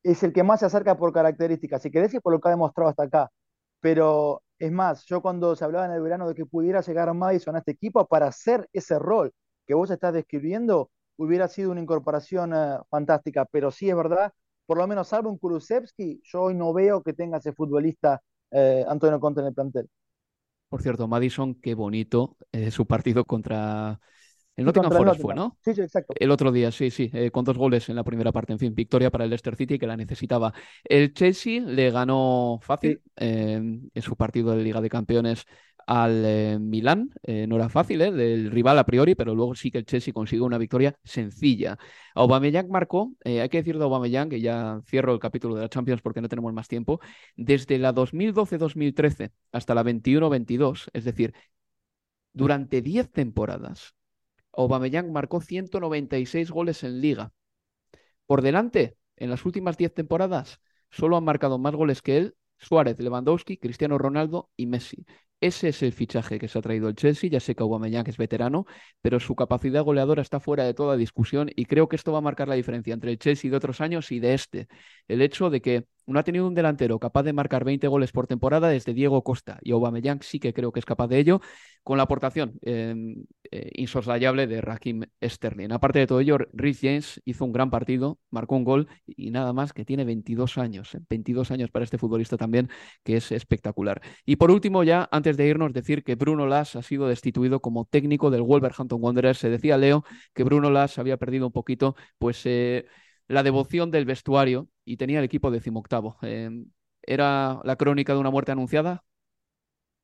Es 0.04 0.24
el 0.24 0.34
que 0.34 0.44
más 0.44 0.60
se 0.60 0.66
acerca 0.66 0.98
por 0.98 1.14
características, 1.14 1.82
si 1.82 1.92
querés 1.92 2.14
y 2.14 2.20
por 2.20 2.34
lo 2.34 2.42
que 2.42 2.50
ha 2.50 2.52
demostrado 2.52 2.90
hasta 2.90 3.04
acá. 3.04 3.32
Pero 3.80 4.44
es 4.60 4.72
más, 4.72 5.06
yo 5.06 5.22
cuando 5.22 5.56
se 5.56 5.64
hablaba 5.64 5.86
en 5.86 5.94
el 5.94 6.02
verano 6.02 6.28
de 6.28 6.36
que 6.36 6.46
pudiera 6.46 6.82
llegar 6.82 7.14
Madison 7.14 7.56
a 7.56 7.60
este 7.60 7.72
equipo 7.72 8.06
para 8.06 8.28
hacer 8.28 8.68
ese 8.74 9.00
rol 9.00 9.32
que 9.66 9.74
vos 9.74 9.90
estás 9.92 10.14
describiendo, 10.14 10.92
hubiera 11.18 11.48
sido 11.48 11.72
una 11.72 11.82
incorporación 11.82 12.54
eh, 12.54 12.78
fantástica. 12.90 13.46
Pero 13.46 13.72
sí 13.72 13.90
es 13.90 13.96
verdad, 13.96 14.34
por 14.66 14.78
lo 14.78 14.88
menos 14.88 15.08
salvo 15.08 15.30
un 15.30 15.38
Kulusevski, 15.38 16.22
yo 16.24 16.44
hoy 16.44 16.56
no 16.56 16.74
veo 16.74 17.02
que 17.02 17.14
tenga 17.14 17.38
ese 17.38 17.54
futbolista 17.54 18.22
eh, 18.52 18.84
Antonio 18.88 19.20
Conte 19.20 19.42
en 19.42 19.48
el 19.48 19.54
plantel. 19.54 19.90
Por 20.72 20.82
cierto, 20.82 21.06
Madison, 21.06 21.56
qué 21.56 21.74
bonito 21.74 22.38
eh, 22.54 22.72
su 22.72 22.86
partido 22.88 23.26
contra 23.26 24.00
el 24.56 24.64
Nottingham 24.64 24.90
Forest 24.90 25.22
fue, 25.22 25.36
¿no? 25.36 25.58
Sí, 25.66 25.74
sí, 25.74 25.82
exacto. 25.82 26.14
El 26.18 26.32
otro 26.32 26.50
día, 26.50 26.72
sí, 26.72 26.92
sí, 26.92 27.12
eh, 27.12 27.30
con 27.30 27.44
dos 27.44 27.58
goles 27.58 27.90
en 27.90 27.98
la 27.98 28.06
primera 28.06 28.32
parte. 28.32 28.54
En 28.54 28.60
fin, 28.60 28.74
victoria 28.74 29.10
para 29.12 29.26
el 29.26 29.32
Leicester 29.32 29.58
City 29.58 29.78
que 29.78 29.86
la 29.86 29.98
necesitaba. 29.98 30.54
El 30.86 31.14
Chelsea 31.14 31.60
le 31.60 31.92
ganó 31.92 32.58
fácil 32.62 33.02
em, 33.18 33.90
en 33.94 34.02
su 34.02 34.16
partido 34.16 34.56
de 34.56 34.64
Liga 34.64 34.80
de 34.80 34.90
Campeones 34.90 35.46
al 35.92 36.24
eh, 36.26 36.58
Milán. 36.58 37.12
Eh, 37.24 37.46
no 37.48 37.58
era 37.58 37.68
fácil, 37.68 38.02
¿eh? 38.02 38.12
Del 38.12 38.50
rival 38.50 38.80
a 38.80 38.86
priori, 38.86 39.14
pero 39.14 39.36
luego 39.36 39.56
sí 39.56 39.72
que 39.72 39.80
el 39.80 39.86
Chelsea 39.86 40.14
consigue 40.14 40.42
una 40.42 40.58
victoria 40.58 40.96
sencilla. 41.04 41.78
Aubameyang 42.16 42.70
marcó, 42.70 43.14
hay 43.26 43.50
que 43.50 43.58
decir 43.58 43.78
de 43.78 43.84
Aubameyang, 43.84 44.30
que 44.30 44.40
ya 44.40 44.80
cierro 44.86 45.14
el 45.14 45.20
capítulo 45.20 45.56
de 45.56 45.64
la 45.64 45.70
Champions 45.70 46.02
porque 46.02 46.22
no 46.22 46.30
tenemos 46.30 46.54
más 46.54 46.70
tiempo, 46.70 47.02
desde 47.36 47.78
la 47.78 47.92
2012-2013 47.94 49.32
hasta 49.52 49.76
la 49.76 49.84
21-22, 49.84 50.90
es 50.94 51.04
decir, 51.04 51.34
durante 52.32 52.82
10 52.82 53.12
temporadas 53.12 53.94
Aubameyang 54.54 55.12
marcó 55.12 55.42
196 55.42 56.52
goles 56.52 56.84
en 56.84 57.02
liga. 57.02 57.34
Por 58.28 58.42
delante, 58.42 58.98
en 59.18 59.30
las 59.30 59.46
últimas 59.46 59.78
10 59.78 59.94
temporadas, 59.94 60.62
solo 60.90 61.18
han 61.18 61.24
marcado 61.26 61.58
más 61.58 61.76
goles 61.76 62.02
que 62.02 62.18
él 62.18 62.36
Suárez, 62.58 63.00
Lewandowski, 63.00 63.58
Cristiano 63.58 63.98
Ronaldo 63.98 64.50
y 64.56 64.68
Messi. 64.68 65.06
Ese 65.42 65.70
es 65.70 65.82
el 65.82 65.92
fichaje 65.94 66.38
que 66.38 66.48
se 66.48 66.60
ha 66.60 66.62
traído 66.62 66.88
el 66.88 66.96
Chelsea. 66.96 67.30
Ya 67.30 67.40
sé 67.40 67.56
que 67.56 67.64
Aubameyang 67.64 68.08
es 68.08 68.18
veterano, 68.18 68.66
pero 69.02 69.20
su 69.20 69.36
capacidad 69.36 69.84
goleadora 69.84 70.22
está 70.22 70.40
fuera 70.40 70.64
de 70.66 70.74
toda 70.76 70.96
discusión 70.98 71.50
y 71.56 71.66
creo 71.66 71.90
que 71.90 71.96
esto 71.96 72.12
va 72.12 72.20
a 72.20 72.22
marcar 72.22 72.48
la 72.48 72.54
diferencia 72.56 72.94
entre 72.94 73.12
el 73.12 73.18
Chelsea 73.18 73.50
de 73.50 73.58
otros 73.58 73.82
años 73.82 74.12
y 74.12 74.20
de 74.20 74.36
este. 74.36 74.68
El 75.08 75.22
hecho 75.22 75.50
de 75.50 75.62
que 75.62 75.86
no 76.06 76.20
ha 76.20 76.24
tenido 76.24 76.48
un 76.48 76.54
delantero 76.54 77.00
capaz 77.00 77.24
de 77.24 77.34
marcar 77.34 77.64
20 77.64 77.88
goles 77.88 78.12
por 78.12 78.28
temporada 78.28 78.70
desde 78.70 78.94
Diego 78.94 79.24
Costa 79.24 79.60
y 79.62 79.72
Aubameyang 79.72 80.22
sí 80.22 80.40
que 80.40 80.54
creo 80.54 80.72
que 80.72 80.80
es 80.80 80.86
capaz 80.86 81.08
de 81.08 81.20
ello 81.20 81.42
con 81.84 81.98
la 81.98 82.04
aportación 82.04 82.60
em, 82.62 83.26
eh, 83.52 83.72
insoslayable 83.74 84.48
de 84.48 84.62
Raheem 84.62 85.04
Sterling. 85.22 85.72
Aparte 85.72 86.00
de 86.00 86.08
todo 86.08 86.20
ello, 86.20 86.38
Rhys 86.54 86.80
James 86.82 87.22
hizo 87.26 87.44
un 87.44 87.52
gran 87.52 87.70
partido, 87.72 88.20
marcó 88.30 88.56
un 88.56 88.64
gol 88.64 88.88
y 89.06 89.32
nada 89.32 89.52
más 89.54 89.74
que 89.74 89.84
tiene 89.84 90.06
22 90.06 90.58
años, 90.58 90.96
22 91.10 91.50
¿eh? 91.50 91.54
años 91.56 91.72
para 91.72 91.84
este 91.84 91.98
futbolista 91.98 92.38
también 92.38 92.70
que 93.04 93.18
es 93.18 93.32
espectacular. 93.32 94.02
Y 94.26 94.36
por 94.36 94.52
último 94.52 94.84
ya, 94.84 95.10
antes 95.12 95.38
de 95.38 95.48
irnos, 95.48 95.74
decir 95.74 96.04
que 96.04 96.16
Bruno 96.16 96.46
Las 96.46 96.76
ha 96.76 96.84
sido 96.84 97.08
destituido 97.08 97.62
como 97.62 97.86
técnico 97.86 98.30
del 98.30 98.44
Wolverhampton 98.44 99.00
Wanderers. 99.02 99.40
Se 99.40 99.50
decía 99.50 99.78
Leo 99.78 100.04
que 100.34 100.44
Bruno 100.44 100.70
Las 100.70 101.00
había 101.00 101.18
perdido 101.18 101.48
un 101.48 101.54
poquito, 101.54 101.96
pues... 102.20 102.46
Eh, 102.46 102.86
la 103.28 103.44
devoción 103.44 103.92
del 103.92 104.06
vestuario 104.06 104.68
y 104.86 104.98
tenía 104.98 105.20
el 105.20 105.26
equipo 105.26 105.52
decimoctavo. 105.52 106.18
Eh, 106.22 106.50
¿Era 107.04 107.60
la 107.64 107.76
crónica 107.76 108.14
de 108.14 108.20
una 108.20 108.30
muerte 108.30 108.52
anunciada? 108.52 109.04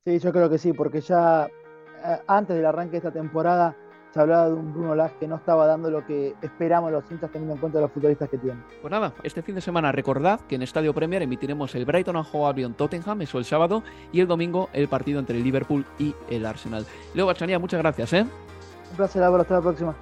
Sí, 0.05 0.19
yo 0.19 0.31
creo 0.31 0.49
que 0.49 0.57
sí, 0.57 0.73
porque 0.73 1.01
ya 1.01 1.45
eh, 1.45 2.19
antes 2.27 2.55
del 2.55 2.65
arranque 2.65 2.91
de 2.93 2.97
esta 2.97 3.11
temporada 3.11 3.75
se 4.13 4.21
hablaba 4.21 4.47
de 4.47 4.53
un 4.53 4.73
Bruno 4.73 4.95
Lage 4.95 5.15
que 5.19 5.27
no 5.27 5.35
estaba 5.35 5.67
dando 5.67 5.91
lo 5.91 6.05
que 6.05 6.33
esperamos 6.41 6.91
los 6.91 7.03
hinchas 7.11 7.29
teniendo 7.31 7.55
en 7.55 7.59
cuenta 7.59 7.79
los 7.79 7.91
futbolistas 7.91 8.29
que 8.29 8.37
tiene. 8.37 8.63
Pues 8.81 8.89
nada, 8.89 9.13
este 9.23 9.41
fin 9.41 9.55
de 9.55 9.61
semana 9.61 9.91
recordad 9.91 10.39
que 10.41 10.55
en 10.55 10.61
Estadio 10.61 10.93
Premier 10.93 11.21
emitiremos 11.21 11.75
el 11.75 11.85
Brighton 11.85 12.15
and 12.15 12.25
Hove 12.31 12.47
Albion 12.47 12.73
Tottenham, 12.73 13.21
eso 13.21 13.37
el 13.37 13.45
sábado, 13.45 13.83
y 14.11 14.21
el 14.21 14.27
domingo 14.27 14.69
el 14.73 14.87
partido 14.87 15.19
entre 15.19 15.37
el 15.37 15.43
Liverpool 15.43 15.85
y 15.99 16.15
el 16.29 16.45
Arsenal. 16.45 16.85
Leo 17.13 17.25
Bachanía, 17.25 17.59
muchas 17.59 17.79
gracias, 17.79 18.13
¿eh? 18.13 18.25
Un 18.91 18.97
placer, 18.97 19.21
Álvaro, 19.21 19.41
hasta 19.41 19.55
la 19.55 19.61
próxima. 19.61 19.95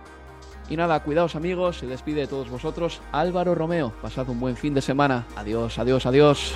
Y 0.70 0.78
nada, 0.78 1.00
cuidaos 1.02 1.36
amigos, 1.36 1.78
se 1.78 1.88
despide 1.88 2.22
de 2.22 2.28
todos 2.28 2.50
vosotros 2.50 3.02
Álvaro 3.12 3.56
Romeo. 3.56 3.94
Pasad 4.02 4.30
un 4.30 4.40
buen 4.40 4.58
fin 4.58 4.74
de 4.74 4.82
semana. 4.82 5.26
Adiós, 5.36 5.78
adiós, 5.78 6.06
adiós. 6.06 6.56